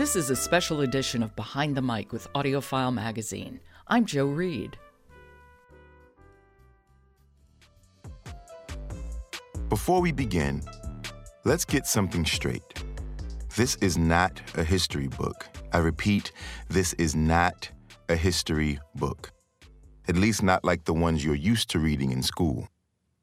This 0.00 0.16
is 0.16 0.30
a 0.30 0.34
special 0.34 0.80
edition 0.80 1.22
of 1.22 1.36
Behind 1.36 1.76
the 1.76 1.82
Mic 1.82 2.10
with 2.10 2.26
AudioFile 2.32 2.94
Magazine. 2.94 3.60
I'm 3.86 4.06
Joe 4.06 4.24
Reed. 4.24 4.78
Before 9.68 10.00
we 10.00 10.10
begin, 10.10 10.62
let's 11.44 11.66
get 11.66 11.86
something 11.86 12.24
straight. 12.24 12.82
This 13.56 13.76
is 13.82 13.98
not 13.98 14.40
a 14.54 14.64
history 14.64 15.08
book. 15.08 15.46
I 15.70 15.76
repeat, 15.80 16.32
this 16.70 16.94
is 16.94 17.14
not 17.14 17.70
a 18.08 18.16
history 18.16 18.78
book. 18.94 19.32
At 20.08 20.16
least 20.16 20.42
not 20.42 20.64
like 20.64 20.86
the 20.86 20.94
ones 20.94 21.22
you're 21.22 21.34
used 21.34 21.68
to 21.72 21.78
reading 21.78 22.10
in 22.10 22.22
school. 22.22 22.68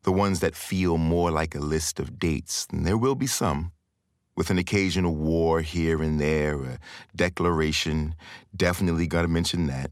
The 0.03 0.11
ones 0.11 0.41
that 0.41 0.53
feel 0.53 0.99
more 0.99 1.31
like 1.31 1.55
a 1.55 1.59
list 1.59 1.99
of 1.99 2.19
dates, 2.19 2.67
and 2.71 2.85
there 2.85 2.99
will 2.99 3.15
be 3.15 3.25
some, 3.25 3.71
with 4.37 4.49
an 4.51 4.59
occasional 4.59 5.15
war 5.15 5.61
here 5.61 6.01
and 6.01 6.21
there, 6.21 6.63
a 6.63 6.79
declaration, 7.15 8.15
definitely 8.55 9.07
gotta 9.07 9.27
mention 9.27 9.67
that, 9.67 9.91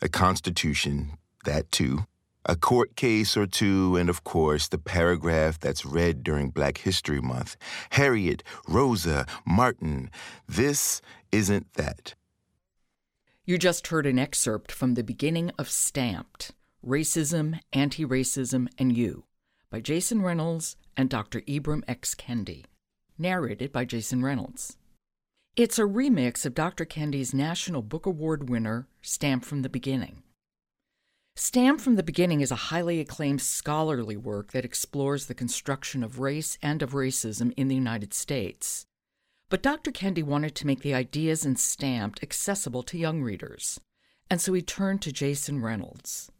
a 0.00 0.08
constitution, 0.08 1.18
that 1.44 1.70
too, 1.72 2.04
a 2.46 2.56
court 2.56 2.96
case 2.96 3.36
or 3.36 3.46
two, 3.46 3.96
and 3.96 4.08
of 4.08 4.24
course, 4.24 4.68
the 4.68 4.78
paragraph 4.78 5.58
that's 5.58 5.84
read 5.84 6.22
during 6.22 6.50
Black 6.50 6.78
History 6.78 7.20
Month. 7.20 7.56
Harriet, 7.90 8.42
Rosa, 8.66 9.26
Martin. 9.44 10.10
This 10.48 11.02
isn't 11.32 11.74
that. 11.74 12.14
You 13.44 13.58
just 13.58 13.88
heard 13.88 14.06
an 14.06 14.18
excerpt 14.18 14.70
from 14.72 14.94
the 14.94 15.02
beginning 15.02 15.50
of 15.58 15.68
Stamped 15.68 16.52
Racism, 16.86 17.58
Anti 17.72 18.06
Racism, 18.06 18.68
and 18.78 18.96
You 18.96 19.24
by 19.70 19.80
Jason 19.80 20.22
Reynolds 20.22 20.76
and 20.96 21.10
Dr. 21.10 21.40
Ibram 21.42 21.82
X. 21.86 22.14
Kendi, 22.14 22.64
narrated 23.20 23.70
by 23.70 23.84
Jason 23.84 24.22
Reynolds. 24.24 24.76
It's 25.56 25.78
a 25.78 25.82
remix 25.82 26.46
of 26.46 26.54
Dr. 26.54 26.84
Kendi's 26.84 27.34
National 27.34 27.82
Book 27.82 28.06
Award 28.06 28.48
winner, 28.48 28.88
Stamped 29.02 29.44
from 29.44 29.62
the 29.62 29.68
Beginning. 29.68 30.22
Stamped 31.36 31.82
from 31.82 31.96
the 31.96 32.02
Beginning 32.02 32.40
is 32.40 32.50
a 32.50 32.70
highly 32.70 33.00
acclaimed 33.00 33.40
scholarly 33.40 34.16
work 34.16 34.52
that 34.52 34.64
explores 34.64 35.26
the 35.26 35.34
construction 35.34 36.02
of 36.02 36.18
race 36.18 36.58
and 36.62 36.82
of 36.82 36.92
racism 36.92 37.52
in 37.56 37.68
the 37.68 37.74
United 37.74 38.14
States. 38.14 38.86
But 39.48 39.62
Dr. 39.62 39.90
Kendi 39.90 40.22
wanted 40.22 40.54
to 40.54 40.66
make 40.66 40.80
the 40.80 40.94
ideas 40.94 41.44
in 41.44 41.56
Stamped 41.56 42.22
accessible 42.22 42.82
to 42.84 42.98
young 42.98 43.22
readers, 43.22 43.80
and 44.30 44.40
so 44.40 44.52
he 44.52 44.62
turned 44.62 45.02
to 45.02 45.12
Jason 45.12 45.60
Reynolds. 45.60 46.30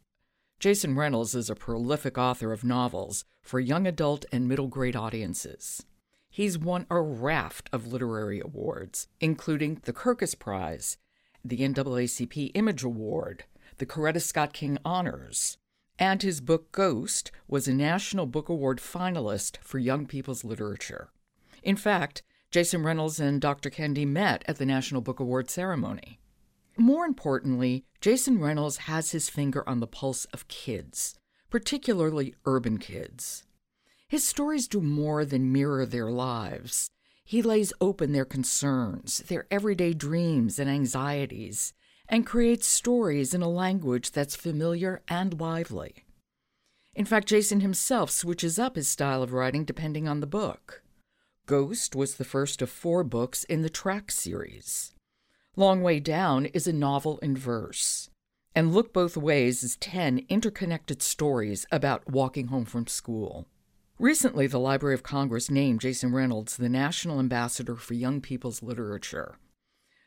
Jason 0.60 0.94
Reynolds 0.94 1.34
is 1.34 1.50
a 1.50 1.54
prolific 1.54 2.18
author 2.18 2.52
of 2.52 2.62
novels 2.62 3.24
for 3.42 3.58
young 3.58 3.86
adult 3.86 4.24
and 4.30 4.46
middle 4.46 4.68
grade 4.68 4.94
audiences. 4.94 5.84
He's 6.30 6.56
won 6.56 6.86
a 6.88 7.00
raft 7.00 7.68
of 7.72 7.88
literary 7.88 8.40
awards, 8.40 9.08
including 9.20 9.80
the 9.82 9.92
Kirkus 9.92 10.38
Prize, 10.38 10.96
the 11.44 11.58
NAACP 11.58 12.52
Image 12.54 12.84
Award, 12.84 13.44
the 13.78 13.86
Coretta 13.86 14.22
Scott 14.22 14.52
King 14.52 14.78
Honors, 14.84 15.58
and 15.98 16.22
his 16.22 16.40
book 16.40 16.70
Ghost 16.70 17.32
was 17.48 17.66
a 17.66 17.74
National 17.74 18.26
Book 18.26 18.48
Award 18.48 18.78
finalist 18.78 19.58
for 19.58 19.78
Young 19.78 20.06
People's 20.06 20.44
Literature. 20.44 21.10
In 21.64 21.76
fact, 21.76 22.22
Jason 22.50 22.84
Reynolds 22.84 23.18
and 23.18 23.40
Dr. 23.40 23.68
Kendi 23.68 24.06
met 24.06 24.44
at 24.46 24.58
the 24.58 24.66
National 24.66 25.00
Book 25.00 25.18
Award 25.18 25.50
ceremony. 25.50 26.20
More 26.76 27.04
importantly, 27.04 27.84
Jason 28.00 28.40
Reynolds 28.40 28.78
has 28.78 29.10
his 29.10 29.28
finger 29.28 29.68
on 29.68 29.80
the 29.80 29.86
pulse 29.86 30.26
of 30.26 30.48
kids, 30.48 31.18
particularly 31.50 32.34
urban 32.46 32.78
kids. 32.78 33.44
His 34.10 34.26
stories 34.26 34.66
do 34.66 34.80
more 34.80 35.24
than 35.24 35.52
mirror 35.52 35.86
their 35.86 36.10
lives. 36.10 36.90
He 37.24 37.42
lays 37.42 37.72
open 37.80 38.10
their 38.10 38.24
concerns, 38.24 39.18
their 39.18 39.46
everyday 39.52 39.94
dreams 39.94 40.58
and 40.58 40.68
anxieties, 40.68 41.72
and 42.08 42.26
creates 42.26 42.66
stories 42.66 43.34
in 43.34 43.40
a 43.40 43.48
language 43.48 44.10
that's 44.10 44.34
familiar 44.34 45.00
and 45.06 45.40
lively. 45.40 46.06
In 46.92 47.04
fact, 47.04 47.28
Jason 47.28 47.60
himself 47.60 48.10
switches 48.10 48.58
up 48.58 48.74
his 48.74 48.88
style 48.88 49.22
of 49.22 49.32
writing 49.32 49.64
depending 49.64 50.08
on 50.08 50.18
the 50.18 50.26
book. 50.26 50.82
Ghost 51.46 51.94
was 51.94 52.16
the 52.16 52.24
first 52.24 52.60
of 52.60 52.68
four 52.68 53.04
books 53.04 53.44
in 53.44 53.62
the 53.62 53.70
Track 53.70 54.10
series. 54.10 54.92
Long 55.54 55.82
Way 55.82 56.00
Down 56.00 56.46
is 56.46 56.66
a 56.66 56.72
novel 56.72 57.18
in 57.18 57.36
verse. 57.36 58.10
And 58.56 58.74
Look 58.74 58.92
Both 58.92 59.16
Ways 59.16 59.62
is 59.62 59.76
10 59.76 60.26
interconnected 60.28 61.00
stories 61.00 61.64
about 61.70 62.10
walking 62.10 62.48
home 62.48 62.64
from 62.64 62.88
school. 62.88 63.46
Recently, 64.00 64.46
the 64.46 64.58
Library 64.58 64.94
of 64.94 65.02
Congress 65.02 65.50
named 65.50 65.82
Jason 65.82 66.10
Reynolds 66.10 66.56
the 66.56 66.70
National 66.70 67.18
Ambassador 67.18 67.76
for 67.76 67.92
Young 67.92 68.22
People's 68.22 68.62
Literature. 68.62 69.36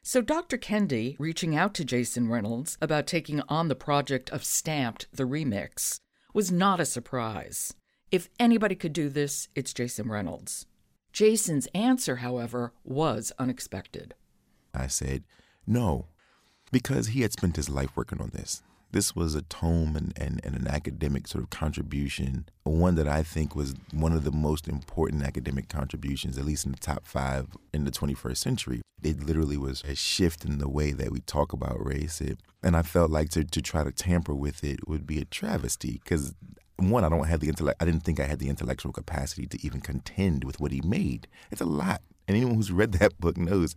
So, 0.02 0.20
Dr. 0.20 0.58
Kendi, 0.58 1.16
reaching 1.20 1.56
out 1.56 1.76
to 1.76 1.86
Jason 1.86 2.28
Reynolds 2.28 2.76
about 2.81 3.06
taking 3.06 3.42
on 3.42 3.68
the 3.68 3.76
project 3.76 4.31
of 4.31 4.44
Stamped, 4.44 5.06
the 5.14 5.26
remix, 5.26 6.00
was 6.34 6.52
not 6.52 6.80
a 6.80 6.86
surprise. 6.86 7.76
If 8.09 8.30
anybody 8.40 8.74
could 8.74 8.94
do 8.94 9.09
this, 9.09 9.48
it's 9.54 9.76
Jason 9.76 10.10
Reynolds. 10.10 10.66
Jason's 11.12 11.68
answer, 11.75 12.16
however, 12.16 12.74
was 12.84 13.31
unexpected. 13.38 14.16
I 14.74 14.88
said, 14.88 15.24
no, 15.68 16.08
because 16.72 17.10
he 17.10 17.22
had 17.22 17.31
spent 17.31 17.58
his 17.58 17.70
life 17.70 17.92
working 17.96 18.22
on 18.22 18.31
this. 18.34 18.64
This 18.94 19.16
was 19.16 19.34
a 19.34 19.42
tome 19.42 19.96
and, 19.96 20.14
and, 20.18 20.40
and, 20.44 20.56
an 20.56 20.68
academic 20.68 21.28
sort 21.28 21.44
of 21.44 21.50
contribution, 21.50 22.46
one 22.64 22.94
that 22.94 23.08
I 23.08 23.24
think 23.24 23.56
was 23.56 23.74
one 23.92 24.14
of 24.14 24.24
the 24.24 24.31
most 24.31 24.68
important 24.68 25.24
academic 25.24 25.68
contributions, 25.68 26.38
at 26.38 26.46
least 26.46 26.64
in 26.68 26.74
the 26.74 26.78
top 26.78 27.08
five 27.08 27.48
in 27.74 27.86
the 27.86 27.92
21st 27.92 28.38
century. 28.38 28.81
It 29.02 29.26
literally 29.26 29.58
was 29.58 29.81
a 29.84 29.96
shift 29.96 30.46
in 30.46 30.59
the 30.59 30.70
way 30.70 30.92
that 30.92 31.12
we 31.12 31.22
talk 31.22 31.54
about 31.54 31.84
race. 31.84 32.22
It, 32.22 32.38
and 32.62 32.78
I 32.78 32.84
felt 32.84 33.09
like 33.09 33.30
to, 33.30 33.44
to 33.44 33.62
try 33.64 33.84
to 33.84 33.92
tamper 33.92 34.36
with 34.36 34.64
it 34.64 34.88
would 34.88 35.08
be 35.08 35.20
a 35.20 35.25
travesty 35.25 36.00
because 36.04 36.36
one, 36.78 37.04
I 37.04 37.10
don't 37.10 37.28
have 37.28 37.40
the 37.40 37.50
intellect. 37.50 37.81
I 37.81 37.86
didn't 37.86 38.04
think 38.04 38.20
I 38.20 38.25
had 38.25 38.38
the 38.38 38.50
intellectual 38.50 38.92
capacity 38.92 39.48
to 39.48 39.66
even 39.66 39.81
contend 39.81 40.44
with 40.44 40.60
what 40.60 40.72
he 40.72 40.81
made. 40.81 41.28
It's 41.50 41.62
a 41.62 41.66
lot, 41.66 42.02
and 42.28 42.38
anyone 42.38 42.56
who's 42.56 42.72
read 42.72 42.92
that 43.00 43.20
book 43.20 43.38
knows 43.38 43.75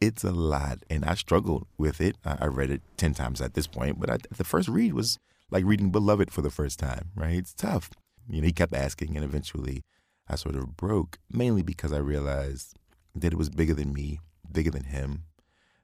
it's 0.00 0.24
a 0.24 0.32
lot. 0.32 0.78
And 0.90 1.04
I 1.04 1.14
struggled 1.14 1.66
with 1.78 2.00
it. 2.00 2.16
I 2.24 2.46
read 2.46 2.70
it 2.70 2.82
ten 2.96 3.14
times 3.14 3.40
at 3.40 3.54
this 3.54 3.66
point, 3.66 4.00
but 4.00 4.10
I, 4.10 4.18
the 4.36 4.44
first 4.44 4.68
read 4.68 4.94
was 4.94 5.18
like 5.50 5.64
reading 5.64 5.90
Beloved 5.90 6.30
for 6.32 6.42
the 6.42 6.50
first 6.50 6.78
time. 6.78 7.10
Right? 7.14 7.36
It's 7.38 7.54
tough. 7.54 7.90
You 8.28 8.40
know, 8.40 8.46
he 8.46 8.52
kept 8.52 8.74
asking, 8.74 9.14
and 9.16 9.24
eventually, 9.24 9.82
I 10.28 10.34
sort 10.34 10.56
of 10.56 10.76
broke, 10.76 11.18
mainly 11.30 11.62
because 11.62 11.92
I 11.92 11.98
realized 11.98 12.74
that 13.14 13.32
it 13.32 13.38
was 13.38 13.48
bigger 13.48 13.74
than 13.74 13.92
me, 13.92 14.20
bigger 14.50 14.70
than 14.70 14.84
him. 14.84 15.24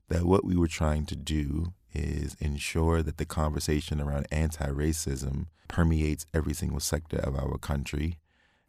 That 0.08 0.24
what 0.24 0.44
we 0.44 0.56
were 0.56 0.68
trying 0.68 1.06
to 1.06 1.16
do 1.16 1.72
is 1.94 2.36
ensure 2.40 3.02
that 3.02 3.18
the 3.18 3.24
conversation 3.24 4.00
around 4.00 4.26
anti 4.30 4.66
racism 4.66 5.46
permeates 5.68 6.26
every 6.34 6.54
single 6.54 6.80
sector 6.80 7.18
of 7.18 7.36
our 7.36 7.56
country, 7.58 8.18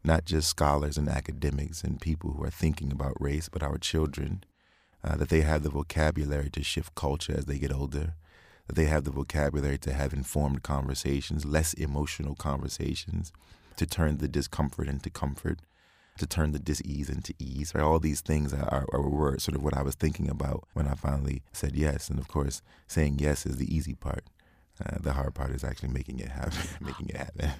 not 0.03 0.25
just 0.25 0.49
scholars 0.49 0.97
and 0.97 1.09
academics 1.09 1.83
and 1.83 1.99
people 1.99 2.31
who 2.31 2.43
are 2.43 2.49
thinking 2.49 2.91
about 2.91 3.19
race, 3.19 3.49
but 3.49 3.63
our 3.63 3.77
children, 3.77 4.43
uh, 5.03 5.15
that 5.17 5.29
they 5.29 5.41
have 5.41 5.63
the 5.63 5.69
vocabulary 5.69 6.49
to 6.49 6.63
shift 6.63 6.95
culture 6.95 7.35
as 7.37 7.45
they 7.45 7.59
get 7.59 7.73
older, 7.73 8.15
that 8.67 8.75
they 8.75 8.85
have 8.85 9.03
the 9.03 9.11
vocabulary 9.11 9.77
to 9.77 9.93
have 9.93 10.13
informed 10.13 10.63
conversations, 10.63 11.45
less 11.45 11.73
emotional 11.73 12.35
conversations, 12.35 13.31
to 13.75 13.85
turn 13.85 14.17
the 14.17 14.27
discomfort 14.27 14.87
into 14.87 15.09
comfort, 15.09 15.59
to 16.17 16.27
turn 16.27 16.51
the 16.51 16.59
dis-ease 16.59 17.09
into 17.09 17.33
ease. 17.39 17.73
Right? 17.73 17.83
All 17.83 17.99
these 17.99 18.21
things 18.21 18.53
are, 18.53 18.85
are, 18.93 19.01
were 19.01 19.37
sort 19.39 19.55
of 19.55 19.63
what 19.63 19.75
I 19.75 19.81
was 19.81 19.95
thinking 19.95 20.29
about 20.29 20.63
when 20.73 20.87
I 20.87 20.93
finally 20.93 21.41
said 21.51 21.75
yes. 21.75 22.09
And 22.09 22.19
of 22.19 22.27
course, 22.27 22.61
saying 22.87 23.17
yes 23.19 23.45
is 23.45 23.57
the 23.57 23.75
easy 23.75 23.95
part. 23.95 24.23
Uh, 24.83 24.97
the 24.99 25.13
hard 25.13 25.33
part 25.35 25.51
is 25.51 25.63
actually 25.63 25.89
making 25.89 26.19
it 26.19 26.29
happen. 26.29 26.59
making 26.81 27.09
it 27.09 27.17
happen. 27.17 27.51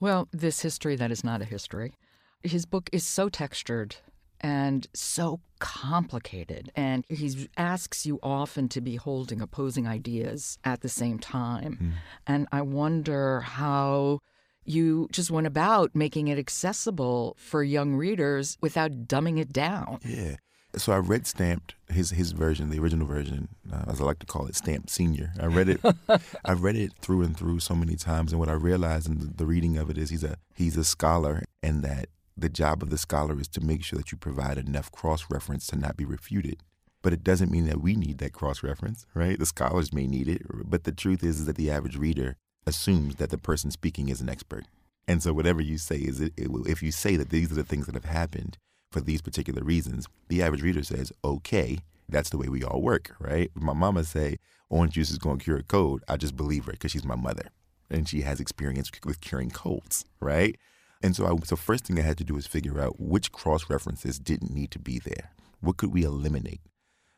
Well, 0.00 0.28
this 0.32 0.60
history 0.60 0.96
that 0.96 1.10
is 1.10 1.24
not 1.24 1.42
a 1.42 1.44
history. 1.44 1.94
His 2.42 2.66
book 2.66 2.88
is 2.92 3.04
so 3.04 3.28
textured 3.28 3.96
and 4.40 4.86
so 4.94 5.40
complicated. 5.58 6.70
And 6.76 7.04
he 7.08 7.48
asks 7.56 8.06
you 8.06 8.18
often 8.22 8.68
to 8.70 8.80
be 8.80 8.96
holding 8.96 9.40
opposing 9.40 9.86
ideas 9.86 10.58
at 10.64 10.80
the 10.80 10.88
same 10.88 11.18
time. 11.18 11.78
Mm. 11.80 11.92
And 12.26 12.48
I 12.52 12.62
wonder 12.62 13.40
how 13.40 14.20
you 14.64 15.08
just 15.10 15.30
went 15.30 15.46
about 15.46 15.94
making 15.94 16.28
it 16.28 16.38
accessible 16.38 17.36
for 17.38 17.62
young 17.62 17.94
readers 17.94 18.58
without 18.60 19.06
dumbing 19.06 19.38
it 19.38 19.52
down. 19.52 19.98
Yeah. 20.04 20.36
So 20.76 20.92
I 20.92 20.98
read 20.98 21.26
Stamped, 21.26 21.74
his 21.88 22.10
his 22.10 22.32
version, 22.32 22.68
the 22.68 22.78
original 22.78 23.06
version, 23.06 23.48
uh, 23.72 23.84
as 23.88 24.02
I 24.02 24.04
like 24.04 24.18
to 24.18 24.26
call 24.26 24.46
it, 24.46 24.54
Stamped 24.54 24.90
Senior. 24.90 25.32
I 25.40 25.46
read 25.46 25.70
it, 25.70 25.80
I 26.44 26.52
read 26.52 26.76
it 26.76 26.92
through 27.00 27.22
and 27.22 27.34
through 27.34 27.60
so 27.60 27.74
many 27.74 27.96
times, 27.96 28.32
and 28.32 28.38
what 28.38 28.50
I 28.50 28.52
realized 28.52 29.08
in 29.08 29.18
the, 29.18 29.26
the 29.34 29.46
reading 29.46 29.78
of 29.78 29.88
it 29.88 29.96
is 29.96 30.10
he's 30.10 30.24
a 30.24 30.36
he's 30.54 30.76
a 30.76 30.84
scholar, 30.84 31.42
and 31.62 31.82
that 31.84 32.10
the 32.40 32.48
job 32.48 32.82
of 32.82 32.90
the 32.90 32.98
scholar 32.98 33.40
is 33.40 33.48
to 33.48 33.60
make 33.60 33.82
sure 33.84 33.98
that 33.98 34.12
you 34.12 34.18
provide 34.18 34.58
enough 34.58 34.90
cross 34.92 35.26
reference 35.30 35.66
to 35.68 35.76
not 35.76 35.96
be 35.96 36.04
refuted. 36.04 36.62
But 37.02 37.12
it 37.12 37.22
doesn't 37.22 37.50
mean 37.50 37.66
that 37.66 37.80
we 37.80 37.94
need 37.94 38.18
that 38.18 38.32
cross 38.32 38.62
reference, 38.62 39.06
right? 39.14 39.38
The 39.38 39.46
scholars 39.46 39.92
may 39.92 40.06
need 40.06 40.28
it, 40.28 40.42
but 40.48 40.84
the 40.84 40.92
truth 40.92 41.22
is, 41.22 41.40
is 41.40 41.46
that 41.46 41.56
the 41.56 41.70
average 41.70 41.96
reader 41.96 42.36
assumes 42.66 43.16
that 43.16 43.30
the 43.30 43.38
person 43.38 43.70
speaking 43.70 44.08
is 44.08 44.20
an 44.20 44.28
expert. 44.28 44.64
And 45.06 45.22
so 45.22 45.32
whatever 45.32 45.62
you 45.62 45.78
say 45.78 45.96
is 45.96 46.20
it, 46.20 46.32
if 46.36 46.82
you 46.82 46.92
say 46.92 47.16
that 47.16 47.30
these 47.30 47.50
are 47.52 47.54
the 47.54 47.64
things 47.64 47.86
that 47.86 47.94
have 47.94 48.04
happened 48.04 48.58
for 48.90 49.00
these 49.00 49.22
particular 49.22 49.62
reasons, 49.62 50.06
the 50.28 50.42
average 50.42 50.62
reader 50.62 50.82
says, 50.82 51.12
"Okay, 51.24 51.78
That's 52.08 52.30
the 52.30 52.38
way 52.38 52.48
we 52.48 52.64
all 52.64 52.80
work, 52.80 53.14
right? 53.20 53.50
My 53.54 53.74
mama 53.74 54.02
say 54.04 54.38
orange 54.70 54.94
juice 54.94 55.10
is 55.10 55.18
going 55.18 55.38
to 55.38 55.44
cure 55.44 55.58
a 55.58 55.62
cold. 55.62 56.02
I 56.08 56.16
just 56.16 56.36
believe 56.36 56.64
her 56.64 56.72
because 56.72 56.92
she's 56.92 57.04
my 57.04 57.16
mother 57.16 57.50
and 57.90 58.08
she 58.08 58.22
has 58.22 58.40
experience 58.40 58.90
with 59.04 59.20
curing 59.20 59.50
colds, 59.50 60.04
right? 60.20 60.56
And 61.02 61.14
so, 61.14 61.26
I, 61.26 61.36
so 61.44 61.56
first 61.56 61.84
thing 61.84 61.98
I 61.98 62.02
had 62.02 62.18
to 62.18 62.24
do 62.24 62.34
was 62.34 62.46
figure 62.46 62.80
out 62.80 62.98
which 62.98 63.32
cross 63.32 63.70
references 63.70 64.18
didn't 64.18 64.52
need 64.52 64.70
to 64.72 64.78
be 64.78 64.98
there. 64.98 65.30
What 65.60 65.76
could 65.76 65.92
we 65.92 66.04
eliminate? 66.04 66.60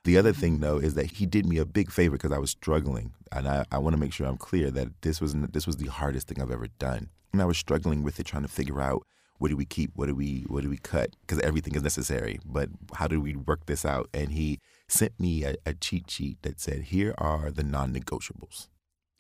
The 0.05 0.17
other 0.17 0.33
thing, 0.33 0.61
though, 0.61 0.79
is 0.79 0.95
that 0.95 1.13
he 1.13 1.27
did 1.27 1.45
me 1.45 1.59
a 1.59 1.67
big 1.67 1.91
favor 1.91 2.17
because 2.17 2.33
I 2.33 2.39
was 2.39 2.51
struggling, 2.51 3.13
and 3.33 3.47
I, 3.47 3.67
I 3.71 3.79
want 3.79 3.93
to 3.95 4.01
make 4.01 4.15
sure 4.15 4.27
I'm 4.27 4.39
clear 4.39 4.71
that 4.71 4.89
this 5.03 5.21
was 5.21 5.35
this 5.35 5.67
was 5.67 5.77
the 5.77 5.89
hardest 5.89 6.27
thing 6.27 6.41
I've 6.41 6.51
ever 6.51 6.69
done, 6.79 7.11
and 7.35 7.43
I 7.43 7.45
was 7.45 7.59
struggling 7.59 8.03
with 8.03 8.19
it, 8.19 8.25
trying 8.25 8.43
to 8.43 8.49
figure 8.49 8.81
out 8.81 9.07
what 9.37 9.49
do 9.49 9.59
we 9.59 9.67
keep, 9.67 9.91
what 9.95 10.07
do 10.07 10.15
we 10.15 10.47
what 10.49 10.63
do 10.63 10.71
we 10.71 10.79
cut, 10.79 11.17
because 11.21 11.39
everything 11.41 11.75
is 11.75 11.83
necessary, 11.83 12.41
but 12.47 12.71
how 12.95 13.09
do 13.09 13.21
we 13.21 13.37
work 13.37 13.67
this 13.67 13.85
out? 13.85 14.09
And 14.15 14.33
he 14.33 14.59
sent 14.89 15.21
me 15.21 15.45
a, 15.45 15.57
a 15.67 15.75
cheat 15.75 16.11
sheet 16.11 16.39
that 16.43 16.61
said, 16.61 16.85
here 16.85 17.15
are 17.19 17.51
the 17.51 17.63
non-negotiables. 17.63 18.69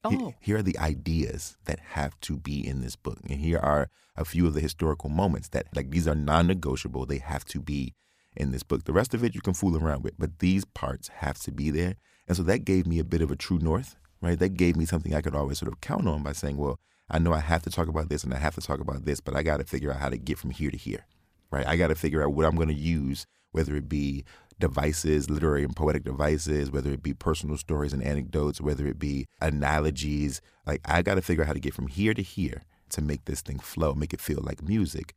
Oh. 0.02 0.34
Here 0.40 0.58
are 0.58 0.62
the 0.62 0.78
ideas 0.78 1.56
that 1.66 1.78
have 1.80 2.18
to 2.20 2.38
be 2.38 2.66
in 2.66 2.80
this 2.80 2.96
book. 2.96 3.18
And 3.28 3.40
here 3.40 3.58
are 3.58 3.90
a 4.16 4.24
few 4.24 4.46
of 4.46 4.54
the 4.54 4.60
historical 4.60 5.10
moments 5.10 5.48
that, 5.48 5.66
like, 5.74 5.90
these 5.90 6.08
are 6.08 6.14
non 6.14 6.46
negotiable. 6.46 7.06
They 7.06 7.18
have 7.18 7.44
to 7.46 7.60
be 7.60 7.94
in 8.36 8.50
this 8.50 8.62
book. 8.62 8.84
The 8.84 8.92
rest 8.92 9.14
of 9.14 9.24
it 9.24 9.34
you 9.34 9.40
can 9.40 9.54
fool 9.54 9.76
around 9.76 10.02
with, 10.02 10.14
but 10.18 10.38
these 10.38 10.64
parts 10.64 11.08
have 11.08 11.38
to 11.40 11.52
be 11.52 11.70
there. 11.70 11.96
And 12.26 12.36
so 12.36 12.42
that 12.44 12.64
gave 12.64 12.86
me 12.86 12.98
a 12.98 13.04
bit 13.04 13.22
of 13.22 13.30
a 13.30 13.36
true 13.36 13.58
north, 13.58 13.96
right? 14.20 14.38
That 14.38 14.50
gave 14.50 14.76
me 14.76 14.86
something 14.86 15.14
I 15.14 15.20
could 15.20 15.34
always 15.34 15.58
sort 15.58 15.72
of 15.72 15.80
count 15.80 16.06
on 16.06 16.22
by 16.22 16.32
saying, 16.32 16.56
well, 16.56 16.78
I 17.10 17.18
know 17.18 17.32
I 17.32 17.40
have 17.40 17.62
to 17.62 17.70
talk 17.70 17.88
about 17.88 18.08
this 18.08 18.22
and 18.22 18.32
I 18.32 18.38
have 18.38 18.54
to 18.54 18.60
talk 18.60 18.80
about 18.80 19.04
this, 19.04 19.20
but 19.20 19.34
I 19.34 19.42
got 19.42 19.58
to 19.58 19.64
figure 19.64 19.92
out 19.92 20.00
how 20.00 20.08
to 20.08 20.16
get 20.16 20.38
from 20.38 20.50
here 20.50 20.70
to 20.70 20.76
here, 20.76 21.06
right? 21.50 21.66
I 21.66 21.76
got 21.76 21.88
to 21.88 21.96
figure 21.96 22.22
out 22.22 22.32
what 22.32 22.46
I'm 22.46 22.54
going 22.54 22.68
to 22.68 22.74
use, 22.74 23.26
whether 23.50 23.74
it 23.74 23.88
be 23.88 24.24
devices, 24.60 25.28
literary 25.28 25.64
and 25.64 25.74
poetic 25.74 26.04
devices, 26.04 26.70
whether 26.70 26.92
it 26.92 27.02
be 27.02 27.14
personal 27.14 27.56
stories 27.56 27.92
and 27.92 28.02
anecdotes, 28.02 28.60
whether 28.60 28.86
it 28.86 28.98
be 28.98 29.26
analogies. 29.40 30.40
Like, 30.66 30.80
I 30.84 31.02
got 31.02 31.16
to 31.16 31.22
figure 31.22 31.42
out 31.42 31.48
how 31.48 31.54
to 31.54 31.60
get 31.60 31.74
from 31.74 31.88
here 31.88 32.14
to 32.14 32.22
here 32.22 32.62
to 32.90 33.02
make 33.02 33.24
this 33.24 33.40
thing 33.40 33.58
flow, 33.58 33.94
make 33.94 34.14
it 34.14 34.20
feel 34.20 34.40
like 34.42 34.62
music. 34.62 35.14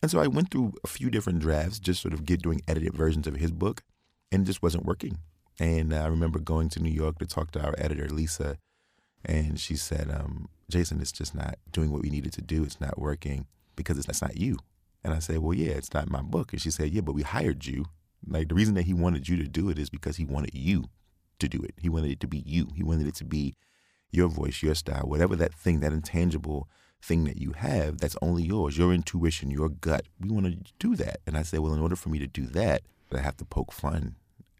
And 0.00 0.10
so 0.10 0.20
I 0.20 0.26
went 0.26 0.50
through 0.50 0.74
a 0.84 0.88
few 0.88 1.10
different 1.10 1.40
drafts, 1.40 1.78
just 1.78 2.00
sort 2.00 2.14
of 2.14 2.24
get 2.24 2.42
doing 2.42 2.62
edited 2.66 2.94
versions 2.94 3.26
of 3.26 3.36
his 3.36 3.50
book, 3.50 3.82
and 4.32 4.42
it 4.42 4.46
just 4.46 4.62
wasn't 4.62 4.86
working. 4.86 5.18
And 5.58 5.92
I 5.92 6.06
remember 6.06 6.38
going 6.38 6.68
to 6.70 6.80
New 6.80 6.90
York 6.90 7.18
to 7.18 7.26
talk 7.26 7.50
to 7.52 7.62
our 7.62 7.74
editor, 7.78 8.08
Lisa, 8.08 8.56
and 9.24 9.58
she 9.58 9.74
said, 9.76 10.10
um, 10.10 10.48
Jason, 10.70 11.00
it's 11.00 11.12
just 11.12 11.34
not 11.34 11.58
doing 11.72 11.90
what 11.90 12.02
we 12.02 12.10
needed 12.10 12.32
to 12.34 12.42
do. 12.42 12.62
It's 12.62 12.80
not 12.80 12.98
working 12.98 13.46
because 13.74 13.96
it's, 13.96 14.06
that's 14.06 14.22
not 14.22 14.36
you. 14.36 14.58
And 15.02 15.14
I 15.14 15.18
said, 15.18 15.38
Well, 15.38 15.54
yeah, 15.54 15.72
it's 15.72 15.94
not 15.94 16.10
my 16.10 16.22
book. 16.22 16.52
And 16.52 16.60
she 16.60 16.70
said, 16.70 16.90
Yeah, 16.90 17.00
but 17.00 17.14
we 17.14 17.22
hired 17.22 17.66
you. 17.66 17.86
Like 18.26 18.48
the 18.48 18.54
reason 18.54 18.74
that 18.74 18.86
he 18.86 18.94
wanted 18.94 19.28
you 19.28 19.36
to 19.36 19.48
do 19.48 19.70
it 19.70 19.78
is 19.78 19.90
because 19.90 20.16
he 20.16 20.24
wanted 20.24 20.54
you 20.54 20.84
to 21.38 21.48
do 21.48 21.62
it. 21.62 21.74
He 21.80 21.88
wanted 21.88 22.10
it 22.10 22.20
to 22.20 22.26
be 22.26 22.38
you. 22.38 22.68
He 22.74 22.82
wanted 22.82 23.06
it 23.06 23.14
to 23.16 23.24
be 23.24 23.54
your 24.10 24.28
voice, 24.28 24.62
your 24.62 24.74
style, 24.74 25.04
whatever 25.04 25.36
that 25.36 25.54
thing, 25.54 25.80
that 25.80 25.92
intangible 25.92 26.68
thing 27.00 27.24
that 27.24 27.38
you 27.38 27.52
have 27.52 27.98
that's 27.98 28.16
only 28.20 28.42
yours, 28.42 28.76
your 28.76 28.92
intuition, 28.92 29.50
your 29.50 29.68
gut. 29.68 30.06
We 30.20 30.30
want 30.30 30.46
to 30.46 30.72
do 30.78 30.96
that. 30.96 31.20
And 31.26 31.36
I 31.36 31.42
said, 31.42 31.60
well, 31.60 31.74
in 31.74 31.80
order 31.80 31.96
for 31.96 32.08
me 32.08 32.18
to 32.18 32.26
do 32.26 32.46
that, 32.46 32.82
I 33.12 33.20
have 33.20 33.36
to 33.38 33.44
poke 33.44 33.72
fun 33.72 34.16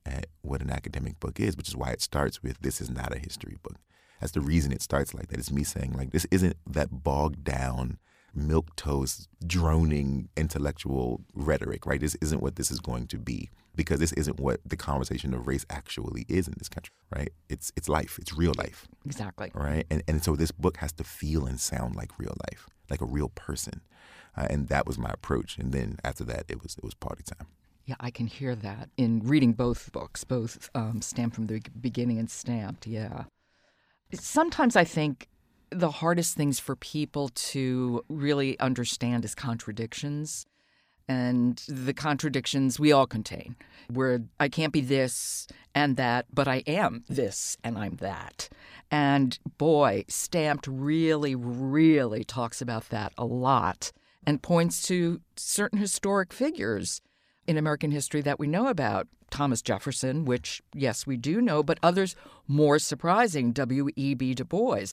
at 0.07 0.27
what 0.43 0.63
an 0.63 0.71
academic 0.71 1.21
book 1.21 1.39
is, 1.41 1.57
which 1.57 1.69
is 1.69 1.77
why 1.77 1.91
it 1.91 2.01
starts 2.01 2.43
with 2.43 2.59
this 2.61 2.81
is 2.81 2.91
not 2.91 3.15
a 3.15 3.19
history 3.19 3.57
book. 3.63 3.77
That's 4.21 4.33
the 4.33 4.41
reason 4.41 4.73
it 4.73 4.83
starts 4.83 5.15
like 5.15 5.29
that. 5.29 5.39
It's 5.39 5.53
me 5.53 5.65
saying, 5.65 5.93
like, 5.93 6.11
this 6.11 6.27
isn't 6.31 6.57
that 6.67 7.05
bogged 7.05 7.45
down, 7.45 7.99
milk 8.46 8.75
toast, 8.76 9.29
droning 9.46 10.29
intellectual 10.37 11.20
rhetoric, 11.35 11.87
right? 11.87 12.00
This 12.00 12.17
isn't 12.17 12.43
what 12.43 12.56
this 12.56 12.70
is 12.70 12.81
going 12.81 13.06
to 13.08 13.19
be 13.19 13.50
because 13.75 14.00
this 14.00 14.12
isn't 14.14 14.40
what 14.40 14.61
the 14.64 14.76
conversation 14.76 15.35
of 15.35 15.46
race 15.46 15.64
actually 15.70 16.26
is 16.29 16.49
in 16.49 16.55
this 16.58 16.69
country, 16.69 16.93
right? 17.14 17.31
It's 17.49 17.73
it's 17.76 17.88
life, 17.88 18.19
it's 18.20 18.32
real 18.32 18.52
life. 18.58 18.88
Exactly. 19.06 19.50
Right? 19.55 19.87
And 19.90 20.02
and 20.08 20.23
so 20.23 20.37
this 20.37 20.50
book 20.50 20.79
has 20.79 20.93
to 20.93 21.05
feel 21.05 21.46
and 21.46 21.61
sound 21.61 21.96
like 21.96 22.19
real 22.19 22.37
life, 22.50 22.67
like 22.90 23.00
a 23.00 23.06
real 23.06 23.29
person. 23.31 23.82
Uh, 24.37 24.46
and 24.50 24.69
that 24.69 24.87
was 24.87 24.99
my 24.99 25.11
approach. 25.11 25.58
And 25.58 25.73
then 25.73 25.99
after 26.05 26.25
that, 26.25 26.44
it 26.49 26.62
was 26.62 26.76
it 26.76 26.85
was 26.85 26.94
party 26.94 27.23
time. 27.23 27.49
Yeah, 27.87 27.96
I 28.00 28.11
can 28.11 28.26
hear 28.26 28.55
that 28.55 28.90
in 28.99 29.20
reading 29.25 29.55
both 29.55 29.90
books, 29.93 30.23
both 30.23 30.69
um, 30.75 31.00
Stamped 31.00 31.35
from 31.35 31.46
the 31.46 31.62
Beginning 31.81 32.19
and 32.19 32.29
Stamped. 32.29 32.87
Yeah. 32.87 33.25
Sometimes 34.12 34.76
I 34.76 34.85
think 34.85 35.26
the 35.70 35.91
hardest 35.91 36.37
things 36.37 36.59
for 36.59 36.76
people 36.76 37.29
to 37.29 38.05
really 38.09 38.59
understand 38.61 39.25
is 39.25 39.35
contradictions 39.35 40.47
and 41.09 41.62
the 41.69 41.94
contradictions 41.94 42.79
we 42.79 42.93
all 42.93 43.06
contain, 43.06 43.56
where 43.91 44.20
I 44.38 44.49
can't 44.49 44.73
be 44.73 44.82
this 44.82 45.47
and 45.75 45.97
that, 45.97 46.26
but 46.32 46.47
I 46.47 46.62
am 46.67 47.05
this 47.09 47.56
and 47.65 47.79
I'm 47.79 47.97
that. 47.97 48.50
And 48.91 49.38
boy, 49.56 50.05
Stamped 50.09 50.67
really, 50.67 51.35
really 51.35 52.25
talks 52.25 52.61
about 52.61 52.91
that 52.91 53.12
a 53.17 53.25
lot 53.25 53.91
and 54.26 54.43
points 54.43 54.82
to 54.88 55.21
certain 55.37 55.79
historic 55.79 56.32
figures 56.32 57.00
in 57.47 57.56
American 57.56 57.91
history 57.91 58.21
that 58.21 58.38
we 58.38 58.47
know 58.47 58.69
about. 58.69 59.09
Thomas 59.31 59.62
Jefferson, 59.62 60.25
which, 60.25 60.62
yes, 60.75 61.06
we 61.06 61.17
do 61.17 61.41
know, 61.41 61.62
but 61.62 61.79
others 61.82 62.17
more 62.47 62.79
surprising, 62.79 63.53
W.E.B. 63.53 64.35
Du 64.35 64.44
Bois. 64.44 64.87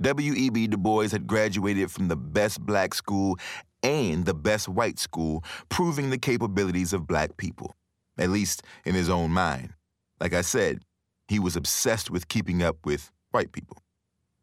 W.E.B. 0.00 0.66
Du 0.68 0.76
Bois 0.76 1.10
had 1.10 1.26
graduated 1.26 1.90
from 1.90 2.08
the 2.08 2.16
best 2.16 2.60
black 2.60 2.94
school 2.94 3.38
and 3.82 4.24
the 4.24 4.34
best 4.34 4.68
white 4.68 4.98
school, 4.98 5.44
proving 5.68 6.10
the 6.10 6.18
capabilities 6.18 6.92
of 6.92 7.06
black 7.06 7.36
people, 7.36 7.74
at 8.18 8.30
least 8.30 8.62
in 8.84 8.94
his 8.94 9.08
own 9.08 9.30
mind. 9.30 9.74
Like 10.20 10.34
I 10.34 10.42
said, 10.42 10.80
he 11.28 11.38
was 11.38 11.56
obsessed 11.56 12.10
with 12.10 12.28
keeping 12.28 12.62
up 12.62 12.76
with 12.84 13.10
white 13.30 13.52
people, 13.52 13.82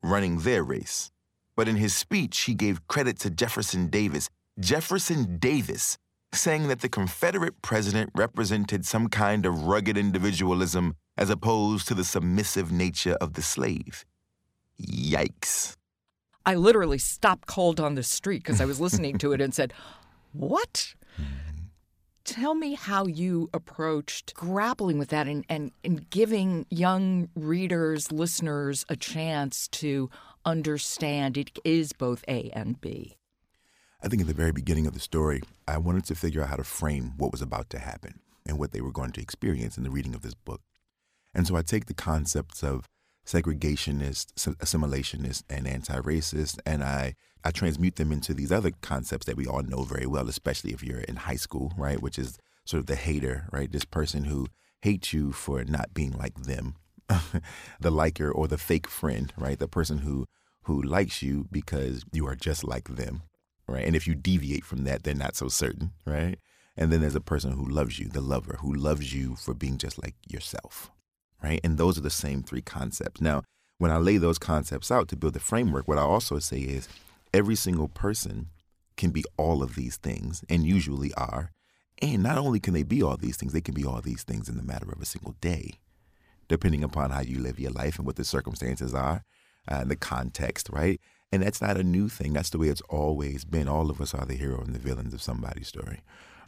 running 0.03 0.39
their 0.39 0.63
race. 0.63 1.11
But 1.55 1.67
in 1.67 1.75
his 1.75 1.93
speech, 1.93 2.41
he 2.41 2.53
gave 2.53 2.87
credit 2.87 3.19
to 3.19 3.29
Jefferson 3.29 3.87
Davis. 3.87 4.29
Jefferson 4.59 5.37
Davis, 5.39 5.97
saying 6.33 6.67
that 6.67 6.81
the 6.81 6.89
Confederate 6.89 7.61
president 7.61 8.11
represented 8.15 8.85
some 8.85 9.07
kind 9.07 9.45
of 9.45 9.63
rugged 9.63 9.97
individualism 9.97 10.95
as 11.17 11.29
opposed 11.29 11.87
to 11.87 11.93
the 11.93 12.03
submissive 12.03 12.71
nature 12.71 13.17
of 13.19 13.33
the 13.33 13.41
slave. 13.41 14.05
Yikes. 14.81 15.75
I 16.45 16.55
literally 16.55 16.97
stopped 16.97 17.47
cold 17.47 17.79
on 17.79 17.95
the 17.95 18.03
street 18.03 18.43
because 18.43 18.61
I 18.61 18.65
was 18.65 18.79
listening 18.79 19.17
to 19.19 19.33
it 19.33 19.41
and 19.41 19.53
said, 19.53 19.73
What? 20.33 20.95
Tell 22.23 22.53
me 22.53 22.75
how 22.75 23.07
you 23.07 23.49
approached 23.53 24.35
grappling 24.35 24.99
with 24.99 25.09
that 25.09 25.27
and, 25.27 25.45
and, 25.49 25.71
and 25.83 26.07
giving 26.09 26.65
young 26.69 27.29
readers, 27.35 28.11
listeners, 28.11 28.85
a 28.87 28.95
chance 28.95 29.67
to 29.69 30.09
understand 30.45 31.37
it 31.37 31.57
is 31.63 31.91
both 31.91 32.23
A 32.27 32.51
and 32.53 32.79
B. 32.79 33.17
I 34.01 34.07
think 34.07 34.21
at 34.21 34.27
the 34.27 34.33
very 34.33 34.51
beginning 34.51 34.87
of 34.87 34.93
the 34.93 34.99
story, 34.99 35.41
I 35.67 35.77
wanted 35.77 36.05
to 36.05 36.15
figure 36.15 36.41
out 36.41 36.49
how 36.49 36.55
to 36.55 36.63
frame 36.63 37.13
what 37.17 37.31
was 37.31 37.41
about 37.41 37.69
to 37.71 37.79
happen 37.79 38.19
and 38.45 38.57
what 38.57 38.71
they 38.71 38.81
were 38.81 38.91
going 38.91 39.11
to 39.13 39.21
experience 39.21 39.77
in 39.77 39.83
the 39.83 39.89
reading 39.89 40.15
of 40.15 40.21
this 40.21 40.35
book. 40.35 40.61
And 41.33 41.45
so 41.45 41.55
I 41.55 41.63
take 41.63 41.87
the 41.87 41.93
concepts 41.93 42.63
of 42.63 42.85
segregationist, 43.25 44.33
assimilationist, 44.35 45.43
and 45.49 45.67
anti-racist, 45.67 46.59
and 46.65 46.83
I 46.83 47.15
I 47.43 47.51
transmute 47.51 47.95
them 47.95 48.11
into 48.11 48.33
these 48.33 48.51
other 48.51 48.71
concepts 48.81 49.25
that 49.25 49.37
we 49.37 49.47
all 49.47 49.63
know 49.63 49.83
very 49.83 50.05
well, 50.05 50.27
especially 50.27 50.73
if 50.73 50.83
you're 50.83 50.99
in 50.99 51.15
high 51.15 51.37
school, 51.37 51.73
right? 51.77 52.01
Which 52.01 52.19
is 52.19 52.37
sort 52.65 52.81
of 52.81 52.87
the 52.87 52.97
hater, 52.97 53.47
right? 53.51 53.71
This 53.71 53.85
person 53.85 54.25
who 54.25 54.47
hates 54.81 55.13
you 55.13 55.31
for 55.31 55.63
not 55.63 55.93
being 55.93 56.11
like 56.11 56.43
them, 56.43 56.75
the 57.79 57.91
liker 57.91 58.29
or 58.29 58.47
the 58.47 58.57
fake 58.57 58.87
friend, 58.87 59.31
right? 59.37 59.57
The 59.57 59.67
person 59.67 59.99
who 59.99 60.25
who 60.63 60.81
likes 60.81 61.21
you 61.21 61.47
because 61.51 62.03
you 62.11 62.27
are 62.27 62.35
just 62.35 62.63
like 62.63 62.95
them, 62.95 63.23
right? 63.67 63.85
And 63.85 63.95
if 63.95 64.05
you 64.05 64.15
deviate 64.15 64.65
from 64.65 64.83
that, 64.83 65.03
they're 65.03 65.15
not 65.15 65.35
so 65.35 65.47
certain, 65.47 65.93
right? 66.05 66.37
And 66.77 66.91
then 66.91 67.01
there's 67.01 67.15
a 67.15 67.21
person 67.21 67.53
who 67.53 67.67
loves 67.67 67.99
you, 67.99 68.07
the 68.07 68.21
lover, 68.21 68.57
who 68.61 68.73
loves 68.73 69.13
you 69.13 69.35
for 69.35 69.53
being 69.53 69.77
just 69.77 70.01
like 70.01 70.15
yourself, 70.27 70.91
right? 71.43 71.59
And 71.63 71.77
those 71.77 71.97
are 71.97 72.01
the 72.01 72.09
same 72.09 72.43
three 72.43 72.61
concepts. 72.61 73.21
Now, 73.21 73.43
when 73.77 73.91
I 73.91 73.97
lay 73.97 74.17
those 74.17 74.37
concepts 74.37 74.91
out 74.91 75.07
to 75.09 75.15
build 75.15 75.33
the 75.33 75.39
framework, 75.39 75.87
what 75.87 75.97
I 75.97 76.01
also 76.01 76.39
say 76.39 76.59
is 76.59 76.89
every 77.33 77.55
single 77.55 77.87
person 77.87 78.47
can 78.97 79.11
be 79.11 79.23
all 79.37 79.63
of 79.63 79.75
these 79.75 79.97
things 79.97 80.43
and 80.49 80.65
usually 80.65 81.13
are. 81.13 81.51
And 82.01 82.23
not 82.23 82.37
only 82.37 82.59
can 82.59 82.73
they 82.73 82.83
be 82.83 83.01
all 83.01 83.17
these 83.17 83.37
things, 83.37 83.53
they 83.53 83.61
can 83.61 83.73
be 83.73 83.85
all 83.85 84.01
these 84.01 84.23
things 84.23 84.49
in 84.49 84.57
the 84.57 84.63
matter 84.63 84.91
of 84.91 85.01
a 85.01 85.05
single 85.05 85.35
day, 85.41 85.73
depending 86.47 86.83
upon 86.83 87.11
how 87.11 87.21
you 87.21 87.39
live 87.39 87.59
your 87.59 87.71
life 87.71 87.97
and 87.97 88.05
what 88.05 88.17
the 88.17 88.25
circumstances 88.25 88.93
are 88.93 89.23
uh, 89.69 89.75
and 89.81 89.91
the 89.91 89.95
context, 89.95 90.69
right? 90.69 90.99
And 91.31 91.41
that's 91.41 91.61
not 91.61 91.77
a 91.77 91.83
new 91.83 92.09
thing. 92.09 92.33
That's 92.33 92.49
the 92.49 92.57
way 92.57 92.67
it's 92.67 92.81
always 92.89 93.45
been. 93.45 93.69
All 93.69 93.89
of 93.89 94.01
us 94.01 94.13
are 94.13 94.25
the 94.25 94.35
hero 94.35 94.61
and 94.61 94.73
the 94.73 94.79
villains 94.79 95.13
of 95.13 95.21
somebody's 95.21 95.67
story 95.67 96.01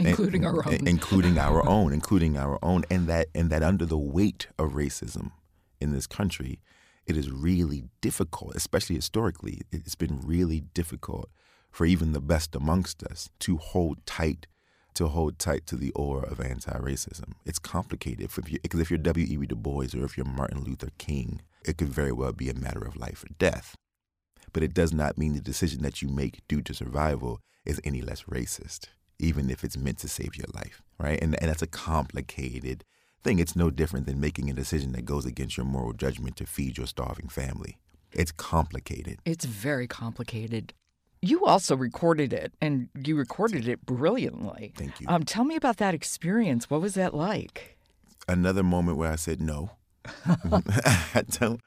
including 0.08 0.46
and, 0.46 0.55
our 0.55 0.67
own, 0.67 0.88
including 0.88 1.38
our 1.38 1.67
own, 1.67 1.93
including 1.93 2.38
our 2.38 2.60
own, 2.62 2.84
and 2.89 3.08
that 3.08 3.27
and 3.34 3.50
that 3.50 3.63
under 3.63 3.86
the 3.86 3.98
weight 3.98 4.48
of 4.58 4.72
racism 4.72 5.31
in 5.79 5.91
this 5.91 6.08
country, 6.08 6.60
it 7.05 7.17
is 7.17 7.31
really 7.31 7.84
difficult, 8.01 8.55
especially 8.55 8.96
historically. 8.96 9.62
It's 9.72 9.96
been 9.96 10.22
really 10.22 10.62
difficult 10.62 11.29
for 11.72 11.86
even 11.86 12.12
the 12.12 12.22
best 12.22 12.55
amongst 12.55 13.03
us 13.03 13.29
to 13.39 13.58
hold 13.58 14.05
tight 14.05 14.48
to 14.93 15.08
hold 15.08 15.39
tight 15.39 15.65
to 15.67 15.75
the 15.75 15.91
aura 15.91 16.29
of 16.29 16.41
anti-racism. 16.41 17.34
It's 17.46 17.60
complicated 17.60 18.29
because 18.29 18.51
if, 18.63 18.81
if 18.81 18.91
you're 18.91 18.98
W.E.B. 18.98 19.48
Du 19.48 19.55
Bois 19.55 19.88
or 19.96 20.03
if 20.03 20.17
you're 20.17 20.25
Martin 20.25 20.63
Luther 20.63 20.89
King, 20.98 21.41
it 21.65 21.77
could 21.77 21.89
very 21.89 22.12
well 22.12 22.34
be 22.34 22.50
a 22.50 22.53
matter 22.53 22.84
of 22.84 22.98
life 22.98 23.24
or 23.24 23.29
death. 23.39 23.75
But 24.53 24.63
it 24.63 24.74
does 24.74 24.93
not 24.93 25.17
mean 25.17 25.34
the 25.34 25.39
decision 25.39 25.81
that 25.84 26.01
you 26.01 26.10
make 26.10 26.46
due 26.48 26.62
to 26.63 26.74
survival 26.74 27.39
is 27.65 27.79
any 27.84 28.01
less 28.01 28.24
racist, 28.24 28.88
even 29.22 29.50
if 29.50 29.63
it's 29.63 29.78
meant 29.78 30.00
to 30.00 30.08
save 30.08 30.36
your 30.36 30.48
life, 30.54 30.82
right? 30.98 31.22
And, 31.22 31.40
and 31.42 31.50
that's 31.50 31.62
a 31.62 31.68
complicated 31.68 32.84
thing. 33.24 33.40
It's 33.40 33.56
no 33.56 33.70
different 33.70 34.06
than 34.08 34.20
making 34.20 34.50
a 34.50 34.54
decision 34.54 34.92
that 34.94 35.06
goes 35.06 35.25
against 35.25 35.58
your 35.58 35.66
moral 35.66 35.94
judgment 35.94 36.36
to 36.38 36.46
feed 36.46 36.78
your 36.78 36.88
starving 36.88 37.30
family. 37.30 37.78
It's 38.12 38.32
complicated. 38.32 39.20
It's 39.24 39.46
very 39.46 39.88
complicated. 39.88 40.74
You 41.22 41.46
also 41.46 41.75
recorded 41.75 42.34
it, 42.34 42.51
and 42.60 42.90
you 42.96 43.16
recorded 43.16 43.68
it 43.68 43.86
brilliantly. 43.86 44.74
Thank 44.75 45.00
you. 45.00 45.08
Um, 45.08 45.24
tell 45.24 45.44
me 45.44 45.56
about 45.56 45.78
that 45.78 45.94
experience. 45.94 46.70
What 46.70 46.82
was 46.82 46.96
that 46.96 47.13
like? 47.13 47.78
Another 48.28 48.63
moment 48.63 48.98
where 48.98 49.12
I 49.12 49.18
said 49.18 49.40
no. 49.40 49.72
I 50.25 51.24
don't 51.30 51.62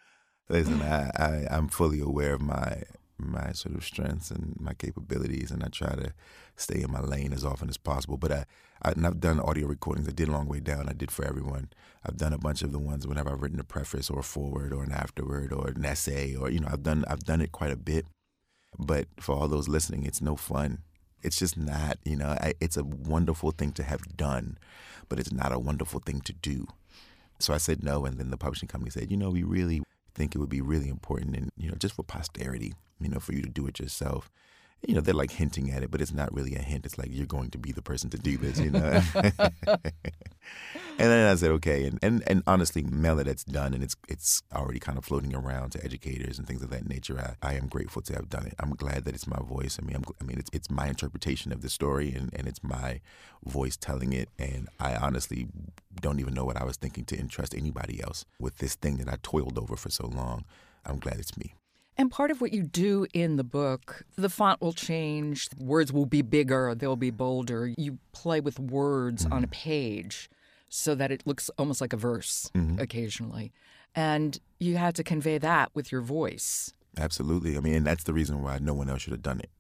listen. 0.49 0.83
I, 0.83 1.11
I 1.17 1.47
I'm 1.51 1.69
fully 1.69 2.01
aware 2.01 2.35
of 2.35 2.41
my 2.41 2.83
my 3.17 3.53
sort 3.53 3.77
of 3.77 3.85
strengths 3.85 4.33
and 4.33 4.57
my 4.59 4.75
capabilities, 4.75 5.53
and 5.53 5.63
I 5.63 5.69
try 5.69 5.95
to 5.95 6.13
stay 6.57 6.83
in 6.83 6.93
my 6.93 7.01
lane 7.01 7.33
as 7.33 7.45
often 7.45 7.69
as 7.69 7.77
possible. 7.77 8.17
But 8.17 8.33
I, 8.33 8.45
I 8.83 8.91
and 8.93 9.07
I've 9.07 9.21
done 9.21 9.41
audio 9.41 9.67
recordings. 9.67 10.09
I 10.09 10.13
did 10.13 10.29
Long 10.29 10.47
Way 10.47 10.61
Down. 10.61 10.89
I 10.89 10.93
did 10.93 11.11
for 11.11 11.25
everyone. 11.25 11.71
I've 12.05 12.17
done 12.17 12.33
a 12.33 12.39
bunch 12.39 12.63
of 12.63 12.73
the 12.73 12.79
ones 12.79 13.07
whenever 13.07 13.31
I've 13.31 13.43
written 13.43 13.61
a 13.61 13.65
preface 13.65 14.11
or 14.11 14.21
a 14.21 14.23
forward 14.23 14.73
or 14.73 14.83
an 14.83 14.93
afterword 14.93 15.53
or 15.53 15.69
an 15.69 15.85
essay 15.85 16.35
or 16.35 16.51
you 16.51 16.61
know 16.61 16.69
I've 16.71 16.83
done 16.83 17.05
I've 17.09 17.25
done 17.25 17.41
it 17.41 17.53
quite 17.53 17.73
a 17.73 17.77
bit. 17.77 18.07
But 18.79 19.07
for 19.21 19.35
all 19.35 19.49
those 19.49 19.69
listening, 19.69 20.05
it's 20.05 20.21
no 20.21 20.37
fun. 20.37 20.83
It's 21.23 21.39
just 21.39 21.57
not. 21.57 21.99
You 22.05 22.17
know, 22.17 22.29
I, 22.29 22.55
it's 22.61 22.77
a 22.77 22.85
wonderful 22.85 23.53
thing 23.53 23.73
to 23.73 23.83
have 23.83 24.17
done, 24.17 24.59
but 25.09 25.21
it's 25.21 25.33
not 25.33 25.53
a 25.53 25.59
wonderful 25.59 26.01
thing 26.01 26.21
to 26.23 26.33
do. 26.33 26.67
So 27.39 27.55
I 27.55 27.59
said 27.59 27.83
no, 27.83 28.05
and 28.05 28.19
then 28.19 28.31
the 28.31 28.37
publishing 28.37 28.69
company 28.69 28.91
said, 28.91 29.11
you 29.11 29.17
know, 29.17 29.31
we 29.31 29.43
really 29.43 29.83
think 30.15 30.35
it 30.35 30.39
would 30.39 30.49
be 30.49 30.61
really 30.61 30.89
important, 30.89 31.37
and 31.37 31.51
you 31.57 31.69
know, 31.69 31.77
just 31.77 31.95
for 31.95 32.03
posterity, 32.03 32.75
you 33.01 33.09
know, 33.09 33.19
for 33.19 33.33
you 33.33 33.43
to 33.43 33.49
do 33.49 33.67
it 33.67 33.79
yourself 33.79 34.31
you 34.87 34.95
know, 34.95 35.01
they're 35.01 35.15
like 35.15 35.31
hinting 35.31 35.71
at 35.71 35.83
it, 35.83 35.91
but 35.91 36.01
it's 36.01 36.13
not 36.13 36.33
really 36.35 36.55
a 36.55 36.61
hint. 36.61 36.85
It's 36.85 36.99
like 36.99 37.09
you're 37.11 37.27
going 37.27 37.51
to 37.51 37.59
be 37.59 37.73
the 37.73 37.83
person 37.83 38.11
to 38.11 38.19
do 38.19 38.37
this, 38.37 38.59
you 38.59 38.71
know. 38.71 39.01
and 39.15 39.83
then 40.99 41.31
I 41.31 41.35
said, 41.35 41.51
okay, 41.53 41.87
and, 41.87 41.99
and 42.03 42.23
and 42.27 42.43
honestly, 42.47 42.83
now 42.83 43.15
that 43.15 43.27
it's 43.27 43.45
done 43.45 43.75
and 43.75 43.83
it's 43.83 43.97
it's 44.09 44.43
already 44.55 44.79
kind 44.79 44.99
of 44.99 45.05
floating 45.05 45.35
around 45.35 45.71
to 45.71 45.85
educators 45.85 46.39
and 46.39 46.47
things 46.47 46.63
of 46.63 46.71
that 46.71 46.89
nature, 46.89 47.37
I, 47.43 47.51
I 47.51 47.55
am 47.55 47.67
grateful 47.67 48.03
to 48.03 48.15
have 48.15 48.29
done 48.29 48.47
it. 48.47 48.55
I'm 48.59 48.75
glad 48.75 49.05
that 49.05 49.15
it's 49.15 49.27
my 49.27 49.41
voice. 49.41 49.79
I 49.81 49.87
mean, 49.87 49.97
I'm, 49.97 50.05
i 50.21 50.25
mean, 50.25 50.39
it's 50.39 50.51
it's 50.53 50.71
my 50.71 50.89
interpretation 50.89 51.53
of 51.53 51.63
the 51.63 51.71
story 51.71 52.13
and 52.15 52.33
and 52.35 52.47
it's 52.47 52.63
my 52.63 53.01
voice 53.45 53.77
telling 53.77 54.13
it. 54.13 54.29
And 54.39 54.69
I 54.79 54.97
honestly 54.97 55.49
don't 56.01 56.21
even 56.21 56.35
know 56.35 56.45
what 56.45 56.61
I 56.61 56.65
was 56.65 56.77
thinking 56.77 57.05
to 57.07 57.19
entrust 57.19 57.55
anybody 57.55 58.03
else 58.03 58.25
with 58.39 58.59
this 58.59 58.75
thing 58.75 58.97
that 58.99 59.09
I 59.09 59.17
toiled 59.23 59.59
over 59.59 59.77
for 59.77 59.91
so 59.91 60.07
long. 60.07 60.45
I'm 60.85 60.99
glad 60.99 61.19
it's 61.19 61.37
me. 61.39 61.55
And 61.97 62.11
part 62.11 62.31
of 62.31 62.41
what 62.41 62.53
you 62.53 62.63
do 62.63 63.07
in 63.15 63.37
the 63.37 63.45
book, 63.45 64.05
the 64.17 64.29
font 64.29 64.61
will 64.61 64.73
change, 64.73 65.49
words 65.59 65.93
will 65.93 66.07
be 66.07 66.23
bigger, 66.23 66.75
they'll 66.75 66.97
be 66.97 67.11
bolder. 67.11 67.73
You 67.77 67.99
play 68.13 68.41
with 68.41 68.59
words 68.59 69.25
mm-hmm. 69.25 69.33
on 69.33 69.45
a 69.45 69.49
page 69.49 70.29
so 70.69 70.97
that 70.97 71.13
it 71.13 71.23
looks 71.25 71.51
almost 71.57 71.81
like 71.81 71.93
a 71.93 71.97
verse 71.97 72.51
mm-hmm. 72.55 72.81
occasionally. 72.81 73.53
And 73.95 74.41
you 74.59 74.77
had 74.77 74.97
to 74.97 75.05
convey 75.05 75.39
that 75.39 75.71
with 75.73 75.93
your 75.93 76.01
voice. 76.01 76.73
Absolutely. 76.99 77.57
I 77.57 77.61
mean, 77.61 77.75
and 77.75 77.87
that's 77.87 78.05
the 78.05 78.13
reason 78.13 78.43
why 78.43 78.59
no 78.59 78.75
one 78.75 78.89
else 78.89 79.03
should 79.03 79.13
have 79.13 79.23
done 79.23 79.39
it. 79.39 79.51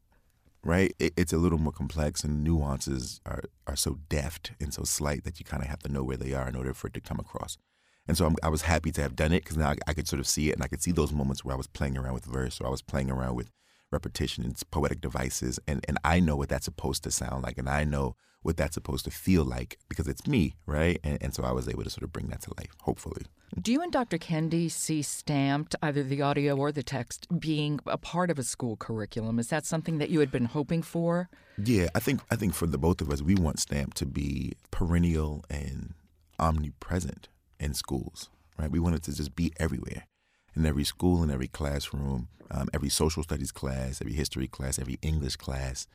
Right? 0.64 0.94
It, 0.98 1.12
it's 1.16 1.32
a 1.32 1.36
little 1.36 1.58
more 1.58 1.72
complex, 1.72 2.24
and 2.24 2.42
nuances 2.42 3.20
are, 3.26 3.42
are 3.66 3.76
so 3.76 3.98
deft 4.08 4.52
and 4.58 4.72
so 4.72 4.82
slight 4.82 5.22
that 5.24 5.38
you 5.38 5.44
kind 5.44 5.62
of 5.62 5.68
have 5.68 5.80
to 5.80 5.92
know 5.92 6.02
where 6.02 6.16
they 6.16 6.32
are 6.32 6.48
in 6.48 6.56
order 6.56 6.72
for 6.72 6.86
it 6.86 6.94
to 6.94 7.00
come 7.00 7.20
across. 7.20 7.58
And 8.06 8.16
so 8.16 8.26
I'm, 8.26 8.36
i 8.42 8.48
was 8.48 8.62
happy 8.62 8.90
to 8.92 9.02
have 9.02 9.16
done 9.16 9.32
it 9.32 9.42
because 9.44 9.56
now 9.56 9.70
I, 9.70 9.76
I, 9.88 9.94
could 9.94 10.08
sort 10.08 10.20
of 10.20 10.26
see 10.26 10.50
it 10.50 10.54
and 10.54 10.62
I 10.62 10.68
could 10.68 10.82
see 10.82 10.92
those 10.92 11.12
moments 11.12 11.44
where 11.44 11.54
I 11.54 11.56
was 11.56 11.66
playing 11.66 11.96
around 11.96 12.14
with 12.14 12.26
verse 12.26 12.60
or 12.60 12.66
I 12.66 12.70
was 12.70 12.82
playing 12.82 13.10
around 13.10 13.34
with 13.34 13.50
repetition 13.90 14.44
and 14.44 14.60
poetic 14.70 15.00
devices. 15.00 15.58
And, 15.66 15.84
and 15.88 15.98
I 16.04 16.20
know 16.20 16.36
what 16.36 16.48
that's 16.48 16.66
supposed 16.66 17.02
to 17.04 17.10
sound 17.10 17.44
like 17.44 17.58
and 17.58 17.68
I 17.68 17.84
know 17.84 18.16
what 18.42 18.58
that's 18.58 18.74
supposed 18.74 19.06
to 19.06 19.10
feel 19.10 19.42
like 19.42 19.78
because 19.88 20.06
it's 20.06 20.26
me, 20.26 20.54
right? 20.66 21.00
And, 21.02 21.18
and 21.22 21.34
so 21.34 21.44
I 21.44 21.52
was 21.52 21.66
able 21.66 21.82
to 21.82 21.90
sort 21.90 22.02
of 22.02 22.12
bring 22.12 22.28
that 22.28 22.42
to 22.42 22.52
life, 22.58 22.72
hopefully. 22.82 23.22
Do 23.60 23.72
you 23.72 23.80
and 23.80 23.90
Dr. 23.90 24.18
Kendi 24.18 24.70
see 24.70 25.00
stamped, 25.00 25.74
either 25.80 26.02
the 26.02 26.20
audio 26.20 26.56
or 26.56 26.70
the 26.70 26.82
text, 26.82 27.26
being 27.40 27.80
a 27.86 27.96
part 27.96 28.30
of 28.30 28.38
a 28.38 28.42
school 28.42 28.76
curriculum? 28.76 29.38
Is 29.38 29.48
that 29.48 29.64
something 29.64 29.96
that 29.98 30.10
you 30.10 30.20
had 30.20 30.30
been 30.30 30.44
hoping 30.44 30.82
for? 30.82 31.30
Yeah, 31.56 31.88
I 31.94 32.00
think 32.00 32.20
I 32.30 32.36
think 32.36 32.52
for 32.52 32.66
the 32.66 32.78
both 32.78 33.00
of 33.00 33.10
us, 33.10 33.22
we 33.22 33.34
want 33.34 33.60
stamped 33.60 33.96
to 33.98 34.06
be 34.06 34.54
perennial 34.70 35.44
and 35.48 35.94
omnipresent 36.38 37.28
in 37.64 37.74
schools, 37.74 38.28
right? 38.58 38.70
We 38.70 38.78
wanted 38.78 39.02
to 39.04 39.14
just 39.14 39.34
be 39.34 39.52
everywhere 39.58 40.06
in 40.54 40.66
every 40.66 40.84
school, 40.84 41.22
in 41.22 41.30
every 41.30 41.48
classroom, 41.48 42.28
um, 42.50 42.68
every 42.72 42.88
social 42.88 43.22
studies 43.22 43.50
class, 43.50 44.00
every 44.00 44.12
history 44.12 44.46
class, 44.46 44.78
every 44.78 44.98
English 45.02 45.36
class. 45.36 45.86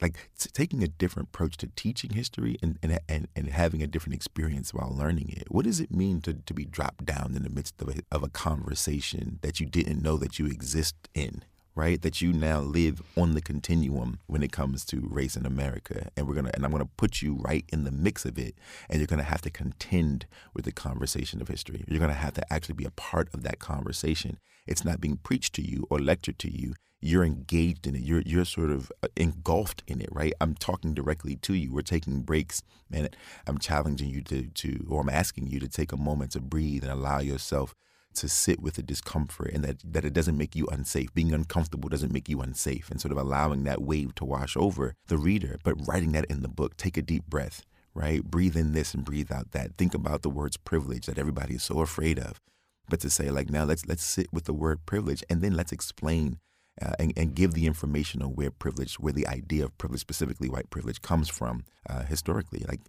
Like 0.00 0.30
t- 0.38 0.50
taking 0.52 0.82
a 0.82 0.88
different 0.88 1.28
approach 1.28 1.56
to 1.58 1.68
teaching 1.76 2.10
history 2.10 2.56
and, 2.60 2.78
and, 2.82 2.98
and, 3.08 3.28
and 3.36 3.46
having 3.48 3.82
a 3.82 3.86
different 3.86 4.14
experience 4.14 4.74
while 4.74 4.92
learning 4.94 5.30
it. 5.30 5.46
What 5.48 5.64
does 5.64 5.80
it 5.80 5.92
mean 5.92 6.20
to, 6.22 6.34
to 6.34 6.54
be 6.54 6.64
dropped 6.64 7.06
down 7.06 7.34
in 7.36 7.44
the 7.44 7.50
midst 7.50 7.80
of 7.80 7.88
a, 7.88 8.00
of 8.10 8.22
a 8.24 8.28
conversation 8.28 9.38
that 9.42 9.60
you 9.60 9.66
didn't 9.66 10.02
know 10.02 10.16
that 10.16 10.38
you 10.38 10.46
exist 10.46 10.96
in? 11.14 11.44
Right? 11.74 12.00
That 12.02 12.20
you 12.20 12.32
now 12.32 12.60
live 12.60 13.02
on 13.16 13.34
the 13.34 13.40
continuum 13.40 14.20
when 14.26 14.42
it 14.42 14.52
comes 14.52 14.84
to 14.86 15.06
race 15.08 15.36
in 15.36 15.46
America. 15.46 16.10
And 16.16 16.26
we're 16.26 16.34
gonna 16.34 16.50
and 16.54 16.64
I'm 16.64 16.72
gonna 16.72 16.88
put 16.96 17.22
you 17.22 17.34
right 17.34 17.64
in 17.72 17.84
the 17.84 17.90
mix 17.90 18.24
of 18.24 18.38
it. 18.38 18.54
And 18.88 18.98
you're 19.00 19.06
gonna 19.06 19.22
have 19.22 19.42
to 19.42 19.50
contend 19.50 20.26
with 20.54 20.64
the 20.64 20.72
conversation 20.72 21.40
of 21.40 21.48
history. 21.48 21.84
You're 21.86 22.00
gonna 22.00 22.14
have 22.14 22.34
to 22.34 22.52
actually 22.52 22.74
be 22.74 22.84
a 22.84 22.90
part 22.90 23.28
of 23.32 23.42
that 23.42 23.58
conversation. 23.58 24.38
It's 24.66 24.84
not 24.84 25.00
being 25.00 25.16
preached 25.16 25.54
to 25.54 25.62
you 25.62 25.86
or 25.90 25.98
lectured 25.98 26.38
to 26.40 26.50
you. 26.50 26.74
You're 27.00 27.24
engaged 27.24 27.86
in 27.86 27.96
it. 27.96 28.02
You're 28.02 28.22
you're 28.22 28.44
sort 28.44 28.70
of 28.70 28.92
uh, 29.02 29.08
engulfed 29.16 29.82
in 29.88 30.00
it, 30.00 30.08
right? 30.12 30.32
I'm 30.40 30.54
talking 30.54 30.94
directly 30.94 31.34
to 31.36 31.54
you. 31.54 31.72
We're 31.72 31.82
taking 31.82 32.20
breaks, 32.20 32.62
and 32.92 33.16
I'm 33.46 33.58
challenging 33.58 34.08
you 34.08 34.22
to 34.22 34.46
to, 34.46 34.86
or 34.88 35.00
I'm 35.00 35.08
asking 35.08 35.48
you 35.48 35.58
to 35.60 35.68
take 35.68 35.90
a 35.90 35.96
moment 35.96 36.32
to 36.32 36.40
breathe 36.40 36.84
and 36.84 36.92
allow 36.92 37.18
yourself 37.18 37.74
to 38.14 38.28
sit 38.28 38.60
with 38.60 38.74
the 38.74 38.82
discomfort 38.82 39.52
and 39.52 39.64
that, 39.64 39.76
that 39.84 40.04
it 40.04 40.12
doesn't 40.12 40.36
make 40.36 40.54
you 40.54 40.66
unsafe. 40.66 41.12
Being 41.14 41.32
uncomfortable 41.32 41.88
doesn't 41.88 42.12
make 42.12 42.28
you 42.28 42.40
unsafe 42.40 42.90
and 42.90 43.00
sort 43.00 43.12
of 43.12 43.18
allowing 43.18 43.64
that 43.64 43.82
wave 43.82 44.14
to 44.16 44.24
wash 44.24 44.56
over 44.56 44.94
the 45.08 45.18
reader, 45.18 45.58
but 45.64 45.86
writing 45.86 46.12
that 46.12 46.26
in 46.26 46.42
the 46.42 46.48
book. 46.48 46.76
Take 46.76 46.96
a 46.96 47.02
deep 47.02 47.26
breath, 47.26 47.64
right? 47.94 48.22
Breathe 48.24 48.56
in 48.56 48.72
this 48.72 48.94
and 48.94 49.04
breathe 49.04 49.32
out 49.32 49.52
that. 49.52 49.76
Think 49.76 49.94
about 49.94 50.22
the 50.22 50.30
words 50.30 50.56
privilege 50.56 51.06
that 51.06 51.18
everybody 51.18 51.54
is 51.54 51.62
so 51.62 51.80
afraid 51.80 52.18
of. 52.18 52.40
But 52.88 53.00
to 53.00 53.10
say 53.10 53.30
like 53.30 53.48
now 53.48 53.64
let's 53.64 53.86
let's 53.86 54.04
sit 54.04 54.26
with 54.32 54.44
the 54.44 54.52
word 54.52 54.84
privilege 54.86 55.22
and 55.30 55.40
then 55.40 55.54
let's 55.54 55.72
explain 55.72 56.38
uh, 56.80 56.92
and, 56.98 57.12
and 57.16 57.34
give 57.34 57.52
the 57.52 57.66
information 57.66 58.22
on 58.22 58.30
where 58.30 58.50
privilege, 58.50 58.98
where 58.98 59.12
the 59.12 59.26
idea 59.26 59.64
of 59.64 59.76
privilege, 59.78 60.00
specifically 60.00 60.48
white 60.48 60.70
privilege, 60.70 61.02
comes 61.02 61.28
from 61.28 61.64
uh, 61.88 62.04
historically. 62.04 62.64
Like, 62.66 62.80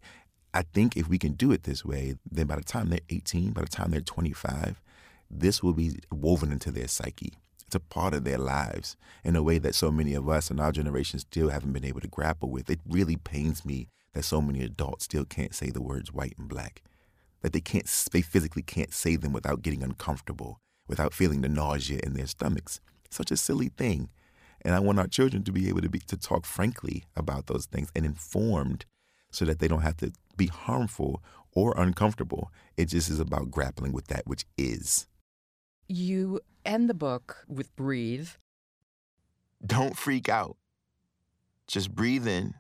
I 0.54 0.62
think 0.62 0.96
if 0.96 1.10
we 1.10 1.18
can 1.18 1.34
do 1.34 1.52
it 1.52 1.64
this 1.64 1.84
way, 1.84 2.16
then 2.30 2.48
by 2.48 2.56
the 2.56 2.64
time 2.64 2.90
they're 2.90 3.00
18, 3.10 3.52
by 3.52 3.62
the 3.62 3.68
time 3.68 3.92
they're 3.92 4.02
25, 4.02 4.82
this 5.30 5.64
will 5.64 5.74
be 5.74 6.00
woven 6.12 6.52
into 6.52 6.72
their 6.72 6.88
psyche. 6.88 7.34
It's 7.66 7.76
a 7.76 7.80
part 7.80 8.14
of 8.14 8.24
their 8.24 8.38
lives 8.38 8.96
in 9.24 9.36
a 9.36 9.42
way 9.42 9.58
that 9.58 9.76
so 9.76 9.92
many 9.92 10.14
of 10.14 10.30
us 10.30 10.52
in 10.52 10.60
our 10.60 10.72
generation 10.72 11.20
still 11.20 11.50
haven't 11.50 11.74
been 11.74 11.86
able 11.86 12.02
to 12.02 12.08
grapple 12.08 12.50
with. 12.50 12.70
It 12.70 12.80
really 12.88 13.16
pains 13.16 13.66
me 13.66 13.88
that 14.14 14.24
so 14.24 14.42
many 14.42 14.64
adults 14.64 15.06
still 15.06 15.26
can't 15.26 15.56
say 15.56 15.70
the 15.70 15.82
words 15.82 16.14
white 16.14 16.36
and 16.38 16.48
black, 16.48 16.84
that 17.42 17.52
they 17.52 17.62
can't, 17.62 17.88
they 18.12 18.22
physically 18.22 18.62
can't 18.62 18.94
say 18.94 19.16
them 19.16 19.34
without 19.34 19.64
getting 19.64 19.84
uncomfortable, 19.84 20.60
without 20.88 21.14
feeling 21.14 21.42
the 21.42 21.50
nausea 21.50 22.00
in 22.04 22.14
their 22.14 22.28
stomachs. 22.28 22.80
Such 23.10 23.32
a 23.32 23.38
silly 23.38 23.70
thing. 23.70 24.10
And 24.62 24.74
I 24.76 24.80
want 24.80 25.00
our 25.00 25.08
children 25.08 25.44
to 25.44 25.52
be 25.52 25.68
able 25.68 25.82
to 25.82 25.90
be 25.90 26.00
to 26.00 26.16
talk 26.16 26.46
frankly 26.46 27.04
about 27.16 27.48
those 27.48 27.66
things 27.66 27.90
and 27.96 28.06
informed 28.06 28.86
so 29.32 29.46
that 29.46 29.60
they 29.60 29.68
don't 29.68 29.82
have 29.82 29.98
to 29.98 30.14
be 30.38 30.48
harmful 30.48 31.22
or 31.52 31.74
uncomfortable. 31.76 32.52
It 32.78 32.86
just 32.86 33.10
is 33.10 33.20
about 33.20 33.52
grappling 33.52 33.92
with 33.92 34.08
that 34.08 34.26
which 34.26 34.46
is. 34.58 35.08
You 35.88 36.40
end 36.66 36.90
the 36.90 36.94
book 36.94 37.46
with 37.48 37.76
breathe. 37.76 38.30
Don't 39.66 39.98
freak 39.98 40.30
out. 40.30 40.58
Just 41.68 41.96
breathe 41.96 42.28
in, 42.28 42.56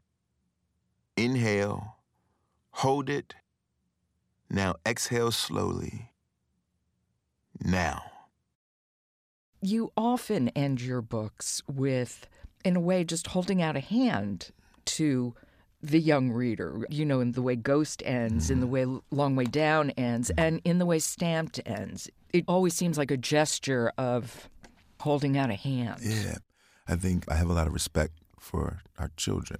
inhale, 1.18 1.98
hold 2.72 3.10
it. 3.10 3.36
Now 4.50 4.76
exhale 4.86 5.32
slowly. 5.32 6.12
Now. 7.60 8.04
You 9.62 9.92
often 9.96 10.50
end 10.50 10.82
your 10.82 11.02
books 11.02 11.62
with, 11.68 12.28
in 12.64 12.76
a 12.76 12.80
way, 12.80 13.04
just 13.04 13.28
holding 13.28 13.62
out 13.62 13.76
a 13.76 13.82
hand 13.82 14.52
to 14.86 15.36
the 15.84 16.00
young 16.00 16.32
reader, 16.32 16.88
you 16.90 17.06
know, 17.06 17.20
in 17.20 17.34
the 17.34 17.42
way 17.42 17.58
Ghost 17.58 18.02
ends, 18.06 18.50
in 18.50 18.62
the 18.62 18.66
mm-hmm. 18.66 18.94
way 18.96 19.02
Long 19.12 19.36
Way 19.36 19.44
Down 19.44 19.90
ends, 19.92 20.32
and 20.38 20.62
in 20.64 20.80
the 20.80 20.86
way 20.86 20.98
Stamped 20.98 21.60
ends. 21.66 22.10
It 22.32 22.46
always 22.48 22.74
seems 22.74 22.98
like 22.98 23.12
a 23.12 23.18
gesture 23.18 23.92
of 23.98 24.50
holding 25.02 25.38
out 25.38 25.50
a 25.50 25.56
hand. 25.56 26.00
Yeah. 26.02 26.38
I 26.88 26.96
think 26.96 27.30
I 27.30 27.36
have 27.36 27.50
a 27.50 27.54
lot 27.54 27.68
of 27.68 27.74
respect 27.74 28.14
for 28.40 28.82
our 28.98 29.12
children. 29.18 29.60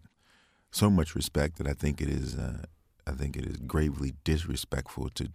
so 0.72 0.90
much 0.90 1.14
respect 1.14 1.58
that 1.58 1.68
I 1.68 1.74
think 1.74 2.02
it 2.02 2.10
is 2.10 2.36
uh, 2.36 2.64
I 3.06 3.12
think 3.12 3.36
it 3.38 3.46
is 3.46 3.58
gravely 3.58 4.14
disrespectful 4.24 5.10
to 5.16 5.30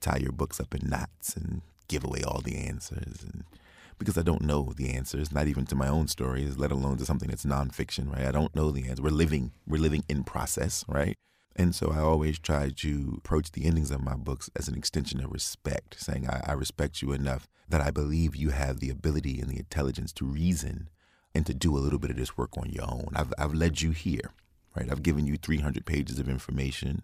tie 0.00 0.18
your 0.18 0.32
books 0.32 0.60
up 0.60 0.74
in 0.74 0.88
knots 0.88 1.36
and 1.36 1.62
give 1.88 2.04
away 2.04 2.22
all 2.26 2.40
the 2.40 2.56
answers 2.56 3.22
and 3.22 3.44
because 4.02 4.18
I 4.18 4.22
don't 4.22 4.42
know 4.42 4.72
the 4.76 4.90
answers, 4.90 5.32
not 5.32 5.46
even 5.46 5.64
to 5.66 5.74
my 5.74 5.88
own 5.88 6.08
stories, 6.08 6.58
let 6.58 6.72
alone 6.72 6.98
to 6.98 7.06
something 7.06 7.28
that's 7.28 7.44
nonfiction, 7.44 8.12
right? 8.12 8.26
I 8.26 8.32
don't 8.32 8.54
know 8.54 8.70
the 8.70 8.88
answer. 8.88 9.02
We're 9.02 9.10
living 9.10 9.52
we're 9.66 9.80
living 9.80 10.04
in 10.08 10.24
process, 10.24 10.84
right? 10.88 11.14
And 11.54 11.74
so 11.74 11.92
I 11.92 11.98
always 11.98 12.38
try 12.38 12.70
to 12.70 13.14
approach 13.18 13.52
the 13.52 13.66
endings 13.66 13.90
of 13.90 14.02
my 14.02 14.14
books 14.14 14.50
as 14.56 14.68
an 14.68 14.74
extension 14.74 15.22
of 15.22 15.30
respect, 15.30 16.00
saying 16.00 16.28
I, 16.28 16.42
I 16.46 16.52
respect 16.52 17.02
you 17.02 17.12
enough 17.12 17.48
that 17.68 17.80
I 17.80 17.90
believe 17.90 18.34
you 18.34 18.50
have 18.50 18.80
the 18.80 18.90
ability 18.90 19.40
and 19.40 19.50
the 19.50 19.58
intelligence 19.58 20.12
to 20.14 20.24
reason 20.24 20.88
and 21.34 21.46
to 21.46 21.54
do 21.54 21.76
a 21.76 21.80
little 21.80 21.98
bit 21.98 22.10
of 22.10 22.16
this 22.16 22.36
work 22.36 22.56
on 22.56 22.70
your 22.70 22.84
own. 22.84 23.10
I've 23.14 23.32
I've 23.38 23.54
led 23.54 23.82
you 23.82 23.92
here, 23.92 24.32
right? 24.76 24.90
I've 24.90 25.02
given 25.02 25.26
you 25.26 25.36
300 25.36 25.84
pages 25.86 26.18
of 26.18 26.28
information. 26.28 27.02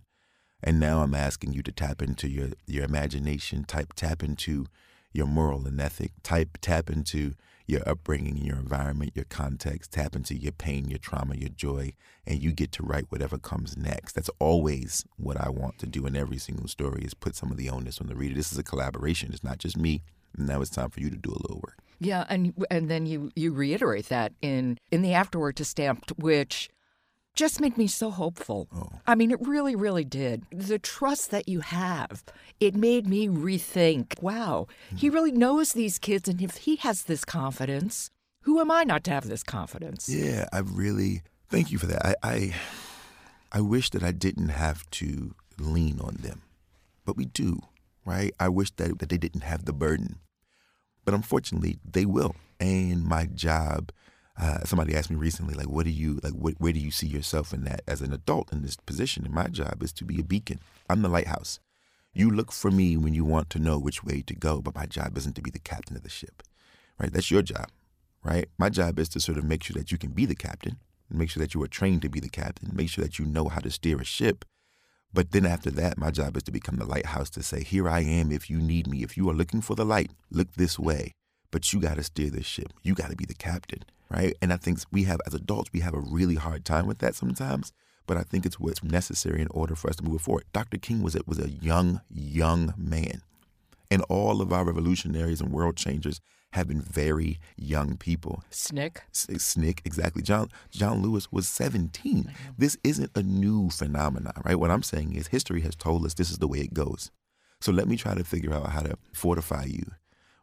And 0.63 0.81
now 0.81 1.03
I'm 1.03 1.15
asking 1.15 1.53
you 1.53 1.63
to 1.63 1.71
tap 1.71 2.03
into 2.03 2.29
your, 2.29 2.49
your 2.67 2.85
imagination, 2.85 3.63
type 3.63 3.93
tap 3.95 4.25
into 4.25 4.67
your 5.13 5.27
moral 5.27 5.67
and 5.67 5.81
ethic, 5.81 6.13
type 6.23 6.59
tap 6.61 6.91
into 6.91 7.33
your 7.67 7.87
upbringing, 7.87 8.39
your 8.39 8.57
environment, 8.57 9.13
your 9.15 9.27
context, 9.27 9.93
tap 9.93 10.17
into 10.17 10.35
your 10.35 10.53
pain, 10.53 10.89
your 10.89 10.99
trauma, 10.99 11.37
your 11.37 11.51
joy, 11.51 11.93
and 12.27 12.43
you 12.43 12.51
get 12.51 12.73
to 12.73 12.83
write 12.83 13.05
whatever 13.11 13.39
comes 13.39 13.77
next. 13.77 14.15
That's 14.15 14.31
always 14.39 15.05
what 15.17 15.39
I 15.39 15.51
want 15.51 15.79
to 15.81 15.87
do 15.87 16.07
in 16.07 16.17
every 16.17 16.39
single 16.39 16.69
story 16.69 17.03
is 17.03 17.13
put 17.13 17.37
some 17.37 17.51
of 17.51 17.59
the 17.59 17.69
onus 17.69 18.01
on 18.01 18.07
the 18.07 18.17
reader. 18.17 18.35
This 18.35 18.51
is 18.51 18.59
a 18.59 18.63
collaboration. 18.63 19.31
It's 19.33 19.45
not 19.45 19.59
just 19.59 19.77
me. 19.77 20.03
Now 20.37 20.63
it's 20.63 20.71
time 20.71 20.91
for 20.91 21.01
you 21.01 21.11
to 21.11 21.17
do 21.17 21.31
a 21.31 21.43
little 21.43 21.61
work. 21.65 21.79
Yeah, 22.01 22.25
and 22.29 22.55
and 22.71 22.89
then 22.89 23.07
you 23.07 23.33
you 23.35 23.53
reiterate 23.53 24.09
that 24.09 24.33
in 24.41 24.79
in 24.93 25.03
the 25.03 25.15
afterword 25.15 25.57
to 25.57 25.65
stamped, 25.65 26.11
which 26.17 26.71
just 27.39 27.61
made 27.61 27.79
me 27.79 27.87
so 27.87 28.11
hopeful. 28.11 28.69
Oh. 28.75 28.91
I 29.07 29.15
mean, 29.15 29.31
it 29.31 29.39
really, 29.41 29.77
really 29.77 30.05
did. 30.05 30.43
The 30.51 30.79
trust 30.79 31.31
that 31.31 31.49
you 31.49 31.61
have, 31.61 32.25
it 32.59 32.75
made 32.75 33.07
me 33.07 33.29
rethink 33.29 34.21
wow, 34.21 34.67
mm. 34.93 34.99
he 34.99 35.09
really 35.09 35.31
knows 35.31 35.73
these 35.73 36.01
kids. 36.01 36.29
And 36.29 36.43
if 36.43 36.57
he 36.57 36.77
has 36.77 37.05
this 37.05 37.25
confidence, 37.25 38.11
who 38.43 38.61
am 38.61 38.73
I 38.73 38.83
not 38.83 39.05
to 39.05 39.13
have 39.13 39.29
this 39.29 39.45
confidence? 39.45 40.09
Yeah, 40.09 40.47
I 40.53 40.59
really 40.59 41.23
thank 41.49 41.71
you 41.71 41.79
for 41.79 41.87
that. 41.87 42.05
I, 42.05 42.15
I, 42.25 42.55
I 43.53 43.61
wish 43.61 43.91
that 43.91 44.03
I 44.03 44.11
didn't 44.11 44.49
have 44.49 44.91
to 44.91 45.33
lean 45.61 46.01
on 46.01 46.17
them, 46.21 46.43
but 47.05 47.17
we 47.17 47.27
do, 47.27 47.61
right? 48.05 48.35
I 48.41 48.49
wish 48.49 48.73
that, 48.73 48.99
that 48.99 49.11
they 49.11 49.19
didn't 49.19 49.43
have 49.43 49.65
the 49.65 49.73
burden. 49.73 50.19
But 51.05 51.15
unfortunately, 51.15 51.79
they 51.89 52.05
will. 52.05 52.35
And 52.59 53.05
my 53.05 53.27
job 53.27 53.93
uh, 54.41 54.65
somebody 54.65 54.95
asked 54.95 55.11
me 55.11 55.17
recently, 55.17 55.55
like, 55.55 55.69
what 55.69 55.85
do 55.85 55.91
you 55.91 56.21
like? 56.23 56.33
What, 56.33 56.55
where 56.59 56.73
do 56.73 56.79
you 56.79 56.91
see 56.91 57.09
yourself 57.09 57.53
in 57.53 57.65
that 57.65 57.83
as 57.89 58.01
an 58.01 58.13
adult 58.13 58.53
in 58.53 58.63
this 58.63 58.77
position? 58.77 59.25
And 59.25 59.35
my 59.35 59.49
job 59.49 59.83
is 59.83 59.93
to 59.95 60.05
be 60.05 60.21
a 60.21 60.25
beacon. 60.25 60.61
I'm 60.89 61.03
the 61.03 61.09
lighthouse. 61.09 61.59
You 62.15 62.31
look 62.31 62.53
for 62.53 62.71
me 62.71 62.97
when 62.97 63.15
you 63.15 63.25
want 63.25 63.51
to 63.51 63.59
know 63.59 63.79
which 63.79 64.03
way 64.03 64.23
to 64.23 64.35
go, 64.35 64.61
but 64.61 64.75
my 64.75 64.87
job 64.87 65.17
isn't 65.19 65.35
to 65.35 65.43
be 65.43 65.51
the 65.51 65.59
captain 65.59 65.97
of 65.97 66.03
the 66.03 66.09
ship, 66.09 66.43
right? 66.99 67.13
That's 67.13 67.31
your 67.31 67.43
job, 67.43 67.69
right? 68.25 68.49
My 68.59 68.71
job 68.71 68.99
is 68.99 69.09
to 69.11 69.21
sort 69.21 69.39
of 69.39 69.45
make 69.45 69.63
sure 69.63 69.75
that 69.75 69.93
you 69.93 69.99
can 69.99 70.11
be 70.11 70.25
the 70.25 70.35
captain, 70.35 70.79
make 71.11 71.31
sure 71.31 71.41
that 71.41 71.55
you 71.55 71.63
are 71.63 71.69
trained 71.69 72.03
to 72.03 72.09
be 72.09 72.21
the 72.21 72.29
captain, 72.29 72.71
make 72.73 72.91
sure 72.91 73.05
that 73.05 73.19
you 73.19 73.25
know 73.25 73.49
how 73.49 73.61
to 73.61 73.71
steer 73.71 74.01
a 74.01 74.05
ship. 74.05 74.45
But 75.13 75.33
then 75.33 75.47
after 75.47 75.71
that, 75.73 75.99
my 75.99 76.11
job 76.11 76.37
is 76.37 76.43
to 76.45 76.53
become 76.53 76.77
the 76.77 76.85
lighthouse 76.85 77.31
to 77.31 77.43
say, 77.43 77.63
here 77.63 77.89
I 77.89 78.01
am 78.01 78.31
if 78.31 78.51
you 78.51 78.59
need 78.59 78.87
me. 78.87 79.03
If 79.03 79.17
you 79.17 79.29
are 79.31 79.35
looking 79.35 79.63
for 79.63 79.75
the 79.75 79.85
light, 79.85 80.11
look 80.31 80.53
this 80.55 80.79
way. 80.79 81.13
But 81.51 81.73
you 81.73 81.81
got 81.81 81.97
to 81.97 82.03
steer 82.03 82.31
this 82.31 82.47
ship. 82.47 82.73
You 82.83 82.95
got 82.95 83.11
to 83.11 83.17
be 83.17 83.25
the 83.25 83.35
captain 83.35 83.85
right? 84.11 84.35
And 84.41 84.53
I 84.53 84.57
think 84.57 84.81
we 84.91 85.05
have, 85.05 85.21
as 85.27 85.35
adults, 85.35 85.71
we 85.73 85.81
have 85.81 85.95
a 85.95 86.01
really 86.01 86.37
hard 86.37 86.65
time 86.65 86.87
with 86.87 86.99
that 86.99 87.15
sometimes. 87.15 87.73
But 88.07 88.17
I 88.17 88.23
think 88.23 88.47
it's 88.47 88.59
what's 88.59 88.83
necessary 88.83 89.43
in 89.43 89.49
order 89.51 89.75
for 89.75 89.91
us 89.91 89.97
to 89.97 90.05
move 90.05 90.23
forward. 90.23 90.45
Dr. 90.53 90.79
King 90.79 91.03
was 91.03 91.15
a, 91.15 91.21
was 91.27 91.39
a 91.39 91.51
young, 91.51 92.01
young 92.11 92.73
man. 92.77 93.23
And 93.91 94.03
all 94.09 94.41
of 94.41 94.53
our 94.53 94.65
revolutionaries 94.65 95.41
and 95.41 95.53
world 95.53 95.77
changers 95.77 96.21
have 96.53 96.69
been 96.69 96.81
very 96.81 97.39
young 97.57 97.99
people. 97.99 98.43
SNCC. 98.51 99.01
SNCC, 99.13 99.81
exactly. 99.85 100.23
John 100.23 100.49
John 100.71 101.03
Lewis 101.03 101.31
was 101.31 101.47
17. 101.47 102.33
This 102.57 102.79
isn't 102.83 103.11
a 103.15 103.23
new 103.23 103.69
phenomenon, 103.69 104.33
right? 104.45 104.59
What 104.59 104.71
I'm 104.71 104.83
saying 104.83 105.15
is 105.15 105.27
history 105.27 105.61
has 105.63 105.77
told 105.77 106.07
us 106.07 106.15
this 106.15 106.31
is 106.31 106.39
the 106.39 106.49
way 106.49 106.61
it 106.61 106.73
goes. 106.73 107.11
So 107.61 107.73
let 107.73 107.89
me 107.89 107.97
try 107.97 108.15
to 108.15 108.25
figure 108.25 108.55
out 108.55 108.71
how 108.71 108.81
to 108.81 108.97
fortify 109.13 109.65
you 109.65 109.85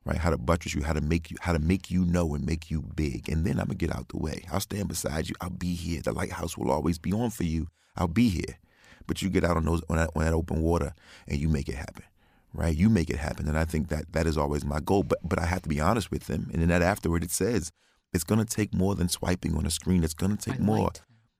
right? 0.05 0.17
How 0.17 0.29
to 0.29 0.37
buttress 0.37 0.75
you, 0.75 0.83
how 0.83 0.93
to 0.93 1.01
make 1.01 1.31
you, 1.31 1.37
how 1.41 1.53
to 1.53 1.59
make 1.59 1.89
you 1.89 2.05
know 2.05 2.35
and 2.35 2.45
make 2.45 2.69
you 2.69 2.83
big. 2.95 3.27
And 3.27 3.43
then 3.45 3.59
I'm 3.59 3.67
gonna 3.67 3.75
get 3.75 3.93
out 3.93 4.09
the 4.09 4.17
way. 4.17 4.45
I'll 4.51 4.59
stand 4.59 4.87
beside 4.87 5.27
you. 5.27 5.35
I'll 5.41 5.49
be 5.49 5.73
here. 5.73 6.01
The 6.01 6.13
lighthouse 6.13 6.57
will 6.57 6.71
always 6.71 6.97
be 6.99 7.11
on 7.11 7.31
for 7.31 7.43
you. 7.43 7.67
I'll 7.95 8.07
be 8.07 8.29
here. 8.29 8.57
But 9.07 9.21
you 9.21 9.29
get 9.29 9.43
out 9.43 9.57
on 9.57 9.65
those 9.65 9.81
on 9.89 9.97
that, 9.97 10.11
on 10.15 10.23
that 10.23 10.33
open 10.33 10.61
water 10.61 10.93
and 11.27 11.39
you 11.39 11.49
make 11.49 11.69
it 11.69 11.75
happen, 11.75 12.03
right? 12.53 12.75
You 12.75 12.89
make 12.89 13.09
it 13.09 13.17
happen. 13.17 13.47
And 13.47 13.57
I 13.57 13.65
think 13.65 13.89
that 13.89 14.11
that 14.13 14.27
is 14.27 14.37
always 14.37 14.63
my 14.63 14.79
goal. 14.79 15.03
But 15.03 15.19
but 15.27 15.39
I 15.39 15.45
have 15.45 15.63
to 15.63 15.69
be 15.69 15.79
honest 15.79 16.11
with 16.11 16.27
them. 16.27 16.49
And 16.53 16.61
in 16.61 16.69
that 16.69 16.81
afterward, 16.81 17.23
it 17.23 17.31
says 17.31 17.71
it's 18.13 18.23
gonna 18.23 18.45
take 18.45 18.73
more 18.73 18.95
than 18.95 19.09
swiping 19.09 19.55
on 19.55 19.65
a 19.65 19.71
screen. 19.71 20.03
It's 20.03 20.13
gonna 20.13 20.37
take 20.37 20.59
more. 20.59 20.91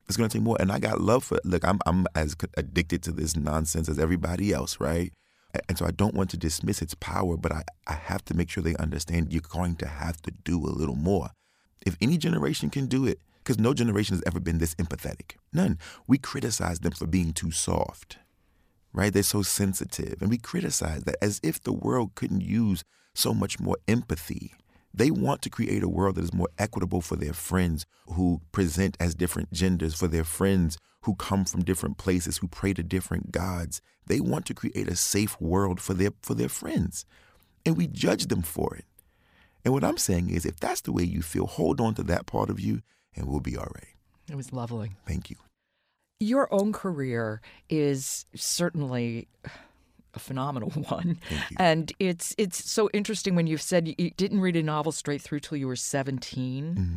It's 0.08 0.18
gonna 0.18 0.30
take 0.30 0.44
more. 0.44 0.58
And 0.60 0.72
I 0.72 0.80
got 0.80 1.02
love 1.02 1.24
for. 1.24 1.40
Look, 1.44 1.64
I'm 1.64 1.80
I'm 1.86 2.06
as 2.16 2.36
addicted 2.58 3.04
to 3.04 3.12
this 3.12 3.36
nonsense 3.36 3.90
as 3.90 4.00
everybody 4.00 4.54
else, 4.54 4.80
right? 4.80 5.14
And 5.68 5.78
so 5.78 5.86
I 5.86 5.92
don't 5.92 6.16
want 6.16 6.30
to 6.32 6.38
dismiss 6.38 6.82
its 6.82 6.96
power, 6.96 7.38
but 7.38 7.52
I, 7.52 7.64
I 7.88 7.94
have 7.94 8.24
to 8.26 8.34
make 8.36 8.50
sure 8.50 8.64
they 8.64 8.76
understand 8.76 9.32
you're 9.32 9.42
going 9.42 9.76
to 9.78 9.88
have 9.88 10.22
to 10.24 10.32
do 10.32 10.60
a 10.60 10.68
little 10.70 10.96
more. 10.96 11.30
If 11.86 11.98
any 12.02 12.18
generation 12.18 12.70
can 12.70 12.88
do 12.88 13.06
it, 13.06 13.20
because 13.46 13.60
no 13.60 13.74
generation 13.74 14.16
has 14.16 14.24
ever 14.26 14.40
been 14.40 14.58
this 14.58 14.74
empathetic. 14.76 15.36
None. 15.54 15.78
We 16.08 16.18
criticize 16.18 16.80
them 16.80 16.94
for 16.94 17.06
being 17.06 17.32
too 17.32 17.52
soft, 17.52 18.18
right? 18.92 19.14
They're 19.14 19.22
so 19.22 19.44
sensitive. 19.44 20.20
And 20.20 20.32
we 20.32 20.40
criticize 20.40 21.04
that 21.04 21.18
as 21.22 21.40
if 21.44 21.62
the 21.62 21.74
world 21.74 22.16
couldn't 22.16 22.42
use 22.42 22.84
so 23.14 23.34
much 23.36 23.60
more 23.60 23.78
empathy. 23.88 24.56
They 24.94 25.12
want 25.12 25.42
to 25.44 25.50
create 25.50 25.84
a 25.84 25.90
world 25.90 26.16
that 26.16 26.24
is 26.24 26.34
more 26.34 26.50
equitable 26.58 27.02
for 27.02 27.18
their 27.18 27.34
friends 27.34 27.86
who 28.08 28.42
present 28.52 28.98
as 29.00 29.14
different 29.14 29.52
genders, 29.54 29.94
for 29.94 30.08
their 30.08 30.24
friends 30.24 30.78
who 31.06 31.14
come 31.16 31.46
from 31.46 31.64
different 31.64 31.98
places, 31.98 32.38
who 32.38 32.48
pray 32.48 32.74
to 32.74 32.82
different 32.82 33.32
gods. 33.32 33.80
They 34.08 34.20
want 34.20 34.48
to 34.48 34.56
create 34.56 34.88
a 34.88 34.96
safe 34.96 35.40
world 35.40 35.80
for 35.80 35.94
their 35.94 36.12
for 36.22 36.34
their 36.34 36.50
friends. 36.50 37.06
And 37.66 37.78
we 37.78 37.88
judge 37.88 38.26
them 38.26 38.42
for 38.42 38.76
it. 38.76 38.86
And 39.64 39.74
what 39.74 39.84
I'm 39.84 39.98
saying 39.98 40.30
is 40.30 40.46
if 40.46 40.60
that's 40.60 40.82
the 40.82 40.92
way 40.92 41.04
you 41.04 41.22
feel, 41.22 41.48
hold 41.48 41.80
on 41.80 41.94
to 41.96 42.04
that 42.04 42.26
part 42.26 42.50
of 42.50 42.60
you 42.60 42.82
and 43.16 43.28
we'll 43.28 43.40
be 43.40 43.56
all 43.56 43.72
right. 43.74 43.94
It 44.30 44.36
was 44.36 44.52
lovely. 44.52 44.92
Thank 45.08 45.30
you. 45.30 45.38
Your 46.20 46.52
own 46.52 46.74
career 46.74 47.42
is 47.70 48.26
certainly 48.36 49.28
a 50.14 50.20
phenomenal 50.20 50.70
one. 50.90 51.20
And 51.58 51.92
it's 52.00 52.34
it's 52.40 52.70
so 52.70 52.90
interesting 52.94 53.36
when 53.36 53.46
you've 53.46 53.62
said 53.62 53.88
you 53.88 54.12
didn't 54.18 54.42
read 54.42 54.56
a 54.56 54.64
novel 54.64 54.92
straight 54.92 55.22
through 55.22 55.42
till 55.42 55.58
you 55.58 55.68
were 55.68 55.76
17. 55.76 56.76
Mm-hmm 56.76 56.96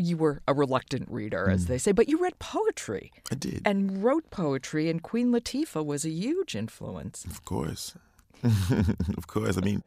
you 0.00 0.16
were 0.16 0.42
a 0.48 0.54
reluctant 0.54 1.08
reader, 1.10 1.48
as 1.48 1.64
mm. 1.64 1.68
they 1.68 1.78
say, 1.78 1.92
but 1.92 2.08
you 2.08 2.18
read 2.18 2.38
poetry. 2.38 3.12
I 3.30 3.34
did. 3.34 3.62
And 3.64 4.02
wrote 4.02 4.30
poetry, 4.30 4.88
and 4.88 5.02
Queen 5.02 5.30
Latifah 5.30 5.84
was 5.84 6.04
a 6.04 6.10
huge 6.10 6.56
influence. 6.56 7.24
Of 7.24 7.44
course. 7.44 7.94
of 8.42 9.26
course. 9.26 9.56
I 9.56 9.60
mean, 9.60 9.82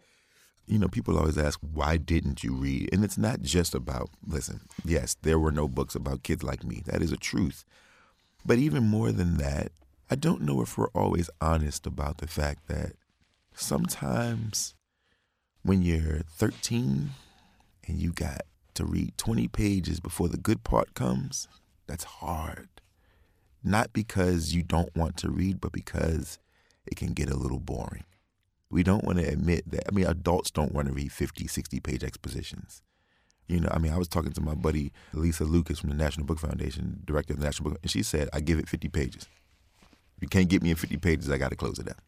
you 0.65 0.79
know, 0.79 0.87
people 0.87 1.17
always 1.17 1.37
ask, 1.37 1.59
why 1.73 1.97
didn't 1.97 2.43
you 2.43 2.53
read? 2.53 2.89
And 2.93 3.03
it's 3.03 3.17
not 3.17 3.41
just 3.41 3.73
about, 3.75 4.09
listen, 4.25 4.61
yes, 4.85 5.15
there 5.21 5.39
were 5.39 5.51
no 5.51 5.67
books 5.67 5.95
about 5.95 6.23
kids 6.23 6.43
like 6.43 6.63
me. 6.63 6.83
That 6.85 7.01
is 7.01 7.11
a 7.11 7.17
truth. 7.17 7.65
But 8.45 8.57
even 8.59 8.83
more 8.83 9.11
than 9.11 9.37
that, 9.37 9.71
I 10.09 10.15
don't 10.15 10.41
know 10.41 10.61
if 10.61 10.77
we're 10.77 10.89
always 10.89 11.29
honest 11.41 11.87
about 11.87 12.19
the 12.19 12.27
fact 12.27 12.67
that 12.67 12.93
sometimes 13.55 14.75
when 15.63 15.81
you're 15.81 16.19
13 16.29 17.09
and 17.87 17.97
you 17.97 18.11
got 18.11 18.41
to 18.75 18.85
read 18.85 19.17
20 19.17 19.47
pages 19.47 19.99
before 19.99 20.27
the 20.27 20.37
good 20.37 20.63
part 20.63 20.93
comes, 20.93 21.47
that's 21.87 22.03
hard. 22.03 22.69
Not 23.63 23.93
because 23.93 24.53
you 24.53 24.63
don't 24.63 24.95
want 24.95 25.17
to 25.17 25.29
read, 25.29 25.61
but 25.61 25.71
because 25.71 26.39
it 26.85 26.95
can 26.95 27.13
get 27.13 27.29
a 27.29 27.37
little 27.37 27.59
boring. 27.59 28.03
We 28.69 28.83
don't 28.83 29.03
want 29.03 29.19
to 29.19 29.27
admit 29.27 29.69
that. 29.71 29.83
I 29.87 29.91
mean, 29.91 30.05
adults 30.05 30.51
don't 30.51 30.73
want 30.73 30.87
to 30.87 30.93
read 30.93 31.11
50, 31.11 31.47
60 31.47 31.79
page 31.79 32.03
expositions. 32.03 32.81
You 33.47 33.59
know, 33.59 33.69
I 33.71 33.77
mean, 33.77 33.93
I 33.93 33.97
was 33.97 34.07
talking 34.07 34.31
to 34.33 34.41
my 34.41 34.55
buddy 34.55 34.91
Lisa 35.13 35.43
Lucas 35.43 35.79
from 35.79 35.89
the 35.89 35.95
National 35.95 36.25
Book 36.25 36.39
Foundation, 36.39 37.01
director 37.05 37.33
of 37.33 37.39
the 37.39 37.45
National 37.45 37.71
Book, 37.71 37.79
and 37.81 37.91
she 37.91 38.01
said, 38.01 38.29
I 38.33 38.39
give 38.39 38.57
it 38.57 38.69
50 38.69 38.89
pages. 38.89 39.27
If 40.17 40.21
you 40.23 40.27
can't 40.27 40.49
get 40.49 40.63
me 40.63 40.71
in 40.71 40.75
50 40.75 40.97
pages, 40.97 41.29
I 41.29 41.37
got 41.37 41.49
to 41.49 41.55
close 41.55 41.79
it 41.79 41.89
out 41.89 41.99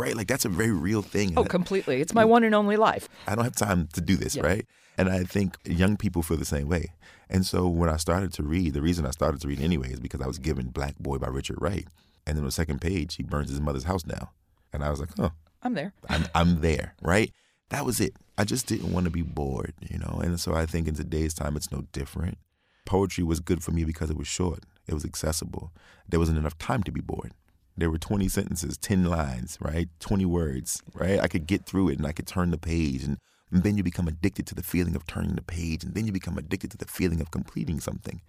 right? 0.00 0.16
Like 0.16 0.26
that's 0.26 0.44
a 0.44 0.48
very 0.48 0.72
real 0.72 1.02
thing. 1.02 1.34
Oh, 1.36 1.44
completely. 1.44 2.00
It's 2.00 2.14
my 2.14 2.24
one 2.24 2.42
and 2.42 2.54
only 2.54 2.76
life. 2.76 3.08
I 3.26 3.34
don't 3.34 3.44
have 3.44 3.56
time 3.56 3.88
to 3.92 4.00
do 4.00 4.16
this, 4.16 4.34
yeah. 4.34 4.42
right? 4.42 4.66
And 5.00 5.08
I 5.08 5.24
think 5.24 5.56
young 5.64 5.96
people 5.96 6.22
feel 6.22 6.36
the 6.36 6.44
same 6.44 6.68
way. 6.68 6.92
And 7.30 7.46
so 7.46 7.66
when 7.66 7.88
I 7.88 7.96
started 7.96 8.34
to 8.34 8.42
read, 8.42 8.74
the 8.74 8.82
reason 8.82 9.06
I 9.06 9.12
started 9.12 9.40
to 9.40 9.48
read 9.48 9.58
anyway 9.58 9.90
is 9.90 9.98
because 9.98 10.20
I 10.20 10.26
was 10.26 10.38
given 10.38 10.68
Black 10.68 10.98
Boy 10.98 11.16
by 11.16 11.28
Richard 11.28 11.56
Wright. 11.58 11.88
And 12.26 12.36
then 12.36 12.42
on 12.42 12.48
the 12.48 12.52
second 12.52 12.82
page, 12.82 13.14
he 13.14 13.22
burns 13.22 13.48
his 13.48 13.62
mother's 13.62 13.84
house 13.84 14.02
down. 14.02 14.28
And 14.74 14.84
I 14.84 14.90
was 14.90 15.00
like, 15.00 15.16
huh. 15.16 15.30
I'm 15.62 15.72
there. 15.72 15.94
I'm, 16.10 16.26
I'm 16.34 16.60
there, 16.60 16.96
right? 17.00 17.32
That 17.70 17.86
was 17.86 17.98
it. 17.98 18.12
I 18.36 18.44
just 18.44 18.66
didn't 18.66 18.92
want 18.92 19.04
to 19.04 19.10
be 19.10 19.22
bored, 19.22 19.72
you 19.80 19.96
know? 19.96 20.20
And 20.22 20.38
so 20.38 20.52
I 20.52 20.66
think 20.66 20.86
in 20.86 20.94
today's 20.94 21.32
time, 21.32 21.56
it's 21.56 21.72
no 21.72 21.86
different. 21.92 22.36
Poetry 22.84 23.24
was 23.24 23.40
good 23.40 23.64
for 23.64 23.70
me 23.70 23.84
because 23.84 24.10
it 24.10 24.18
was 24.18 24.28
short. 24.28 24.64
It 24.86 24.92
was 24.92 25.06
accessible. 25.06 25.72
There 26.10 26.20
wasn't 26.20 26.36
enough 26.36 26.58
time 26.58 26.82
to 26.82 26.92
be 26.92 27.00
bored. 27.00 27.32
There 27.74 27.90
were 27.90 27.96
20 27.96 28.28
sentences, 28.28 28.76
10 28.76 29.04
lines, 29.04 29.56
right? 29.62 29.88
20 30.00 30.26
words, 30.26 30.82
right? 30.92 31.18
I 31.18 31.26
could 31.26 31.46
get 31.46 31.64
through 31.64 31.88
it 31.88 31.96
and 31.96 32.06
I 32.06 32.12
could 32.12 32.26
turn 32.26 32.50
the 32.50 32.58
page. 32.58 33.02
And, 33.02 33.16
and 33.52 33.62
then 33.62 33.76
you 33.76 33.82
become 33.82 34.08
addicted 34.08 34.46
to 34.48 34.54
the 34.54 34.62
feeling 34.62 34.94
of 34.94 35.06
turning 35.06 35.34
the 35.34 35.42
page. 35.42 35.84
And 35.84 35.94
then 35.94 36.06
you 36.06 36.12
become 36.12 36.38
addicted 36.38 36.70
to 36.72 36.76
the 36.76 36.86
feeling 36.86 37.20
of 37.20 37.30
completing 37.30 37.80
something, 37.80 38.20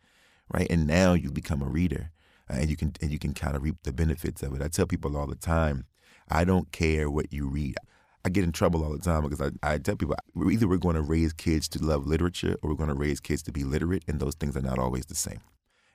right? 0.53 0.67
And 0.69 0.87
now 0.87 1.13
you 1.13 1.31
become 1.31 1.61
a 1.61 1.69
reader 1.69 2.11
uh, 2.49 2.55
and 2.55 2.69
you 2.69 2.75
can, 2.75 2.93
and 3.01 3.11
you 3.11 3.19
can 3.19 3.33
kind 3.33 3.55
of 3.55 3.63
reap 3.63 3.77
the 3.83 3.93
benefits 3.93 4.41
of 4.43 4.53
it. 4.53 4.61
I 4.61 4.67
tell 4.67 4.87
people 4.87 5.15
all 5.15 5.27
the 5.27 5.35
time, 5.35 5.85
I 6.29 6.43
don't 6.43 6.71
care 6.71 7.09
what 7.09 7.31
you 7.31 7.47
read. 7.47 7.75
I 8.23 8.29
get 8.29 8.43
in 8.43 8.51
trouble 8.51 8.83
all 8.83 8.91
the 8.91 8.99
time 8.99 9.23
because 9.23 9.41
I, 9.41 9.73
I 9.73 9.77
tell 9.79 9.95
people 9.95 10.15
either 10.49 10.67
we're 10.67 10.77
going 10.77 10.95
to 10.95 11.01
raise 11.01 11.33
kids 11.33 11.67
to 11.69 11.83
love 11.83 12.05
literature 12.05 12.55
or 12.61 12.69
we're 12.69 12.75
going 12.75 12.89
to 12.89 12.95
raise 12.95 13.19
kids 13.19 13.41
to 13.43 13.51
be 13.51 13.63
literate, 13.63 14.03
and 14.07 14.19
those 14.19 14.35
things 14.35 14.55
are 14.55 14.61
not 14.61 14.79
always 14.79 15.07
the 15.07 15.15
same. 15.15 15.39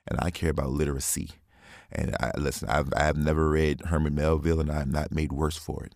And 0.07 0.19
I 0.21 0.29
care 0.29 0.49
about 0.49 0.69
literacy. 0.69 1.31
And 1.91 2.15
I, 2.19 2.31
listen, 2.37 2.69
I've, 2.69 2.91
I've 2.95 3.17
never 3.17 3.49
read 3.49 3.85
Herman 3.85 4.15
Melville, 4.15 4.59
and 4.59 4.69
I 4.69 4.81
am 4.81 4.91
not 4.91 5.11
made 5.11 5.31
worse 5.31 5.57
for 5.57 5.85
it, 5.85 5.95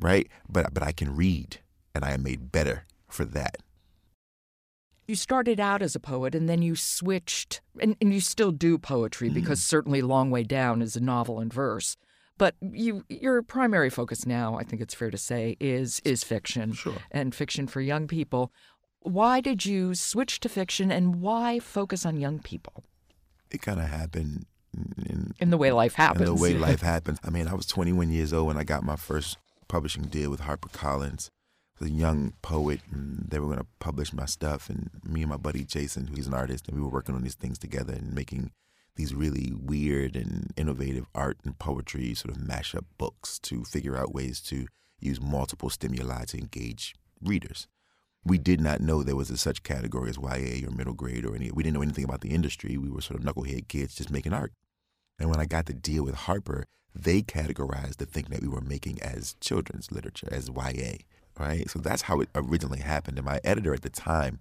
right? 0.00 0.28
But 0.48 0.74
but 0.74 0.82
I 0.82 0.90
can 0.90 1.14
read, 1.14 1.58
and 1.96 2.04
I 2.04 2.12
am 2.12 2.22
made 2.22 2.52
better 2.52 2.84
for 3.08 3.24
that. 3.24 3.56
You 5.08 5.14
started 5.14 5.60
out 5.60 5.82
as 5.82 5.94
a 5.94 6.00
poet, 6.00 6.34
and 6.34 6.48
then 6.48 6.62
you 6.62 6.74
switched, 6.74 7.60
and, 7.80 7.96
and 8.00 8.12
you 8.12 8.20
still 8.20 8.50
do 8.50 8.76
poetry 8.76 9.28
mm-hmm. 9.28 9.36
because 9.36 9.62
certainly 9.62 10.02
Long 10.02 10.30
Way 10.30 10.42
Down 10.42 10.82
is 10.82 10.96
a 10.96 11.00
novel 11.00 11.40
in 11.40 11.48
verse. 11.48 11.96
But 12.38 12.54
you, 12.60 13.04
your 13.08 13.42
primary 13.42 13.88
focus 13.88 14.26
now, 14.26 14.58
I 14.58 14.64
think 14.64 14.82
it's 14.82 14.94
fair 14.94 15.10
to 15.10 15.16
say, 15.16 15.56
is 15.58 16.00
is 16.04 16.22
fiction 16.22 16.72
sure. 16.72 16.98
and 17.10 17.34
fiction 17.34 17.66
for 17.66 17.80
young 17.80 18.06
people. 18.06 18.52
Why 19.00 19.40
did 19.40 19.64
you 19.64 19.94
switch 19.94 20.40
to 20.40 20.48
fiction, 20.48 20.90
and 20.90 21.22
why 21.22 21.60
focus 21.60 22.04
on 22.04 22.18
young 22.18 22.40
people? 22.40 22.84
It 23.50 23.62
kind 23.62 23.80
of 23.80 23.86
happened 23.86 24.46
in, 24.74 25.34
in, 25.38 25.50
the 25.50 25.56
way 25.56 25.72
life 25.72 25.94
happens. 25.94 26.28
In 26.28 26.36
the 26.36 26.42
way 26.42 26.54
life 26.68 26.82
happens. 26.82 27.18
I 27.24 27.30
mean, 27.30 27.46
I 27.46 27.54
was 27.54 27.66
21 27.66 28.10
years 28.10 28.32
old 28.32 28.48
when 28.48 28.58
I 28.58 28.64
got 28.64 28.82
my 28.82 28.96
first 28.96 29.38
publishing 29.68 30.04
deal 30.04 30.30
with 30.30 30.42
HarperCollins. 30.42 31.30
A 31.80 31.88
young 31.88 32.32
poet, 32.40 32.80
and 32.90 33.26
they 33.28 33.38
were 33.38 33.46
going 33.46 33.58
to 33.58 33.66
publish 33.80 34.12
my 34.12 34.24
stuff. 34.24 34.70
And 34.70 34.90
me 35.04 35.22
and 35.22 35.30
my 35.30 35.36
buddy 35.36 35.64
Jason, 35.64 36.06
who's 36.06 36.26
an 36.26 36.34
artist, 36.34 36.68
and 36.68 36.76
we 36.76 36.82
were 36.82 36.90
working 36.90 37.14
on 37.14 37.22
these 37.22 37.34
things 37.34 37.58
together 37.58 37.92
and 37.92 38.14
making 38.14 38.50
these 38.96 39.14
really 39.14 39.52
weird 39.54 40.16
and 40.16 40.52
innovative 40.56 41.06
art 41.14 41.36
and 41.44 41.58
poetry 41.58 42.14
sort 42.14 42.34
of 42.34 42.42
mash 42.42 42.74
up 42.74 42.86
books 42.98 43.38
to 43.40 43.62
figure 43.64 43.96
out 43.96 44.14
ways 44.14 44.40
to 44.40 44.66
use 45.00 45.20
multiple 45.20 45.70
stimuli 45.70 46.24
to 46.24 46.38
engage 46.38 46.94
readers. 47.22 47.68
We 48.24 48.38
did 48.38 48.60
not 48.60 48.80
know 48.80 49.02
there 49.02 49.14
was 49.14 49.30
a 49.30 49.36
such 49.36 49.62
category 49.62 50.10
as 50.10 50.16
YA 50.16 50.66
or 50.66 50.72
middle 50.74 50.94
grade 50.94 51.24
or 51.24 51.36
any. 51.36 51.50
We 51.52 51.62
didn't 51.62 51.74
know 51.74 51.82
anything 51.82 52.04
about 52.04 52.22
the 52.22 52.34
industry. 52.34 52.76
We 52.76 52.90
were 52.90 53.00
sort 53.00 53.20
of 53.20 53.26
knucklehead 53.26 53.68
kids 53.68 53.94
just 53.94 54.10
making 54.10 54.32
art. 54.32 54.52
And 55.18 55.30
when 55.30 55.40
I 55.40 55.44
got 55.44 55.66
the 55.66 55.74
deal 55.74 56.04
with 56.04 56.14
Harper, 56.14 56.64
they 56.94 57.22
categorized 57.22 57.98
the 57.98 58.06
thing 58.06 58.26
that 58.30 58.40
we 58.40 58.48
were 58.48 58.60
making 58.62 59.00
as 59.02 59.36
children's 59.40 59.92
literature, 59.92 60.28
as 60.32 60.48
YA, 60.48 60.96
right? 61.38 61.68
So 61.70 61.78
that's 61.78 62.02
how 62.02 62.20
it 62.20 62.28
originally 62.34 62.80
happened. 62.80 63.18
And 63.18 63.26
my 63.26 63.40
editor 63.44 63.74
at 63.74 63.82
the 63.82 63.90
time, 63.90 64.40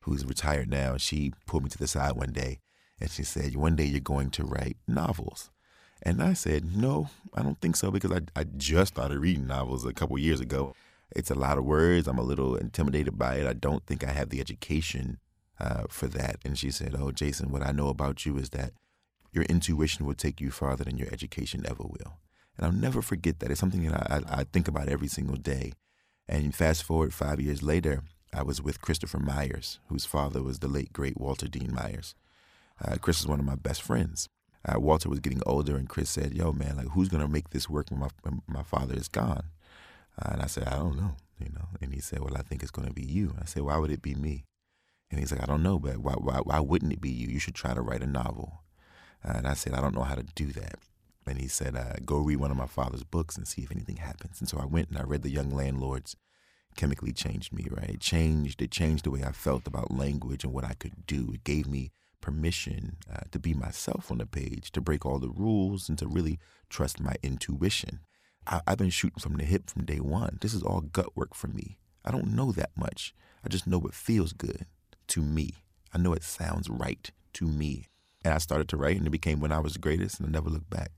who's 0.00 0.24
retired 0.24 0.68
now, 0.68 0.96
she 0.96 1.32
pulled 1.46 1.64
me 1.64 1.70
to 1.70 1.78
the 1.78 1.86
side 1.86 2.12
one 2.12 2.32
day 2.32 2.60
and 3.00 3.10
she 3.10 3.22
said, 3.22 3.56
One 3.56 3.76
day 3.76 3.84
you're 3.84 4.00
going 4.00 4.30
to 4.30 4.44
write 4.44 4.76
novels. 4.86 5.50
And 6.02 6.22
I 6.22 6.32
said, 6.32 6.76
No, 6.76 7.08
I 7.34 7.42
don't 7.42 7.60
think 7.60 7.76
so 7.76 7.90
because 7.90 8.12
I, 8.12 8.20
I 8.34 8.44
just 8.44 8.94
started 8.94 9.18
reading 9.18 9.46
novels 9.46 9.84
a 9.84 9.92
couple 9.92 10.18
years 10.18 10.40
ago. 10.40 10.74
It's 11.14 11.30
a 11.30 11.34
lot 11.34 11.58
of 11.58 11.64
words. 11.64 12.08
I'm 12.08 12.18
a 12.18 12.22
little 12.22 12.56
intimidated 12.56 13.18
by 13.18 13.36
it. 13.36 13.46
I 13.46 13.52
don't 13.52 13.84
think 13.86 14.02
I 14.04 14.12
have 14.12 14.30
the 14.30 14.40
education 14.40 15.18
uh, 15.60 15.84
for 15.88 16.06
that. 16.08 16.36
And 16.44 16.58
she 16.58 16.70
said, 16.70 16.96
Oh, 16.98 17.12
Jason, 17.12 17.50
what 17.50 17.66
I 17.66 17.72
know 17.72 17.88
about 17.88 18.26
you 18.26 18.36
is 18.38 18.50
that 18.50 18.72
your 19.32 19.44
intuition 19.44 20.06
will 20.06 20.14
take 20.14 20.40
you 20.40 20.50
farther 20.50 20.84
than 20.84 20.98
your 20.98 21.08
education 21.12 21.64
ever 21.66 21.84
will. 21.84 22.18
And 22.56 22.66
I'll 22.66 22.72
never 22.72 23.00
forget 23.02 23.38
that. 23.40 23.50
It's 23.50 23.60
something 23.60 23.82
that 23.88 24.12
I, 24.12 24.16
I, 24.16 24.40
I 24.40 24.44
think 24.44 24.68
about 24.68 24.88
every 24.88 25.08
single 25.08 25.36
day. 25.36 25.72
And 26.32 26.54
fast 26.54 26.82
forward 26.84 27.12
five 27.12 27.42
years 27.42 27.62
later, 27.62 28.04
I 28.32 28.42
was 28.42 28.62
with 28.62 28.80
Christopher 28.80 29.18
Myers, 29.18 29.80
whose 29.88 30.06
father 30.06 30.42
was 30.42 30.60
the 30.60 30.66
late, 30.66 30.90
great 30.90 31.20
Walter 31.20 31.46
Dean 31.46 31.74
Myers. 31.74 32.14
Uh, 32.82 32.96
Chris 32.96 33.20
is 33.20 33.26
one 33.26 33.38
of 33.38 33.44
my 33.44 33.54
best 33.54 33.82
friends. 33.82 34.30
Uh, 34.64 34.80
Walter 34.80 35.10
was 35.10 35.20
getting 35.20 35.42
older, 35.44 35.76
and 35.76 35.90
Chris 35.90 36.08
said, 36.08 36.32
"Yo, 36.32 36.50
man, 36.50 36.78
like, 36.78 36.88
who's 36.88 37.10
gonna 37.10 37.28
make 37.28 37.50
this 37.50 37.68
work 37.68 37.90
when 37.90 38.00
my 38.00 38.08
when 38.22 38.40
my 38.46 38.62
father 38.62 38.94
is 38.94 39.08
gone?" 39.08 39.50
Uh, 40.18 40.30
and 40.32 40.40
I 40.40 40.46
said, 40.46 40.64
"I 40.68 40.76
don't 40.76 40.96
know, 40.96 41.16
you 41.38 41.50
know." 41.50 41.68
And 41.82 41.92
he 41.92 42.00
said, 42.00 42.20
"Well, 42.20 42.38
I 42.38 42.40
think 42.40 42.62
it's 42.62 42.70
gonna 42.70 42.94
be 42.94 43.04
you." 43.04 43.34
I 43.38 43.44
said, 43.44 43.64
"Why 43.64 43.76
would 43.76 43.90
it 43.90 44.00
be 44.00 44.14
me?" 44.14 44.46
And 45.10 45.20
he's 45.20 45.32
like, 45.32 45.42
"I 45.42 45.46
don't 45.46 45.62
know, 45.62 45.78
but 45.78 45.98
why 45.98 46.14
why 46.14 46.38
why 46.38 46.60
wouldn't 46.60 46.94
it 46.94 47.02
be 47.02 47.10
you? 47.10 47.28
You 47.28 47.40
should 47.40 47.54
try 47.54 47.74
to 47.74 47.82
write 47.82 48.02
a 48.02 48.06
novel." 48.06 48.62
Uh, 49.22 49.34
and 49.36 49.46
I 49.46 49.52
said, 49.52 49.74
"I 49.74 49.82
don't 49.82 49.94
know 49.94 50.04
how 50.04 50.14
to 50.14 50.22
do 50.22 50.46
that." 50.52 50.78
And 51.26 51.38
he 51.38 51.48
said, 51.48 51.76
uh, 51.76 51.94
"Go 52.04 52.18
read 52.18 52.36
one 52.36 52.50
of 52.50 52.56
my 52.56 52.66
father's 52.66 53.04
books 53.04 53.36
and 53.36 53.46
see 53.46 53.62
if 53.62 53.70
anything 53.70 53.96
happens." 53.96 54.40
And 54.40 54.48
so 54.48 54.58
I 54.58 54.64
went 54.64 54.88
and 54.88 54.98
I 54.98 55.02
read 55.02 55.22
The 55.22 55.30
Young 55.30 55.50
Landlords. 55.50 56.16
Chemically 56.74 57.12
changed 57.12 57.52
me, 57.52 57.66
right? 57.70 57.90
It 57.90 58.00
changed. 58.00 58.62
It 58.62 58.70
changed 58.70 59.04
the 59.04 59.10
way 59.10 59.22
I 59.22 59.32
felt 59.32 59.66
about 59.66 59.90
language 59.92 60.42
and 60.42 60.52
what 60.52 60.64
I 60.64 60.74
could 60.74 61.06
do. 61.06 61.30
It 61.34 61.44
gave 61.44 61.66
me 61.66 61.92
permission 62.20 62.96
uh, 63.12 63.20
to 63.30 63.38
be 63.38 63.52
myself 63.52 64.10
on 64.10 64.18
the 64.18 64.26
page, 64.26 64.72
to 64.72 64.80
break 64.80 65.04
all 65.04 65.18
the 65.18 65.28
rules, 65.28 65.88
and 65.88 65.98
to 65.98 66.06
really 66.06 66.38
trust 66.70 66.98
my 66.98 67.14
intuition. 67.22 68.00
I, 68.46 68.60
I've 68.66 68.78
been 68.78 68.90
shooting 68.90 69.20
from 69.20 69.34
the 69.34 69.44
hip 69.44 69.68
from 69.68 69.84
day 69.84 70.00
one. 70.00 70.38
This 70.40 70.54
is 70.54 70.62
all 70.62 70.80
gut 70.80 71.14
work 71.16 71.34
for 71.34 71.48
me. 71.48 71.78
I 72.04 72.10
don't 72.10 72.34
know 72.34 72.52
that 72.52 72.70
much. 72.76 73.14
I 73.44 73.48
just 73.48 73.66
know 73.66 73.78
what 73.78 73.94
feels 73.94 74.32
good 74.32 74.66
to 75.08 75.20
me. 75.20 75.64
I 75.92 75.98
know 75.98 76.14
it 76.14 76.22
sounds 76.22 76.70
right 76.70 77.10
to 77.34 77.44
me. 77.44 77.86
And 78.24 78.32
I 78.32 78.38
started 78.38 78.68
to 78.68 78.76
write, 78.76 78.96
and 78.96 79.06
it 79.06 79.10
became 79.10 79.40
when 79.40 79.52
I 79.52 79.58
was 79.58 79.76
greatest, 79.76 80.18
and 80.18 80.28
I 80.28 80.30
never 80.30 80.48
looked 80.48 80.70
back. 80.70 80.92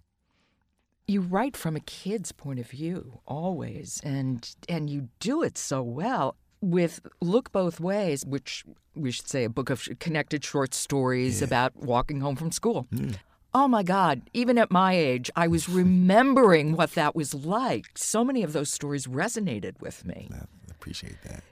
You 1.07 1.21
write 1.21 1.57
from 1.57 1.77
a 1.77 1.81
kid's 1.81 2.33
point 2.33 2.59
of 2.59 2.69
view 2.69 3.21
always, 3.27 4.01
and 4.05 4.49
and 4.69 4.89
you 4.89 5.09
do 5.21 5.43
it 5.43 5.59
so 5.59 5.83
well 5.83 6.37
with 6.61 7.01
Look 7.21 7.53
Both 7.53 7.79
Ways, 7.79 8.25
which 8.25 8.65
we 8.95 9.11
should 9.11 9.29
say 9.29 9.45
a 9.45 9.51
book 9.51 9.71
of 9.71 9.87
connected 9.99 10.45
short 10.45 10.73
stories 10.73 11.41
yeah. 11.41 11.47
about 11.47 11.77
walking 11.77 12.21
home 12.21 12.37
from 12.37 12.51
school. 12.51 12.87
Mm. 12.93 13.17
Oh 13.53 13.69
my 13.69 13.83
God, 13.83 14.23
even 14.33 14.59
at 14.59 14.71
my 14.71 14.95
age, 14.95 15.31
I 15.37 15.47
was 15.47 15.69
remembering 15.81 16.75
what 16.77 16.93
that 16.93 17.15
was 17.15 17.35
like. 17.35 17.87
So 17.97 18.25
many 18.25 18.43
of 18.43 18.53
those 18.53 18.73
stories 18.73 19.07
resonated 19.07 19.81
with 19.81 20.05
me. 20.05 20.29
I 20.33 20.45
appreciate 20.71 21.21
that. 21.25 21.45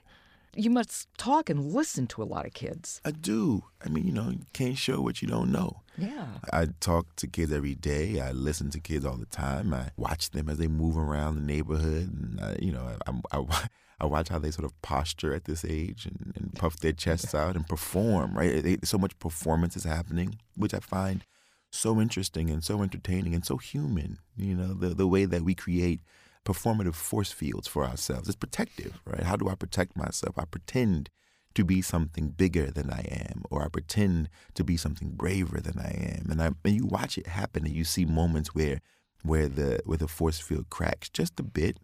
You 0.55 0.69
must 0.69 1.07
talk 1.17 1.49
and 1.49 1.73
listen 1.73 2.07
to 2.07 2.21
a 2.21 2.25
lot 2.25 2.45
of 2.45 2.53
kids. 2.53 3.01
I 3.03 3.11
do. 3.11 3.63
I 3.83 3.89
mean, 3.89 4.05
you 4.05 4.13
know, 4.13 4.29
you 4.29 4.45
can't 4.53 4.77
show 4.77 5.01
what 5.01 5.21
you 5.21 5.27
don't 5.27 5.51
know. 5.51 5.81
Yeah. 5.97 6.27
I 6.51 6.67
talk 6.79 7.15
to 7.17 7.27
kids 7.27 7.51
every 7.51 7.75
day. 7.75 8.19
I 8.19 8.31
listen 8.31 8.69
to 8.71 8.79
kids 8.79 9.05
all 9.05 9.17
the 9.17 9.25
time. 9.25 9.73
I 9.73 9.89
watch 9.97 10.31
them 10.31 10.49
as 10.49 10.57
they 10.57 10.67
move 10.67 10.97
around 10.97 11.35
the 11.35 11.41
neighborhood. 11.41 12.11
And, 12.13 12.39
I, 12.39 12.57
you 12.59 12.71
know, 12.71 12.87
I, 13.07 13.37
I, 13.37 13.67
I 13.99 14.05
watch 14.05 14.29
how 14.29 14.39
they 14.39 14.51
sort 14.51 14.65
of 14.65 14.79
posture 14.81 15.33
at 15.33 15.45
this 15.45 15.63
age 15.63 16.05
and, 16.05 16.33
and 16.35 16.53
puff 16.55 16.77
their 16.77 16.91
chests 16.91 17.33
out 17.33 17.55
and 17.55 17.67
perform, 17.67 18.35
right? 18.35 18.61
They, 18.63 18.77
so 18.83 18.97
much 18.97 19.17
performance 19.19 19.75
is 19.75 19.85
happening, 19.85 20.39
which 20.55 20.73
I 20.73 20.79
find 20.79 21.23
so 21.71 21.99
interesting 21.99 22.49
and 22.49 22.63
so 22.63 22.81
entertaining 22.81 23.33
and 23.33 23.45
so 23.45 23.57
human. 23.57 24.19
You 24.35 24.55
know, 24.55 24.73
the, 24.73 24.89
the 24.89 25.07
way 25.07 25.25
that 25.25 25.43
we 25.43 25.55
create 25.55 26.01
performative 26.45 26.95
force 26.95 27.31
fields 27.31 27.67
for 27.67 27.85
ourselves. 27.85 28.27
It's 28.27 28.35
protective, 28.35 29.01
right? 29.05 29.23
How 29.23 29.35
do 29.35 29.49
I 29.49 29.55
protect 29.55 29.95
myself? 29.95 30.37
I 30.37 30.45
pretend 30.45 31.09
to 31.55 31.63
be 31.63 31.81
something 31.81 32.29
bigger 32.29 32.71
than 32.71 32.89
I 32.89 33.01
am, 33.29 33.43
or 33.51 33.63
I 33.63 33.67
pretend 33.67 34.29
to 34.55 34.63
be 34.63 34.75
something 34.75 35.11
braver 35.11 35.61
than 35.61 35.77
I 35.79 36.17
am. 36.17 36.31
And 36.31 36.41
I 36.41 36.51
and 36.65 36.75
you 36.75 36.85
watch 36.85 37.17
it 37.17 37.27
happen 37.27 37.65
and 37.65 37.75
you 37.75 37.83
see 37.83 38.05
moments 38.05 38.55
where 38.55 38.81
where 39.23 39.47
the 39.47 39.79
where 39.85 39.97
the 39.97 40.07
force 40.07 40.39
field 40.39 40.69
cracks 40.69 41.09
just 41.09 41.39
a 41.39 41.43
bit, 41.43 41.77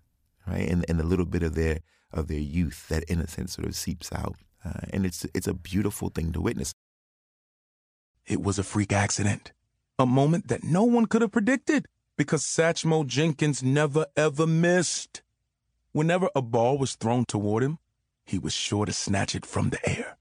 right? 0.47 0.67
And 0.67 0.85
and 0.89 0.99
a 0.99 1.05
little 1.05 1.25
bit 1.25 1.43
of 1.43 1.55
their 1.55 1.79
of 2.11 2.27
their 2.27 2.39
youth, 2.39 2.87
that 2.89 3.03
innocence 3.07 3.53
sort 3.53 3.67
of 3.67 3.75
seeps 3.75 4.11
out. 4.11 4.35
Uh, 4.63 4.81
and 4.91 5.05
it's, 5.05 5.25
it's 5.33 5.47
a 5.47 5.53
beautiful 5.53 6.09
thing 6.09 6.31
to 6.33 6.41
witness. 6.41 6.73
It 8.27 8.41
was 8.41 8.59
a 8.59 8.63
freak 8.63 8.91
accident, 8.91 9.51
a 9.97 10.05
moment 10.05 10.47
that 10.49 10.63
no 10.63 10.83
one 10.83 11.05
could 11.05 11.21
have 11.21 11.31
predicted 11.31 11.87
because 12.19 12.43
Satchmo 12.43 13.07
Jenkins 13.07 13.63
never 13.63 14.05
ever 14.17 14.45
missed. 14.45 15.21
Whenever 15.93 16.29
a 16.35 16.41
ball 16.41 16.77
was 16.77 16.95
thrown 16.95 17.23
toward 17.23 17.63
him, 17.63 17.79
he 18.25 18.37
was 18.37 18.51
sure 18.51 18.85
to 18.85 18.91
snatch 18.91 19.35
it 19.35 19.45
from 19.45 19.69
the 19.69 19.89
air. 19.89 20.17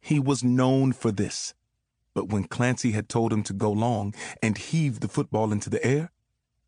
He 0.00 0.18
was 0.18 0.42
known 0.42 0.94
for 0.94 1.12
this. 1.12 1.52
But 2.14 2.30
when 2.30 2.44
Clancy 2.44 2.92
had 2.92 3.10
told 3.10 3.30
him 3.30 3.42
to 3.42 3.52
go 3.52 3.70
long 3.70 4.14
and 4.42 4.56
heave 4.56 5.00
the 5.00 5.06
football 5.06 5.52
into 5.52 5.68
the 5.68 5.84
air, 5.84 6.12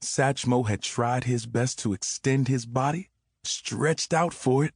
Satchmo 0.03 0.69
had 0.69 0.83
tried 0.83 1.25
his 1.25 1.47
best 1.47 1.79
to 1.79 1.95
extend 1.95 2.49
his 2.49 2.67
body 2.67 3.09
stretched 3.43 4.13
out 4.13 4.35
for 4.35 4.67
it, 4.67 4.75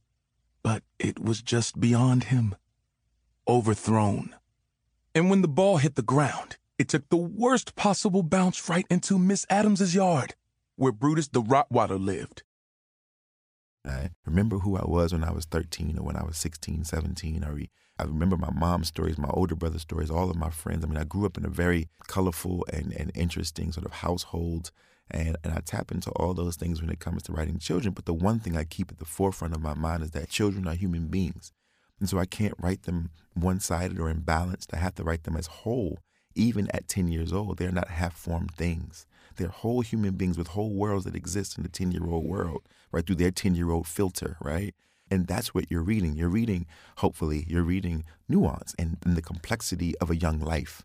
but 0.63 0.81
it 0.97 1.19
was 1.19 1.43
just 1.43 1.79
beyond 1.79 2.25
him. 2.25 2.55
Overthrown. 3.47 4.35
And 5.13 5.29
when 5.29 5.43
the 5.43 5.47
ball 5.47 5.77
hit 5.77 5.93
the 5.93 6.01
ground, 6.01 6.57
it 6.77 6.89
took 6.89 7.07
the 7.09 7.17
worst 7.17 7.75
possible 7.75 8.23
bounce 8.23 8.69
right 8.69 8.85
into 8.89 9.17
Miss 9.17 9.45
Adams's 9.49 9.95
yard, 9.95 10.35
where 10.75 10.91
Brutus 10.91 11.27
the 11.27 11.41
Rottweiler 11.41 12.03
lived. 12.03 12.43
I 13.85 14.09
remember 14.25 14.59
who 14.59 14.77
I 14.77 14.85
was 14.85 15.13
when 15.13 15.23
I 15.23 15.31
was 15.31 15.45
13 15.45 15.99
or 15.99 16.03
when 16.03 16.15
I 16.15 16.23
was 16.23 16.37
16, 16.37 16.85
17, 16.85 17.43
or 17.43 17.59
I 17.97 18.03
remember 18.03 18.35
my 18.35 18.51
mom's 18.51 18.87
stories, 18.87 19.17
my 19.17 19.29
older 19.29 19.55
brother's 19.55 19.83
stories, 19.83 20.09
all 20.09 20.29
of 20.29 20.35
my 20.35 20.49
friends. 20.49 20.83
I 20.83 20.87
mean, 20.87 20.97
I 20.97 21.03
grew 21.03 21.25
up 21.25 21.37
in 21.37 21.45
a 21.45 21.49
very 21.49 21.87
colorful 22.07 22.65
and, 22.73 22.91
and 22.93 23.11
interesting 23.15 23.71
sort 23.71 23.85
of 23.85 23.93
household. 23.93 24.71
And, 25.11 25.37
and 25.43 25.53
I 25.53 25.59
tap 25.59 25.91
into 25.91 26.09
all 26.11 26.33
those 26.33 26.55
things 26.55 26.81
when 26.81 26.89
it 26.89 26.99
comes 26.99 27.23
to 27.23 27.31
writing 27.31 27.59
children. 27.59 27.93
But 27.93 28.05
the 28.05 28.13
one 28.13 28.39
thing 28.39 28.57
I 28.57 28.63
keep 28.63 28.91
at 28.91 28.97
the 28.97 29.05
forefront 29.05 29.53
of 29.55 29.61
my 29.61 29.75
mind 29.75 30.03
is 30.03 30.11
that 30.11 30.29
children 30.29 30.67
are 30.67 30.73
human 30.73 31.07
beings. 31.07 31.53
And 31.99 32.09
so 32.09 32.17
I 32.17 32.25
can't 32.25 32.55
write 32.59 32.83
them 32.83 33.11
one 33.33 33.59
sided 33.59 33.99
or 33.99 34.11
imbalanced. 34.11 34.73
I 34.73 34.77
have 34.77 34.95
to 34.95 35.03
write 35.03 35.23
them 35.23 35.37
as 35.37 35.47
whole. 35.47 35.99
Even 36.35 36.69
at 36.71 36.87
10 36.87 37.07
years 37.07 37.31
old, 37.31 37.57
they're 37.57 37.71
not 37.71 37.89
half 37.89 38.15
formed 38.15 38.51
things. 38.51 39.07
They're 39.37 39.47
whole 39.47 39.81
human 39.81 40.15
beings 40.15 40.37
with 40.37 40.47
whole 40.47 40.73
worlds 40.73 41.05
that 41.05 41.15
exist 41.15 41.57
in 41.57 41.63
the 41.63 41.69
10 41.69 41.91
year 41.91 42.05
old 42.05 42.25
world, 42.25 42.61
right? 42.91 43.05
Through 43.05 43.17
their 43.17 43.31
10 43.31 43.55
year 43.55 43.71
old 43.71 43.87
filter, 43.87 44.37
right? 44.41 44.73
And 45.11 45.27
that's 45.27 45.53
what 45.53 45.69
you're 45.69 45.83
reading. 45.83 46.15
You're 46.15 46.29
reading, 46.29 46.65
hopefully, 46.97 47.45
you're 47.47 47.63
reading 47.63 48.05
nuance 48.27 48.73
and, 48.79 48.97
and 49.05 49.15
the 49.15 49.21
complexity 49.21 49.97
of 49.99 50.09
a 50.09 50.15
young 50.15 50.39
life. 50.39 50.83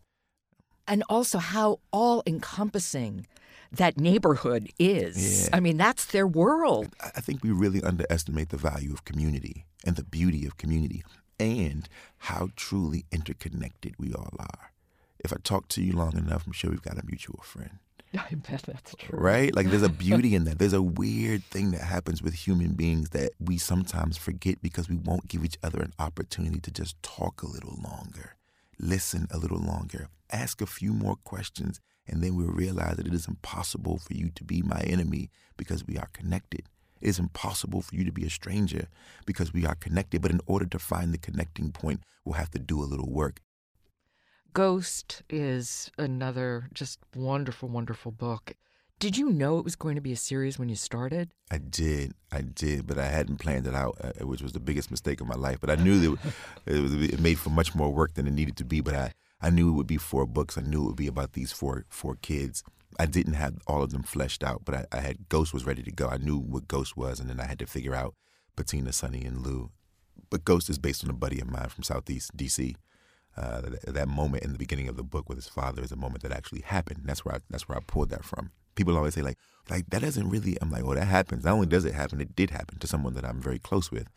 And 0.87 1.03
also 1.09 1.39
how 1.39 1.81
all 1.93 2.23
encompassing 2.27 3.27
that 3.73 3.99
neighborhood 3.99 4.71
is. 4.79 5.45
Yeah. 5.45 5.57
I 5.57 5.61
mean, 5.61 5.77
that's 5.77 6.05
their 6.07 6.27
world. 6.27 6.89
I 7.01 7.21
think 7.21 7.43
we 7.43 7.51
really 7.51 7.83
underestimate 7.83 8.51
the 8.51 8.57
value 8.57 8.93
of 8.93 9.05
community 9.05 9.65
and 9.87 9.97
the 9.97 10.05
beauty 10.05 10.47
of 10.47 10.57
community 10.57 11.03
and 11.39 11.89
how 12.19 12.49
truly 12.57 13.07
interconnected 13.13 13.95
we 13.99 14.13
all 14.13 14.35
are. 14.39 14.70
If 15.23 15.33
I 15.33 15.37
talk 15.43 15.69
to 15.69 15.83
you 15.83 15.93
long 15.93 16.17
enough, 16.17 16.47
I'm 16.47 16.53
sure 16.53 16.71
we've 16.71 16.83
got 16.83 16.99
a 16.99 17.07
mutual 17.07 17.41
friend. 17.43 17.79
I 18.15 18.35
bet 18.35 18.63
that's 18.63 18.95
true. 18.97 19.19
Right? 19.19 19.55
Like 19.55 19.69
there's 19.69 19.83
a 19.83 19.89
beauty 20.07 20.35
in 20.35 20.45
that. 20.45 20.59
There's 20.59 20.73
a 20.73 20.83
weird 20.83 21.45
thing 21.45 21.71
that 21.73 21.83
happens 21.83 22.23
with 22.23 22.35
human 22.35 22.73
beings 22.73 23.11
that 23.11 23.33
we 23.39 23.59
sometimes 23.59 24.17
forget 24.17 24.63
because 24.63 24.89
we 24.89 24.97
won't 24.97 25.29
give 25.29 25.45
each 25.45 25.59
other 25.63 25.81
an 25.81 25.93
opportunity 25.99 26.61
to 26.61 26.71
just 26.71 27.01
talk 27.03 27.43
a 27.43 27.47
little 27.47 27.79
longer, 27.83 28.37
listen 28.79 29.27
a 29.31 29.39
little 29.39 29.61
longer, 29.61 30.09
ask 30.33 30.61
a 30.61 30.67
few 30.67 30.93
more 30.93 31.17
questions, 31.25 31.81
and 32.07 32.23
then 32.23 32.35
we'll 32.35 32.49
realize 32.49 32.97
that 32.97 33.07
it 33.07 33.15
is 33.15 33.29
impossible 33.29 33.99
for 33.99 34.15
you 34.15 34.31
to 34.31 34.43
be 34.43 34.63
my 34.63 34.81
enemy 34.81 35.31
because 35.57 35.87
we 35.87 35.97
are 35.97 36.09
connected. 36.13 36.63
It 37.01 37.09
is 37.09 37.19
impossible 37.19 37.83
for 37.83 37.95
you 37.95 38.05
to 38.05 38.13
be 38.13 38.27
a 38.27 38.31
stranger 38.31 38.89
because 39.25 39.55
we 39.55 39.65
are 39.65 39.75
connected. 39.75 40.21
But 40.21 40.33
in 40.33 40.41
order 40.47 40.67
to 40.67 40.79
find 40.79 41.13
the 41.13 41.19
connecting 41.19 41.73
point, 41.73 42.03
we'll 42.25 42.35
have 42.35 42.51
to 42.51 42.59
do 42.59 42.81
a 42.81 42.85
little 42.85 43.11
work. 43.11 43.41
Ghost 44.53 45.23
is 45.29 45.91
another 45.99 46.69
just 46.73 46.99
wonderful, 47.15 47.69
wonderful 47.69 48.11
book. 48.11 48.55
Did 48.99 49.17
you 49.17 49.31
know 49.31 49.59
it 49.59 49.65
was 49.65 49.77
going 49.77 49.95
to 49.95 50.01
be 50.01 50.13
a 50.13 50.17
series 50.17 50.59
when 50.59 50.69
you 50.69 50.77
started? 50.77 51.31
I 51.51 51.59
did, 51.59 52.13
I 52.31 52.43
did, 52.43 52.87
but 52.87 52.99
I 52.99 53.07
hadn't 53.07 53.39
planned 53.39 53.67
it 53.67 53.75
out, 53.75 53.97
uh, 54.03 54.27
which 54.27 54.43
was 54.43 54.53
the 54.53 54.61
biggest 54.61 54.91
mistake 54.91 55.21
of 55.21 55.27
my 55.27 55.37
life. 55.37 55.59
But 55.61 55.71
I 55.71 55.77
knew 55.77 55.99
that 56.01 56.19
it, 56.67 56.81
was, 56.81 56.95
it 56.95 57.21
made 57.21 57.39
for 57.39 57.51
much 57.51 57.75
more 57.75 57.91
work 57.91 58.15
than 58.15 58.27
it 58.27 58.33
needed 58.33 58.57
to 58.59 58.65
be. 58.65 58.81
But 58.81 58.95
I, 58.95 59.13
I 59.41 59.51
knew 59.51 59.69
it 59.69 59.73
would 59.73 59.87
be 59.87 59.97
four 59.97 60.27
books. 60.27 60.59
I 60.59 60.63
knew 60.63 60.83
it 60.83 60.87
would 60.87 60.97
be 60.97 61.07
about 61.07 61.33
these 61.33 61.53
four 61.53 61.87
four 61.89 62.17
kids. 62.17 62.63
I 62.99 63.07
didn't 63.07 63.35
have 63.35 63.55
all 63.67 63.83
of 63.83 63.91
them 63.91 64.03
fleshed 64.03 64.45
out, 64.45 64.63
but 64.65 64.75
I, 64.75 64.85
I 64.93 65.01
had 65.01 65.29
Ghost 65.29 65.55
was 65.55 65.65
ready 65.65 65.83
to 65.83 65.93
go. 65.93 66.09
I 66.09 66.19
knew 66.19 66.39
what 66.39 66.69
Ghost 66.69 66.97
was, 66.97 67.21
and 67.21 67.31
then 67.31 67.41
I 67.41 67.47
had 67.47 67.59
to 67.61 67.67
figure 67.67 67.95
out 67.95 68.15
Patina, 68.57 68.93
Sunny, 68.93 69.25
and 69.25 69.47
Lou. 69.47 69.71
But 70.29 70.45
Ghost 70.45 70.69
is 70.69 70.79
based 70.79 71.05
on 71.05 71.11
a 71.11 71.15
buddy 71.15 71.41
of 71.41 71.51
mine 71.51 71.69
from 71.69 71.85
Southeast 71.85 72.37
DC. 72.37 72.75
Uh, 73.37 73.63
that, 73.87 74.09
moment 74.09 74.43
in 74.43 74.53
the 74.53 74.59
beginning 74.59 74.89
of 74.89 74.97
the 74.97 75.05
book 75.05 75.29
with 75.29 75.39
his 75.39 75.49
father 75.49 75.83
is 75.83 75.93
a 75.93 75.97
moment 75.97 76.23
that 76.23 76.33
actually 76.33 76.63
happened. 76.63 77.01
That's 77.05 77.25
where 77.25 77.37
I, 77.37 77.39
that's 77.49 77.69
where 77.69 77.79
I 77.79 77.81
pulled 77.87 78.11
that 78.11 78.25
from. 78.25 78.51
People 78.75 78.97
always 78.97 79.15
say 79.15 79.23
like 79.23 79.39
like 79.71 79.89
that 79.91 80.03
doesn't 80.03 80.29
really. 80.29 80.57
I'm 80.61 80.71
like, 80.71 80.85
well, 80.85 80.97
that 80.97 81.07
happens. 81.07 81.45
Not 81.45 81.55
only 81.55 81.67
does 81.67 81.85
it 81.85 81.95
happen, 81.95 82.21
it 82.21 82.35
did 82.35 82.51
happen 82.51 82.79
to 82.79 82.87
someone 82.87 83.15
that 83.15 83.25
I'm 83.25 83.41
very 83.41 83.59
close 83.59 83.91
with. 83.91 84.09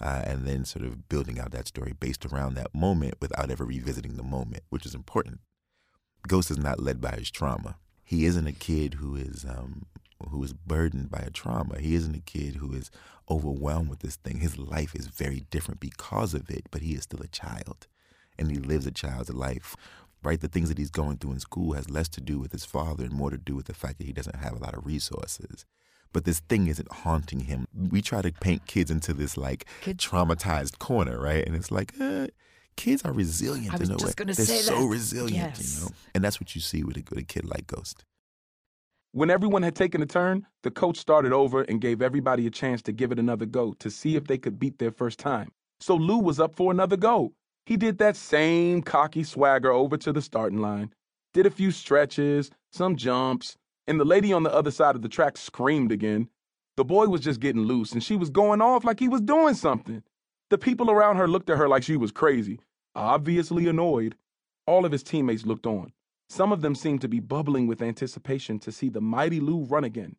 Uh, 0.00 0.22
and 0.24 0.46
then 0.46 0.64
sort 0.64 0.84
of 0.84 1.08
building 1.08 1.38
out 1.38 1.52
that 1.52 1.68
story 1.68 1.92
based 1.92 2.26
around 2.26 2.54
that 2.54 2.74
moment 2.74 3.14
without 3.20 3.50
ever 3.52 3.64
revisiting 3.64 4.16
the 4.16 4.22
moment, 4.22 4.64
which 4.68 4.84
is 4.84 4.96
important. 4.96 5.38
Ghost 6.26 6.50
is 6.50 6.58
not 6.58 6.80
led 6.80 7.00
by 7.00 7.12
his 7.12 7.30
trauma. 7.30 7.76
He 8.02 8.24
isn't 8.24 8.46
a 8.46 8.52
kid 8.52 8.94
who 8.94 9.14
is 9.14 9.44
um, 9.48 9.86
who 10.30 10.42
is 10.42 10.52
burdened 10.52 11.10
by 11.10 11.20
a 11.20 11.30
trauma. 11.30 11.78
He 11.78 11.94
isn't 11.94 12.16
a 12.16 12.20
kid 12.20 12.56
who 12.56 12.72
is 12.72 12.90
overwhelmed 13.30 13.90
with 13.90 14.00
this 14.00 14.16
thing. 14.16 14.40
His 14.40 14.58
life 14.58 14.94
is 14.94 15.06
very 15.06 15.46
different 15.50 15.78
because 15.78 16.34
of 16.34 16.50
it, 16.50 16.66
but 16.70 16.82
he 16.82 16.94
is 16.94 17.04
still 17.04 17.20
a 17.22 17.28
child 17.28 17.86
and 18.38 18.50
he 18.50 18.58
lives 18.58 18.86
a 18.86 18.90
child's 18.90 19.30
life. 19.32 19.76
Right? 20.24 20.40
The 20.40 20.46
things 20.48 20.68
that 20.68 20.78
he's 20.78 20.90
going 20.90 21.16
through 21.16 21.32
in 21.32 21.40
school 21.40 21.72
has 21.72 21.90
less 21.90 22.08
to 22.10 22.20
do 22.20 22.38
with 22.38 22.52
his 22.52 22.64
father 22.64 23.02
and 23.04 23.12
more 23.12 23.30
to 23.30 23.38
do 23.38 23.56
with 23.56 23.66
the 23.66 23.74
fact 23.74 23.98
that 23.98 24.06
he 24.06 24.12
doesn't 24.12 24.36
have 24.36 24.52
a 24.52 24.58
lot 24.62 24.74
of 24.74 24.86
resources. 24.86 25.64
But 26.12 26.24
this 26.26 26.38
thing 26.40 26.68
isn't 26.68 26.92
haunting 26.92 27.40
him. 27.40 27.66
We 27.76 28.02
try 28.02 28.22
to 28.22 28.30
paint 28.30 28.66
kids 28.66 28.90
into 28.90 29.14
this 29.14 29.36
like 29.36 29.64
traumatized 29.82 30.78
corner, 30.78 31.18
right? 31.18 31.44
And 31.44 31.56
it's 31.56 31.72
like, 31.72 31.94
uh, 32.00 32.28
kids 32.76 33.02
are 33.04 33.12
resilient 33.12 33.74
I 33.74 33.78
was 33.78 33.88
in 33.88 33.94
a 33.96 33.98
just 33.98 34.06
way. 34.10 34.12
gonna 34.16 34.34
They're 34.34 34.46
say 34.46 34.58
so 34.58 34.82
that. 34.82 34.86
resilient, 34.86 35.58
Yes. 35.58 35.74
you 35.78 35.84
know. 35.86 35.90
And 36.14 36.22
that's 36.22 36.38
what 36.40 36.54
you 36.54 36.60
see 36.60 36.84
with 36.84 36.96
a, 36.98 37.02
with 37.10 37.18
a 37.18 37.24
kid 37.24 37.44
like 37.44 37.66
Ghost. 37.66 38.04
When 39.12 39.28
everyone 39.28 39.62
had 39.62 39.74
taken 39.74 40.00
a 40.02 40.06
turn, 40.06 40.46
the 40.62 40.70
coach 40.70 40.98
started 40.98 41.32
over 41.32 41.62
and 41.62 41.80
gave 41.80 42.00
everybody 42.00 42.46
a 42.46 42.50
chance 42.50 42.80
to 42.82 42.92
give 42.92 43.12
it 43.12 43.18
another 43.18 43.44
go 43.44 43.74
to 43.74 43.90
see 43.90 44.16
if 44.16 44.26
they 44.26 44.38
could 44.38 44.58
beat 44.58 44.78
their 44.78 44.90
first 44.92 45.18
time. 45.18 45.50
So 45.80 45.96
Lou 45.96 46.18
was 46.18 46.38
up 46.40 46.54
for 46.54 46.70
another 46.70 46.96
go. 46.96 47.32
He 47.64 47.76
did 47.76 47.98
that 47.98 48.16
same 48.16 48.82
cocky 48.82 49.22
swagger 49.22 49.70
over 49.70 49.96
to 49.96 50.12
the 50.12 50.22
starting 50.22 50.60
line, 50.60 50.92
did 51.32 51.46
a 51.46 51.50
few 51.50 51.70
stretches, 51.70 52.50
some 52.72 52.96
jumps, 52.96 53.56
and 53.86 54.00
the 54.00 54.04
lady 54.04 54.32
on 54.32 54.42
the 54.42 54.52
other 54.52 54.70
side 54.70 54.96
of 54.96 55.02
the 55.02 55.08
track 55.08 55.36
screamed 55.36 55.92
again. 55.92 56.28
The 56.76 56.84
boy 56.84 57.06
was 57.06 57.20
just 57.20 57.40
getting 57.40 57.62
loose, 57.62 57.92
and 57.92 58.02
she 58.02 58.16
was 58.16 58.30
going 58.30 58.60
off 58.60 58.84
like 58.84 58.98
he 58.98 59.08
was 59.08 59.20
doing 59.20 59.54
something. 59.54 60.02
The 60.50 60.58
people 60.58 60.90
around 60.90 61.16
her 61.16 61.28
looked 61.28 61.50
at 61.50 61.58
her 61.58 61.68
like 61.68 61.82
she 61.82 61.96
was 61.96 62.12
crazy, 62.12 62.60
obviously 62.94 63.68
annoyed. 63.68 64.16
All 64.66 64.84
of 64.84 64.92
his 64.92 65.02
teammates 65.02 65.46
looked 65.46 65.66
on. 65.66 65.92
Some 66.28 66.52
of 66.52 66.62
them 66.62 66.74
seemed 66.74 67.00
to 67.02 67.08
be 67.08 67.20
bubbling 67.20 67.66
with 67.66 67.82
anticipation 67.82 68.58
to 68.60 68.72
see 68.72 68.88
the 68.88 69.00
mighty 69.00 69.40
Lou 69.40 69.64
run 69.64 69.84
again. 69.84 70.16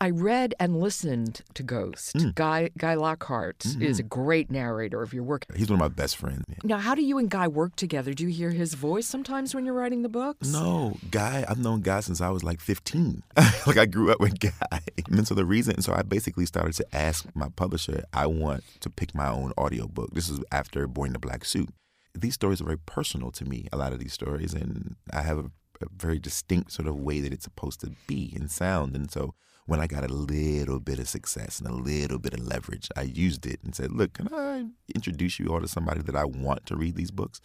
I 0.00 0.10
read 0.10 0.54
and 0.60 0.80
listened 0.80 1.42
to 1.54 1.62
Ghost. 1.62 2.16
Mm. 2.16 2.34
Guy 2.34 2.70
Guy 2.78 2.94
Lockhart 2.94 3.66
is 3.80 3.98
a 3.98 4.02
great 4.02 4.50
narrator 4.50 5.02
of 5.02 5.12
your 5.12 5.24
work. 5.24 5.44
He's 5.56 5.68
one 5.68 5.80
of 5.80 5.80
my 5.80 5.88
best 5.88 6.16
friends. 6.16 6.44
man. 6.48 6.58
Now, 6.64 6.78
how 6.78 6.94
do 6.94 7.02
you 7.02 7.18
and 7.18 7.28
Guy 7.28 7.48
work 7.48 7.74
together? 7.76 8.14
Do 8.14 8.24
you 8.24 8.30
hear 8.30 8.50
his 8.50 8.74
voice 8.74 9.06
sometimes 9.06 9.54
when 9.54 9.64
you're 9.64 9.74
writing 9.74 10.02
the 10.02 10.08
books? 10.08 10.48
No, 10.48 10.96
Guy, 11.10 11.44
I've 11.48 11.58
known 11.58 11.80
Guy 11.82 12.00
since 12.00 12.20
I 12.20 12.30
was 12.30 12.44
like 12.44 12.60
15. 12.60 13.22
like 13.66 13.76
I 13.76 13.86
grew 13.86 14.12
up 14.12 14.20
with 14.20 14.38
Guy. 14.38 14.80
And 15.10 15.26
so 15.26 15.34
the 15.34 15.44
reason, 15.44 15.80
so 15.82 15.92
I 15.92 16.02
basically 16.02 16.46
started 16.46 16.74
to 16.74 16.86
ask 16.94 17.26
my 17.34 17.48
publisher, 17.48 18.04
I 18.12 18.26
want 18.26 18.64
to 18.80 18.90
pick 18.90 19.14
my 19.14 19.28
own 19.28 19.52
audiobook. 19.58 20.14
This 20.14 20.28
is 20.28 20.40
after 20.52 20.86
Boy 20.86 21.04
in 21.04 21.12
the 21.12 21.18
Black 21.18 21.44
Suit. 21.44 21.70
These 22.14 22.34
stories 22.34 22.60
are 22.60 22.64
very 22.64 22.78
personal 22.78 23.30
to 23.32 23.44
me, 23.44 23.68
a 23.72 23.76
lot 23.76 23.92
of 23.92 23.98
these 23.98 24.12
stories, 24.12 24.54
and 24.54 24.96
I 25.12 25.22
have 25.22 25.38
a, 25.38 25.44
a 25.80 25.86
very 25.96 26.18
distinct 26.18 26.72
sort 26.72 26.88
of 26.88 26.96
way 26.96 27.20
that 27.20 27.32
it's 27.32 27.44
supposed 27.44 27.80
to 27.80 27.92
be 28.06 28.32
and 28.34 28.50
sound. 28.50 28.96
And 28.96 29.10
so 29.10 29.34
when 29.68 29.80
I 29.80 29.86
got 29.86 30.02
a 30.02 30.08
little 30.08 30.80
bit 30.80 30.98
of 30.98 31.10
success 31.10 31.60
and 31.60 31.68
a 31.68 31.74
little 31.74 32.18
bit 32.18 32.32
of 32.32 32.40
leverage, 32.40 32.88
I 32.96 33.02
used 33.02 33.44
it 33.44 33.60
and 33.62 33.74
said, 33.74 33.92
Look, 33.92 34.14
can 34.14 34.28
I 34.32 34.64
introduce 34.94 35.38
you 35.38 35.48
all 35.48 35.60
to 35.60 35.68
somebody 35.68 36.00
that 36.00 36.16
I 36.16 36.24
want 36.24 36.64
to 36.66 36.76
read 36.76 36.96
these 36.96 37.10
books? 37.10 37.42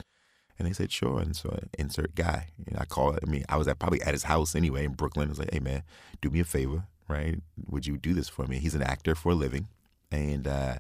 And 0.57 0.65
they 0.65 0.71
said, 0.71 0.89
sure. 0.89 1.19
And 1.19 1.35
so 1.35 1.49
I 1.61 1.67
insert 1.77 2.15
Guy. 2.15 2.47
And 2.65 2.77
I 2.77 2.85
called, 2.85 3.19
I 3.21 3.29
mean, 3.29 3.43
I 3.49 3.57
was 3.57 3.67
at, 3.67 3.77
probably 3.77 4.01
at 4.03 4.13
his 4.13 4.23
house 4.23 4.55
anyway 4.55 4.85
in 4.85 4.93
Brooklyn. 4.93 5.27
I 5.27 5.31
was 5.31 5.39
like, 5.39 5.51
hey, 5.51 5.59
man, 5.59 5.83
do 6.21 6.29
me 6.29 6.39
a 6.39 6.45
favor, 6.45 6.85
right? 7.09 7.41
Would 7.67 7.87
you 7.87 7.97
do 7.97 8.13
this 8.13 8.29
for 8.29 8.47
me? 8.47 8.59
He's 8.59 8.75
an 8.75 8.83
actor 8.83 9.15
for 9.15 9.33
a 9.33 9.35
living. 9.35 9.67
And 10.09 10.47
uh, 10.47 10.75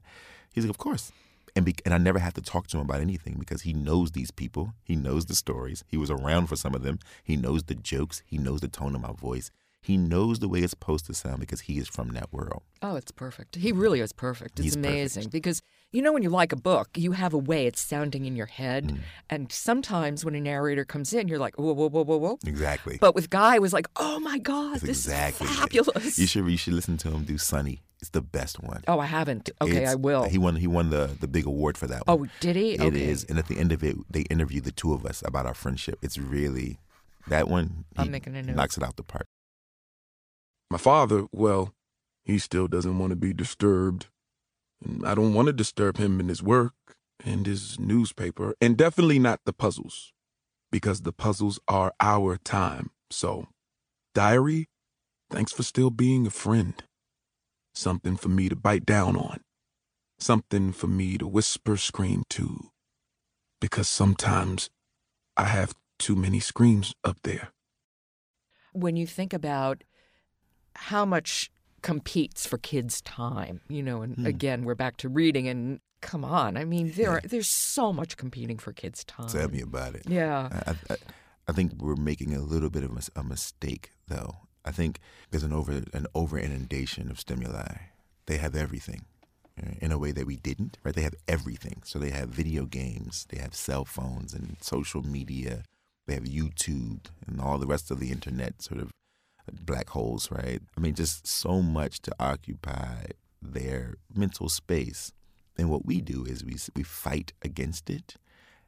he's 0.53 0.63
like, 0.63 0.69
of 0.69 0.77
course. 0.77 1.11
And, 1.57 1.65
be- 1.65 1.75
and 1.83 1.93
I 1.93 1.97
never 1.97 2.19
have 2.19 2.35
to 2.35 2.41
talk 2.41 2.67
to 2.67 2.77
him 2.77 2.83
about 2.83 3.01
anything 3.01 3.35
because 3.37 3.63
he 3.63 3.73
knows 3.73 4.11
these 4.11 4.31
people. 4.31 4.73
He 4.83 4.95
knows 4.95 5.25
the 5.25 5.35
stories. 5.35 5.83
He 5.87 5.97
was 5.97 6.09
around 6.09 6.47
for 6.47 6.55
some 6.55 6.73
of 6.73 6.83
them. 6.83 6.99
He 7.23 7.35
knows 7.35 7.63
the 7.63 7.75
jokes. 7.75 8.23
He 8.25 8.37
knows 8.37 8.61
the 8.61 8.69
tone 8.69 8.95
of 8.95 9.01
my 9.01 9.11
voice. 9.11 9.51
He 9.83 9.97
knows 9.97 10.39
the 10.39 10.47
way 10.47 10.59
it's 10.61 10.71
supposed 10.71 11.05
to 11.07 11.13
sound 11.13 11.41
because 11.41 11.61
he 11.61 11.77
is 11.77 11.89
from 11.89 12.09
that 12.13 12.31
world. 12.31 12.63
Oh, 12.81 12.95
it's 12.95 13.11
perfect. 13.11 13.55
He 13.57 13.73
really 13.73 13.99
is 13.99 14.13
perfect. 14.13 14.53
It's 14.59 14.63
He's 14.63 14.75
perfect. 14.77 14.93
amazing 14.93 15.29
because 15.29 15.61
you 15.91 16.01
know 16.01 16.13
when 16.13 16.23
you 16.23 16.29
like 16.29 16.53
a 16.53 16.55
book, 16.55 16.87
you 16.95 17.11
have 17.11 17.33
a 17.33 17.37
way 17.37 17.67
it's 17.67 17.81
sounding 17.81 18.23
in 18.25 18.35
your 18.37 18.45
head, 18.47 18.85
Mm. 18.87 18.99
and 19.29 19.51
sometimes 19.51 20.23
when 20.23 20.35
a 20.35 20.39
narrator 20.41 20.85
comes 20.85 21.13
in, 21.13 21.27
you're 21.27 21.37
like, 21.37 21.59
whoa, 21.59 21.73
whoa, 21.73 21.89
whoa, 21.89 22.03
whoa, 22.05 22.17
whoa. 22.17 22.39
Exactly. 22.45 22.97
But 22.99 23.13
with 23.13 23.29
Guy, 23.29 23.55
it 23.55 23.61
was 23.61 23.73
like, 23.73 23.87
oh 23.97 24.19
my 24.21 24.37
god, 24.39 24.75
That's 24.75 24.83
this 24.83 25.05
exactly. 25.05 25.47
is 25.47 25.51
it. 25.53 25.55
fabulous. 25.59 26.17
You 26.19 26.27
should 26.27 26.47
you 26.49 26.57
should 26.57 26.73
listen 26.73 26.95
to 26.99 27.09
him 27.11 27.25
do 27.25 27.37
Sunny. 27.37 27.83
It's 27.99 28.09
the 28.09 28.21
best 28.21 28.61
one. 28.63 28.83
Oh, 28.87 28.99
I 28.99 29.05
haven't. 29.05 29.49
Okay, 29.61 29.77
It's- 29.77 29.91
I 29.91 29.95
will. 29.95 30.23
He 30.23 30.37
won 30.37 30.55
he 30.55 30.67
won 30.67 30.89
the 30.91 31.11
the 31.19 31.27
big 31.27 31.45
award 31.45 31.77
for 31.77 31.87
that 31.87 32.07
one. 32.07 32.19
oh, 32.21 32.25
did 32.39 32.55
he? 32.55 32.73
It 32.75 32.81
okay. 32.81 33.03
is, 33.03 33.25
and 33.25 33.37
at 33.37 33.47
the 33.47 33.57
end 33.59 33.71
of 33.73 33.83
it, 33.83 33.95
they 34.09 34.21
interview 34.23 34.61
the 34.61 34.71
two 34.71 34.93
of 34.93 35.05
us 35.05 35.21
about 35.25 35.45
our 35.45 35.53
friendship. 35.53 35.99
It's 36.01 36.17
really 36.17 36.79
that 37.27 37.47
one. 37.49 37.85
I'm 37.97 38.11
making 38.11 38.35
a 38.37 38.41
note. 38.43 38.55
Knocks 38.55 38.77
it 38.77 38.83
out 38.83 38.95
the 38.97 39.03
park. 39.03 39.25
My 40.73 40.79
father, 40.79 41.27
well, 41.31 41.71
he 42.23 42.39
still 42.39 42.67
doesn't 42.67 42.97
want 42.97 43.11
to 43.11 43.15
be 43.15 43.31
disturbed. 43.31 44.07
And 44.83 45.05
I 45.05 45.13
don't 45.13 45.35
want 45.35 45.45
to 45.45 45.53
disturb 45.53 45.97
him 45.97 46.19
in 46.19 46.29
his 46.29 46.41
work 46.41 46.73
and 47.23 47.45
his 47.45 47.79
newspaper, 47.79 48.55
and 48.59 48.75
definitely 48.75 49.19
not 49.19 49.41
the 49.45 49.53
puzzles, 49.53 50.13
because 50.71 51.01
the 51.01 51.13
puzzles 51.13 51.59
are 51.67 51.93
our 51.99 52.37
time. 52.37 52.89
So, 53.11 53.49
diary, 54.15 54.67
thanks 55.29 55.51
for 55.51 55.61
still 55.61 55.91
being 55.91 56.25
a 56.25 56.31
friend. 56.31 56.81
Something 57.75 58.17
for 58.17 58.29
me 58.29 58.49
to 58.49 58.55
bite 58.55 58.83
down 58.83 59.15
on. 59.15 59.41
Something 60.17 60.71
for 60.71 60.87
me 60.87 61.19
to 61.19 61.27
whisper, 61.27 61.77
scream 61.77 62.23
to 62.31 62.71
because 63.61 63.87
sometimes 63.87 64.71
I 65.37 65.43
have 65.43 65.75
too 65.99 66.15
many 66.15 66.39
screams 66.39 66.95
up 67.03 67.17
there. 67.21 67.49
When 68.71 68.95
you 68.95 69.05
think 69.05 69.33
about 69.33 69.83
how 70.75 71.05
much 71.05 71.51
competes 71.81 72.45
for 72.45 72.57
kids' 72.57 73.01
time, 73.01 73.61
you 73.67 73.83
know, 73.83 74.01
and 74.01 74.15
Hmm. 74.15 74.25
again, 74.25 74.63
we're 74.63 74.75
back 74.75 74.97
to 74.97 75.09
reading 75.09 75.47
and 75.47 75.79
come 76.01 76.23
on. 76.25 76.57
I 76.57 76.65
mean, 76.65 76.91
there 76.95 77.11
are, 77.11 77.21
there's 77.23 77.49
so 77.49 77.93
much 77.93 78.17
competing 78.17 78.57
for 78.57 78.73
kids' 78.73 79.03
time. 79.03 79.27
Tell 79.27 79.49
me 79.49 79.61
about 79.61 79.95
it. 79.95 80.03
Yeah. 80.07 80.49
I, 80.67 80.93
I, 80.93 80.97
I 81.47 81.51
think 81.51 81.73
we're 81.81 81.95
making 81.95 82.33
a 82.35 82.41
little 82.41 82.69
bit 82.69 82.83
of 82.83 82.91
a, 82.91 83.19
a 83.19 83.23
mistake, 83.23 83.91
though. 84.07 84.35
I 84.65 84.71
think 84.71 84.99
there's 85.31 85.43
an 85.43 85.51
over 85.51 85.83
an 85.93 86.07
over 86.15 86.37
inundation 86.39 87.11
of 87.11 87.19
stimuli. 87.19 87.75
They 88.27 88.37
have 88.37 88.55
everything 88.55 89.01
right, 89.61 89.77
in 89.81 89.91
a 89.91 89.97
way 89.97 90.13
that 90.13 90.25
we 90.25 90.37
didn't. 90.37 90.77
Right? 90.83 90.95
They 90.95 91.01
have 91.01 91.15
everything. 91.27 91.81
So 91.83 91.99
they 91.99 92.11
have 92.11 92.29
video 92.29 92.65
games, 92.65 93.25
they 93.29 93.39
have 93.41 93.53
cell 93.55 93.83
phones 93.83 94.33
and 94.33 94.55
social 94.61 95.03
media, 95.03 95.63
they 96.07 96.13
have 96.13 96.23
YouTube 96.23 97.07
and 97.27 97.41
all 97.41 97.57
the 97.57 97.67
rest 97.67 97.91
of 97.91 97.99
the 97.99 98.09
internet 98.09 98.61
sort 98.61 98.79
of 98.79 98.91
black 99.51 99.89
holes. 99.89 100.31
Right? 100.31 100.61
I 100.77 100.79
mean, 100.79 100.95
just 100.95 101.27
so 101.27 101.61
much 101.61 102.01
to 102.01 102.15
occupy 102.19 103.05
their 103.41 103.95
mental 104.13 104.49
space. 104.49 105.11
And 105.57 105.69
what 105.69 105.85
we 105.85 106.01
do 106.01 106.25
is 106.25 106.43
we 106.43 106.55
we 106.75 106.83
fight 106.83 107.33
against 107.41 107.89
it, 107.89 108.15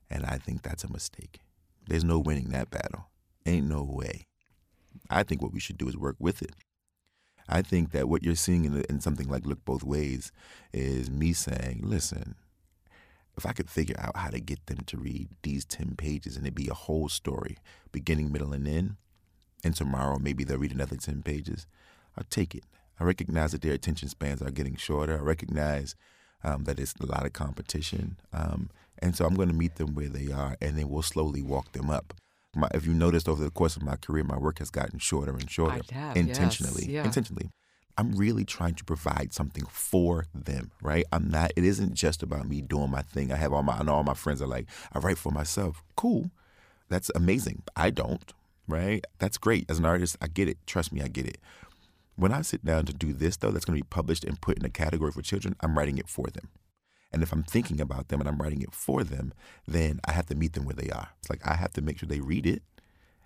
and 0.09 0.25
I 0.25 0.37
think 0.37 0.61
that's 0.61 0.83
a 0.83 0.91
mistake. 0.91 1.39
There's 1.87 2.03
no 2.03 2.19
winning 2.19 2.49
that 2.49 2.69
battle. 2.69 3.07
Ain't 3.45 3.67
no 3.67 3.83
way. 3.83 4.25
I 5.09 5.23
think 5.23 5.41
what 5.41 5.53
we 5.53 5.59
should 5.59 5.77
do 5.77 5.87
is 5.87 5.97
work 5.97 6.15
with 6.19 6.41
it. 6.41 6.53
I 7.47 7.61
think 7.61 7.91
that 7.91 8.09
what 8.09 8.23
you're 8.23 8.35
seeing 8.35 8.65
in, 8.65 8.81
in 8.89 9.01
something 9.01 9.27
like 9.27 9.45
Look 9.45 9.63
Both 9.65 9.83
Ways 9.83 10.31
is 10.73 11.11
me 11.11 11.33
saying, 11.33 11.81
listen, 11.83 12.35
if 13.37 13.45
I 13.45 13.51
could 13.51 13.69
figure 13.69 13.95
out 13.99 14.17
how 14.17 14.29
to 14.29 14.39
get 14.39 14.65
them 14.65 14.79
to 14.87 14.97
read 14.97 15.29
these 15.43 15.65
10 15.65 15.95
pages 15.95 16.35
and 16.35 16.45
it'd 16.45 16.55
be 16.55 16.69
a 16.69 16.73
whole 16.73 17.09
story, 17.09 17.57
beginning, 17.91 18.31
middle, 18.31 18.53
and 18.53 18.67
end, 18.67 18.95
and 19.63 19.75
tomorrow 19.75 20.17
maybe 20.19 20.43
they'll 20.43 20.57
read 20.57 20.73
another 20.73 20.95
10 20.95 21.23
pages, 21.23 21.65
I'll 22.17 22.25
take 22.29 22.55
it. 22.55 22.63
I 22.99 23.03
recognize 23.03 23.51
that 23.51 23.61
their 23.61 23.73
attention 23.73 24.09
spans 24.09 24.41
are 24.41 24.51
getting 24.51 24.75
shorter. 24.75 25.17
I 25.17 25.21
recognize 25.21 25.95
um, 26.43 26.63
that 26.63 26.79
it's 26.79 26.93
a 26.99 27.05
lot 27.05 27.25
of 27.25 27.33
competition. 27.33 28.17
Um, 28.31 28.69
and 28.99 29.15
so 29.15 29.25
I'm 29.25 29.35
going 29.35 29.49
to 29.49 29.55
meet 29.55 29.75
them 29.75 29.93
where 29.93 30.07
they 30.07 30.31
are, 30.31 30.55
and 30.61 30.77
then 30.77 30.89
we'll 30.89 31.01
slowly 31.01 31.41
walk 31.41 31.73
them 31.73 31.89
up. 31.89 32.13
My, 32.55 32.69
if 32.73 32.85
you 32.85 32.93
noticed 32.93 33.27
over 33.27 33.43
the 33.43 33.51
course 33.51 33.75
of 33.75 33.83
my 33.83 33.97
career, 33.97 34.23
my 34.23 34.37
work 34.37 34.59
has 34.59 34.69
gotten 34.69 34.99
shorter 34.99 35.31
and 35.33 35.49
shorter 35.49 35.81
have, 35.91 36.15
intentionally. 36.15 36.83
yes, 36.83 36.89
yeah. 36.89 37.03
Intentionally. 37.03 37.49
I'm 37.97 38.13
really 38.13 38.43
trying 38.43 38.75
to 38.75 38.83
provide 38.83 39.33
something 39.33 39.65
for 39.69 40.25
them, 40.33 40.71
right? 40.81 41.05
I'm 41.11 41.29
not. 41.29 41.51
It 41.55 41.63
isn't 41.63 41.93
just 41.93 42.23
about 42.23 42.47
me 42.47 42.61
doing 42.61 42.91
my 42.91 43.01
thing. 43.01 43.31
I 43.31 43.37
have 43.37 43.53
all 43.53 43.63
my. 43.63 43.77
I 43.77 43.83
know 43.83 43.95
all 43.95 44.03
my 44.03 44.13
friends 44.13 44.41
are 44.41 44.47
like, 44.47 44.67
I 44.93 44.99
write 44.99 45.17
for 45.17 45.31
myself. 45.31 45.83
Cool, 45.95 46.29
that's 46.89 47.09
amazing. 47.15 47.63
I 47.75 47.89
don't, 47.89 48.33
right? 48.67 49.03
That's 49.19 49.37
great. 49.37 49.69
As 49.69 49.79
an 49.79 49.85
artist, 49.85 50.17
I 50.21 50.27
get 50.27 50.47
it. 50.47 50.57
Trust 50.65 50.91
me, 50.91 51.01
I 51.01 51.07
get 51.07 51.27
it. 51.27 51.37
When 52.15 52.31
I 52.31 52.41
sit 52.41 52.63
down 52.63 52.85
to 52.85 52.93
do 52.93 53.13
this, 53.13 53.37
though, 53.37 53.51
that's 53.51 53.65
going 53.65 53.77
to 53.77 53.83
be 53.83 53.89
published 53.89 54.23
and 54.23 54.39
put 54.39 54.57
in 54.57 54.65
a 54.65 54.69
category 54.69 55.11
for 55.11 55.21
children, 55.21 55.55
I'm 55.61 55.77
writing 55.77 55.97
it 55.97 56.07
for 56.07 56.27
them. 56.27 56.49
And 57.11 57.23
if 57.23 57.31
I'm 57.31 57.43
thinking 57.43 57.79
about 57.79 58.07
them 58.07 58.19
and 58.19 58.27
I'm 58.27 58.37
writing 58.37 58.61
it 58.61 58.73
for 58.73 59.03
them, 59.03 59.33
then 59.67 59.99
I 60.05 60.11
have 60.11 60.25
to 60.27 60.35
meet 60.35 60.53
them 60.53 60.65
where 60.65 60.75
they 60.75 60.89
are. 60.89 61.09
It's 61.19 61.29
like 61.29 61.45
I 61.45 61.55
have 61.55 61.73
to 61.73 61.81
make 61.81 61.99
sure 61.99 62.07
they 62.07 62.19
read 62.19 62.45
it. 62.45 62.61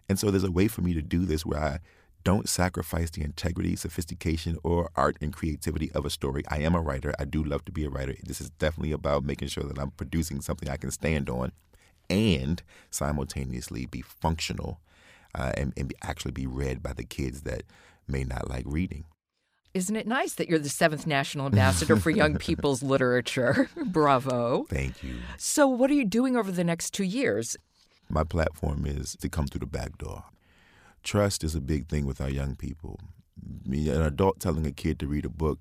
And 0.08 0.20
so 0.20 0.32
there's 0.32 0.44
a 0.44 0.52
way 0.52 0.68
for 0.68 0.82
me 0.82 0.94
to 0.94 1.02
do 1.02 1.26
this 1.26 1.46
where 1.46 1.60
I 1.60 1.80
don't 2.24 2.50
sacrifice 2.50 3.10
the 3.10 3.24
integrity, 3.24 3.76
sophistication, 3.76 4.58
or 4.64 4.90
art 4.96 5.18
and 5.22 5.34
creativity 5.34 5.92
of 5.94 6.06
a 6.06 6.10
story. 6.10 6.44
I 6.50 6.60
am 6.60 6.76
a 6.76 6.82
writer. 6.82 7.14
I 7.18 7.26
do 7.26 7.44
love 7.44 7.64
to 7.66 7.72
be 7.72 7.86
a 7.86 7.90
writer. 7.90 8.16
This 8.24 8.42
is 8.42 8.50
definitely 8.52 8.92
about 8.92 9.24
making 9.24 9.48
sure 9.48 9.64
that 9.64 9.80
I'm 9.80 9.92
producing 9.92 10.42
something 10.42 10.70
I 10.70 10.78
can 10.78 10.92
stand 10.92 11.30
on 11.30 11.52
and 12.10 12.62
simultaneously 12.90 13.86
be 13.86 14.02
functional 14.02 14.82
uh, 15.36 15.52
and, 15.58 15.74
and 15.78 15.94
actually 16.02 16.32
be 16.32 16.48
read 16.48 16.82
by 16.82 16.94
the 16.94 17.04
kids 17.04 17.42
that 17.42 17.64
may 18.08 18.24
not 18.24 18.50
like 18.50 18.66
reading. 18.66 19.06
Isn't 19.74 19.96
it 19.96 20.08
nice 20.08 20.34
that 20.34 20.50
you're 20.50 20.58
the 20.58 20.70
seventh 20.70 21.06
national 21.06 21.46
ambassador 21.46 21.96
for 21.96 22.10
young 22.10 22.38
people's 22.40 22.82
literature? 22.82 23.70
Bravo. 23.86 24.66
Thank 24.68 25.04
you. 25.04 25.16
So, 25.38 25.68
what 25.68 25.92
are 25.92 25.94
you 25.94 26.06
doing 26.06 26.36
over 26.36 26.52
the 26.52 26.64
next 26.64 26.92
two 26.92 27.04
years? 27.04 27.56
My 28.10 28.24
platform 28.24 28.86
is 28.88 29.16
to 29.18 29.30
come 29.30 29.46
through 29.46 29.60
the 29.60 29.68
back 29.68 30.00
door. 30.00 30.24
Trust 31.04 31.44
is 31.44 31.54
a 31.54 31.62
big 31.62 31.88
thing 31.88 32.08
with 32.08 32.20
our 32.20 32.30
young 32.30 32.56
people. 32.56 33.00
Me, 33.64 33.88
An 33.90 34.02
adult 34.02 34.40
telling 34.40 34.66
a 34.66 34.72
kid 34.72 35.00
to 35.00 35.08
read 35.08 35.24
a 35.24 35.30
book, 35.30 35.60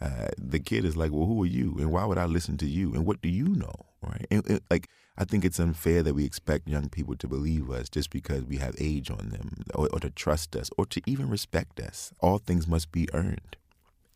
uh, 0.00 0.28
the 0.36 0.58
kid 0.58 0.84
is 0.84 0.96
like, 0.96 1.12
"Well, 1.12 1.26
who 1.26 1.42
are 1.44 1.46
you, 1.46 1.76
and 1.78 1.92
why 1.92 2.04
would 2.04 2.18
I 2.18 2.26
listen 2.26 2.56
to 2.58 2.66
you, 2.66 2.92
and 2.92 3.06
what 3.06 3.22
do 3.22 3.28
you 3.28 3.48
know?" 3.48 3.74
Right? 4.02 4.26
And, 4.30 4.44
and, 4.50 4.60
like, 4.68 4.88
I 5.16 5.24
think 5.24 5.44
it's 5.44 5.60
unfair 5.60 6.02
that 6.02 6.14
we 6.14 6.24
expect 6.24 6.68
young 6.68 6.88
people 6.88 7.14
to 7.16 7.28
believe 7.28 7.70
us 7.70 7.88
just 7.88 8.10
because 8.10 8.44
we 8.44 8.56
have 8.56 8.74
age 8.78 9.10
on 9.10 9.28
them, 9.30 9.62
or, 9.74 9.88
or 9.92 10.00
to 10.00 10.10
trust 10.10 10.56
us, 10.56 10.70
or 10.76 10.86
to 10.86 11.00
even 11.06 11.28
respect 11.28 11.78
us. 11.80 12.12
All 12.20 12.38
things 12.38 12.66
must 12.66 12.90
be 12.90 13.08
earned. 13.14 13.56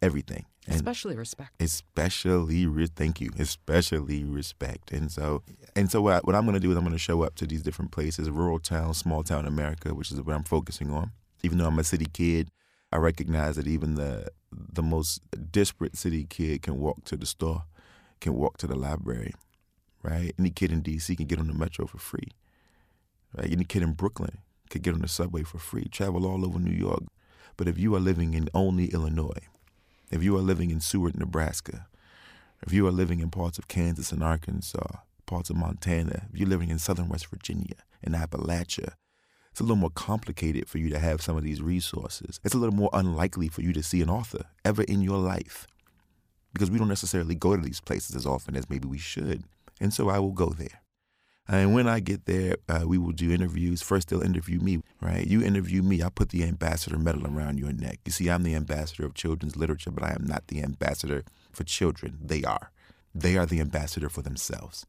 Everything, 0.01 0.45
and 0.67 0.77
Especially 0.77 1.17
respect. 1.17 1.61
especially 1.61 2.67
re- 2.67 2.87
thank 2.87 3.21
you 3.21 3.31
especially 3.37 4.23
respect 4.23 4.93
and 4.93 5.11
so 5.11 5.43
and 5.75 5.91
so 5.91 6.01
what, 6.01 6.25
what 6.25 6.37
i'm 6.37 6.45
going 6.45 6.55
to 6.55 6.61
do 6.61 6.71
is 6.71 6.77
i'm 6.77 6.85
going 6.85 6.93
to 6.93 6.99
show 7.01 7.23
up 7.23 7.35
to 7.35 7.49
these 7.49 7.63
different 7.63 7.91
places 7.91 8.31
rural 8.31 8.61
town 8.61 8.95
small 8.95 9.25
town 9.25 9.45
america 9.45 9.93
which 9.93 10.13
is 10.13 10.21
what 10.23 10.37
i'm 10.37 10.45
focusing 10.45 10.93
on 10.93 11.11
even 11.43 11.59
though 11.59 11.67
i'm 11.67 11.81
a 11.81 11.83
city 11.83 12.07
kid 12.13 12.49
i 12.93 12.97
recognize 12.97 13.57
that 13.57 13.67
even 13.67 13.97
the 13.97 14.29
the 14.53 14.85
most 14.85 15.21
disparate 15.51 15.97
city 15.97 16.25
kid 16.25 16.63
can 16.63 16.79
walk 16.79 17.03
to 17.05 17.17
the 17.17 17.27
store 17.27 17.65
can 18.21 18.35
walk 18.35 18.57
to 18.57 18.69
the 18.69 18.77
library 18.77 19.35
right 20.03 20.35
any 20.39 20.51
kid 20.51 20.73
in 20.73 20.83
dc 20.83 21.17
can 21.17 21.27
get 21.27 21.39
on 21.39 21.49
the 21.49 21.55
metro 21.55 21.87
for 21.87 21.99
free 21.99 22.29
right 23.37 23.51
any 23.51 23.65
kid 23.65 23.83
in 23.83 23.93
brooklyn 23.93 24.39
could 24.71 24.83
get 24.83 24.95
on 24.95 25.01
the 25.01 25.09
subway 25.09 25.43
for 25.43 25.59
free 25.59 25.89
travel 25.91 26.27
all 26.27 26.45
over 26.45 26.59
new 26.59 26.71
york 26.71 27.05
but 27.57 27.69
if 27.69 27.79
you 27.79 27.95
are 27.95 28.01
living 28.01 28.35
in 28.35 28.49
Olney 28.55 28.87
illinois 28.87 29.41
if 30.11 30.23
you 30.23 30.37
are 30.37 30.43
living 30.43 30.71
in 30.71 30.81
Seward, 30.81 31.19
Nebraska, 31.19 31.87
if 32.67 32.73
you 32.73 32.87
are 32.87 32.93
living 32.93 33.21
in 33.21 33.31
parts 33.31 33.59
of 33.59 33.69
Kansas 33.69 34.11
and 34.11 34.23
Arkansas, 34.23 35.01
parts 35.27 35.51
of 35.51 35.57
Montana, 35.57 36.27
if 36.33 36.39
you're 36.39 36.49
living 36.49 36.71
in 36.71 36.79
southern 36.79 37.09
West 37.09 37.27
Virginia, 37.27 37.77
in 38.03 38.13
Appalachia, 38.13 38.93
it's 39.51 39.61
a 39.61 39.65
little 39.65 39.77
more 39.77 39.91
complicated 39.91 40.69
for 40.69 40.79
you 40.79 40.89
to 40.89 40.99
have 40.99 41.21
some 41.21 41.37
of 41.37 41.43
these 41.43 41.61
resources. 41.61 42.41
It's 42.45 42.55
a 42.55 42.59
little 42.59 42.75
more 42.75 42.91
unlikely 42.93 43.49
for 43.49 43.61
you 43.61 43.73
to 43.73 43.83
see 43.83 44.01
an 44.01 44.09
author 44.09 44.45
ever 44.65 44.83
in 44.83 45.03
your 45.03 45.19
life 45.19 45.67
because 46.55 46.71
we 46.71 46.79
don't 46.79 46.89
necessarily 46.89 47.35
go 47.35 47.57
to 47.57 47.63
these 47.63 47.81
places 47.81 48.17
as 48.17 48.25
often 48.25 48.57
as 48.57 48.71
maybe 48.71 48.89
we 48.89 48.99
should. 48.99 49.45
And 49.81 49.93
so 49.93 50.09
I 50.09 50.19
will 50.19 50.33
go 50.33 50.51
there. 50.51 50.83
And 51.51 51.73
when 51.73 51.88
I 51.88 52.01
get 52.01 52.27
there, 52.27 52.57
uh, 52.69 52.85
we 52.87 52.99
will 52.99 53.12
do 53.12 53.33
interviews. 53.33 53.81
First, 53.81 54.09
they'll 54.09 54.21
interview 54.21 54.61
me, 54.61 54.83
right? 55.01 55.27
You 55.27 55.43
interview 55.43 55.83
me, 55.83 56.03
I 56.03 56.11
put 56.11 56.29
the 56.29 56.45
ambassador 56.45 56.99
medal 56.99 57.27
around 57.27 57.59
your 57.59 57.73
neck. 57.73 58.01
You 58.05 58.12
see, 58.12 58.29
I'm 58.29 58.43
the 58.43 58.55
ambassador 58.55 59.07
of 59.07 59.14
children's 59.14 59.57
literature, 59.57 59.91
but 59.91 60.05
I 60.05 60.11
am 60.11 60.27
not 60.27 60.49
the 60.49 60.62
ambassador 60.62 61.25
for 61.51 61.64
children. 61.64 62.19
They 62.23 62.45
are. 62.45 62.71
They 63.14 63.38
are 63.38 63.47
the 63.47 63.61
ambassador 63.61 64.11
for 64.11 64.21
themselves. 64.21 64.85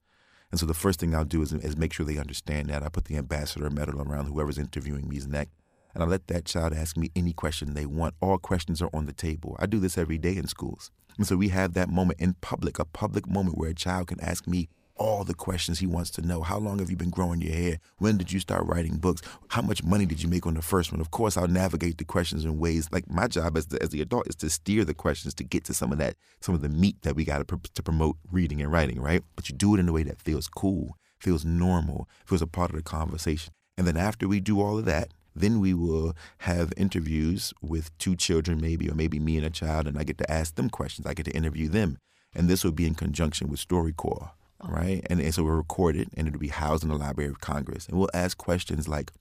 And 0.51 0.59
so 0.59 0.65
the 0.65 0.73
first 0.73 0.99
thing 0.99 1.15
I'll 1.15 1.23
do 1.23 1.41
is, 1.41 1.53
is 1.53 1.77
make 1.77 1.93
sure 1.93 2.05
they 2.05 2.17
understand 2.17 2.69
that. 2.69 2.83
I 2.83 2.89
put 2.89 3.05
the 3.05 3.15
ambassador 3.15 3.69
medal 3.69 4.01
around 4.01 4.25
whoever's 4.25 4.57
interviewing 4.57 5.07
me's 5.07 5.27
neck. 5.27 5.47
And 5.93 6.03
I 6.03 6.07
let 6.07 6.27
that 6.27 6.45
child 6.45 6.73
ask 6.73 6.97
me 6.97 7.09
any 7.15 7.31
question 7.31 7.73
they 7.73 7.85
want. 7.85 8.15
All 8.21 8.37
questions 8.37 8.81
are 8.81 8.89
on 8.93 9.05
the 9.05 9.13
table. 9.13 9.55
I 9.59 9.65
do 9.65 9.79
this 9.79 9.97
every 9.97 10.17
day 10.17 10.35
in 10.35 10.47
schools. 10.47 10.91
And 11.17 11.25
so 11.25 11.37
we 11.37 11.49
have 11.49 11.73
that 11.73 11.89
moment 11.89 12.19
in 12.19 12.35
public, 12.41 12.79
a 12.79 12.85
public 12.85 13.27
moment 13.27 13.57
where 13.57 13.69
a 13.69 13.75
child 13.75 14.07
can 14.07 14.19
ask 14.21 14.45
me 14.45 14.69
all 14.99 15.23
the 15.23 15.33
questions 15.33 15.79
he 15.79 15.87
wants 15.87 16.11
to 16.11 16.21
know. 16.21 16.43
How 16.43 16.59
long 16.59 16.79
have 16.79 16.91
you 16.91 16.97
been 16.97 17.09
growing 17.09 17.41
your 17.41 17.55
hair? 17.55 17.79
When 17.97 18.17
did 18.17 18.31
you 18.31 18.39
start 18.39 18.65
writing 18.65 18.97
books? 18.97 19.21
How 19.47 19.61
much 19.61 19.83
money 19.83 20.05
did 20.05 20.21
you 20.21 20.29
make 20.29 20.45
on 20.45 20.53
the 20.53 20.61
first 20.61 20.91
one? 20.91 21.01
Of 21.01 21.09
course, 21.09 21.37
I'll 21.37 21.47
navigate 21.47 21.97
the 21.97 22.05
questions 22.05 22.45
in 22.45 22.59
ways 22.59 22.89
like 22.91 23.09
my 23.09 23.27
job 23.27 23.57
as 23.57 23.67
the, 23.67 23.81
as 23.81 23.89
the 23.89 24.01
adult 24.01 24.27
is 24.27 24.35
to 24.35 24.49
steer 24.49 24.83
the 24.83 24.93
questions 24.93 25.33
to 25.35 25.43
get 25.43 25.63
to 25.65 25.73
some 25.73 25.91
of 25.91 25.97
that, 25.97 26.15
some 26.41 26.53
of 26.53 26.61
the 26.61 26.69
meat 26.69 27.01
that 27.01 27.15
we 27.15 27.25
got 27.25 27.47
to 27.47 27.59
to 27.73 27.83
promote 27.83 28.17
reading 28.31 28.61
and 28.61 28.71
writing, 28.71 28.99
right? 29.01 29.23
But 29.35 29.49
you 29.49 29.55
do 29.55 29.73
it 29.73 29.79
in 29.79 29.89
a 29.89 29.93
way 29.93 30.03
that 30.03 30.21
feels 30.21 30.47
cool, 30.47 30.97
feels 31.19 31.45
normal, 31.45 32.07
feels 32.25 32.41
a 32.41 32.47
part 32.47 32.69
of 32.69 32.75
the 32.75 32.83
conversation. 32.83 33.53
And 33.77 33.87
then 33.87 33.97
after 33.97 34.27
we 34.27 34.41
do 34.41 34.61
all 34.61 34.77
of 34.77 34.85
that, 34.85 35.13
then 35.33 35.61
we 35.61 35.73
will 35.73 36.13
have 36.39 36.73
interviews 36.75 37.53
with 37.61 37.97
two 37.97 38.15
children, 38.15 38.59
maybe, 38.59 38.89
or 38.89 38.95
maybe 38.95 39.19
me 39.19 39.37
and 39.37 39.45
a 39.45 39.49
child, 39.49 39.87
and 39.87 39.97
I 39.97 40.03
get 40.03 40.17
to 40.17 40.29
ask 40.29 40.55
them 40.55 40.69
questions. 40.69 41.07
I 41.07 41.13
get 41.13 41.25
to 41.27 41.31
interview 41.31 41.69
them. 41.69 41.97
And 42.35 42.49
this 42.49 42.63
will 42.63 42.73
be 42.73 42.85
in 42.85 42.93
conjunction 42.93 43.47
with 43.47 43.65
StoryCorps 43.65 44.31
right? 44.63 45.05
And, 45.09 45.19
and 45.19 45.33
so 45.33 45.43
we'll 45.43 45.53
record 45.53 45.95
it 45.95 46.09
and 46.15 46.27
it'll 46.27 46.39
be 46.39 46.49
housed 46.49 46.83
in 46.83 46.89
the 46.89 46.95
Library 46.95 47.29
of 47.29 47.41
Congress. 47.41 47.87
And 47.87 47.97
we'll 47.97 48.09
ask 48.13 48.37
questions 48.37 48.87
like, 48.87 49.11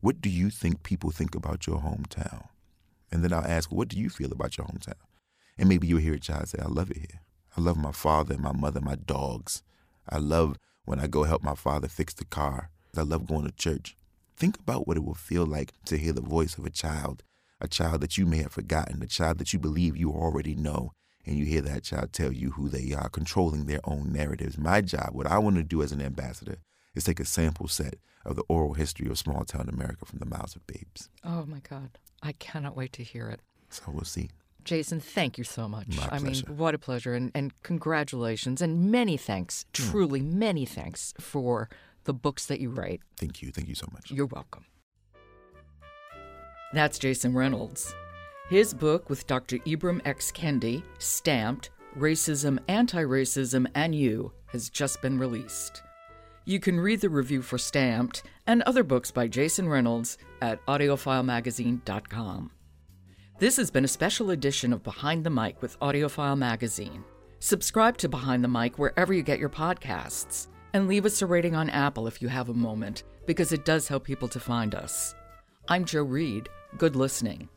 what 0.00 0.20
do 0.20 0.30
you 0.30 0.50
think 0.50 0.82
people 0.82 1.10
think 1.10 1.34
about 1.34 1.66
your 1.66 1.78
hometown? 1.78 2.48
And 3.12 3.22
then 3.22 3.32
I'll 3.32 3.44
ask, 3.44 3.70
what 3.70 3.88
do 3.88 3.98
you 3.98 4.08
feel 4.08 4.32
about 4.32 4.56
your 4.56 4.66
hometown? 4.66 4.94
And 5.58 5.68
maybe 5.68 5.86
you'll 5.86 6.00
hear 6.00 6.14
a 6.14 6.20
child 6.20 6.48
say, 6.48 6.58
I 6.62 6.68
love 6.68 6.90
it 6.90 6.98
here. 6.98 7.20
I 7.56 7.60
love 7.60 7.76
my 7.76 7.92
father, 7.92 8.34
and 8.34 8.42
my 8.42 8.52
mother, 8.52 8.80
my 8.80 8.94
dogs. 8.94 9.62
I 10.08 10.18
love 10.18 10.56
when 10.84 11.00
I 11.00 11.06
go 11.06 11.24
help 11.24 11.42
my 11.42 11.54
father 11.54 11.88
fix 11.88 12.14
the 12.14 12.24
car. 12.24 12.70
I 12.96 13.02
love 13.02 13.26
going 13.26 13.44
to 13.44 13.52
church. 13.52 13.96
Think 14.36 14.58
about 14.58 14.86
what 14.86 14.96
it 14.96 15.04
will 15.04 15.14
feel 15.14 15.44
like 15.44 15.72
to 15.86 15.98
hear 15.98 16.12
the 16.12 16.20
voice 16.20 16.56
of 16.56 16.64
a 16.64 16.70
child, 16.70 17.22
a 17.60 17.68
child 17.68 18.00
that 18.00 18.16
you 18.16 18.24
may 18.24 18.38
have 18.38 18.52
forgotten, 18.52 19.02
a 19.02 19.06
child 19.06 19.38
that 19.38 19.52
you 19.52 19.58
believe 19.58 19.96
you 19.96 20.10
already 20.12 20.54
know, 20.54 20.92
and 21.26 21.36
you 21.36 21.44
hear 21.44 21.60
that 21.62 21.84
child 21.84 22.12
tell 22.12 22.32
you 22.32 22.52
who 22.52 22.68
they 22.68 22.92
are, 22.92 23.08
controlling 23.08 23.66
their 23.66 23.80
own 23.84 24.12
narratives. 24.12 24.58
My 24.58 24.80
job, 24.80 25.10
what 25.12 25.26
I 25.26 25.38
want 25.38 25.56
to 25.56 25.62
do 25.62 25.82
as 25.82 25.92
an 25.92 26.00
ambassador, 26.00 26.58
is 26.94 27.04
take 27.04 27.20
a 27.20 27.24
sample 27.24 27.68
set 27.68 27.96
of 28.24 28.36
the 28.36 28.44
oral 28.48 28.74
history 28.74 29.08
of 29.08 29.18
small 29.18 29.44
town 29.44 29.68
America 29.68 30.04
from 30.04 30.18
the 30.18 30.26
mouths 30.26 30.56
of 30.56 30.66
babes. 30.66 31.08
Oh 31.24 31.44
my 31.46 31.60
God. 31.60 31.90
I 32.22 32.32
cannot 32.32 32.76
wait 32.76 32.92
to 32.94 33.02
hear 33.02 33.28
it. 33.28 33.40
So 33.70 33.84
we'll 33.88 34.04
see. 34.04 34.30
Jason, 34.64 35.00
thank 35.00 35.38
you 35.38 35.44
so 35.44 35.68
much. 35.68 35.88
My 35.96 36.08
I 36.10 36.16
mean, 36.16 36.32
pleasure. 36.32 36.52
what 36.52 36.74
a 36.74 36.78
pleasure. 36.78 37.14
And, 37.14 37.30
and 37.34 37.52
congratulations 37.62 38.60
and 38.60 38.90
many 38.90 39.16
thanks, 39.16 39.64
mm. 39.72 39.90
truly 39.90 40.20
many 40.20 40.66
thanks 40.66 41.14
for 41.18 41.68
the 42.04 42.12
books 42.12 42.46
that 42.46 42.60
you 42.60 42.70
write. 42.70 43.00
Thank 43.16 43.42
you. 43.42 43.50
Thank 43.52 43.68
you 43.68 43.74
so 43.74 43.86
much. 43.92 44.10
You're 44.10 44.26
welcome. 44.26 44.66
That's 46.72 46.98
Jason 46.98 47.34
Reynolds. 47.34 47.94
His 48.50 48.74
book 48.74 49.08
with 49.08 49.28
Dr. 49.28 49.58
Ibram 49.58 50.04
X. 50.04 50.32
Kendi, 50.32 50.82
Stamped 50.98 51.70
Racism, 51.96 52.58
Anti 52.66 53.00
Racism, 53.00 53.68
and 53.76 53.94
You, 53.94 54.32
has 54.48 54.68
just 54.68 55.00
been 55.00 55.20
released. 55.20 55.84
You 56.46 56.58
can 56.58 56.80
read 56.80 57.00
the 57.00 57.10
review 57.10 57.42
for 57.42 57.58
Stamped 57.58 58.24
and 58.48 58.62
other 58.62 58.82
books 58.82 59.12
by 59.12 59.28
Jason 59.28 59.68
Reynolds 59.68 60.18
at 60.42 60.66
audiofilemagazine.com. 60.66 62.50
This 63.38 63.56
has 63.56 63.70
been 63.70 63.84
a 63.84 63.88
special 63.88 64.32
edition 64.32 64.72
of 64.72 64.82
Behind 64.82 65.22
the 65.22 65.30
Mic 65.30 65.62
with 65.62 65.78
AudioFile 65.78 66.36
Magazine. 66.36 67.04
Subscribe 67.38 67.98
to 67.98 68.08
Behind 68.08 68.42
the 68.42 68.48
Mic 68.48 68.80
wherever 68.80 69.14
you 69.14 69.22
get 69.22 69.38
your 69.38 69.48
podcasts, 69.48 70.48
and 70.74 70.88
leave 70.88 71.06
us 71.06 71.22
a 71.22 71.26
rating 71.26 71.54
on 71.54 71.70
Apple 71.70 72.08
if 72.08 72.20
you 72.20 72.26
have 72.26 72.48
a 72.48 72.54
moment, 72.54 73.04
because 73.26 73.52
it 73.52 73.64
does 73.64 73.86
help 73.86 74.02
people 74.02 74.26
to 74.26 74.40
find 74.40 74.74
us. 74.74 75.14
I'm 75.68 75.84
Jo 75.84 76.02
Reed. 76.02 76.48
Good 76.78 76.96
listening. 76.96 77.48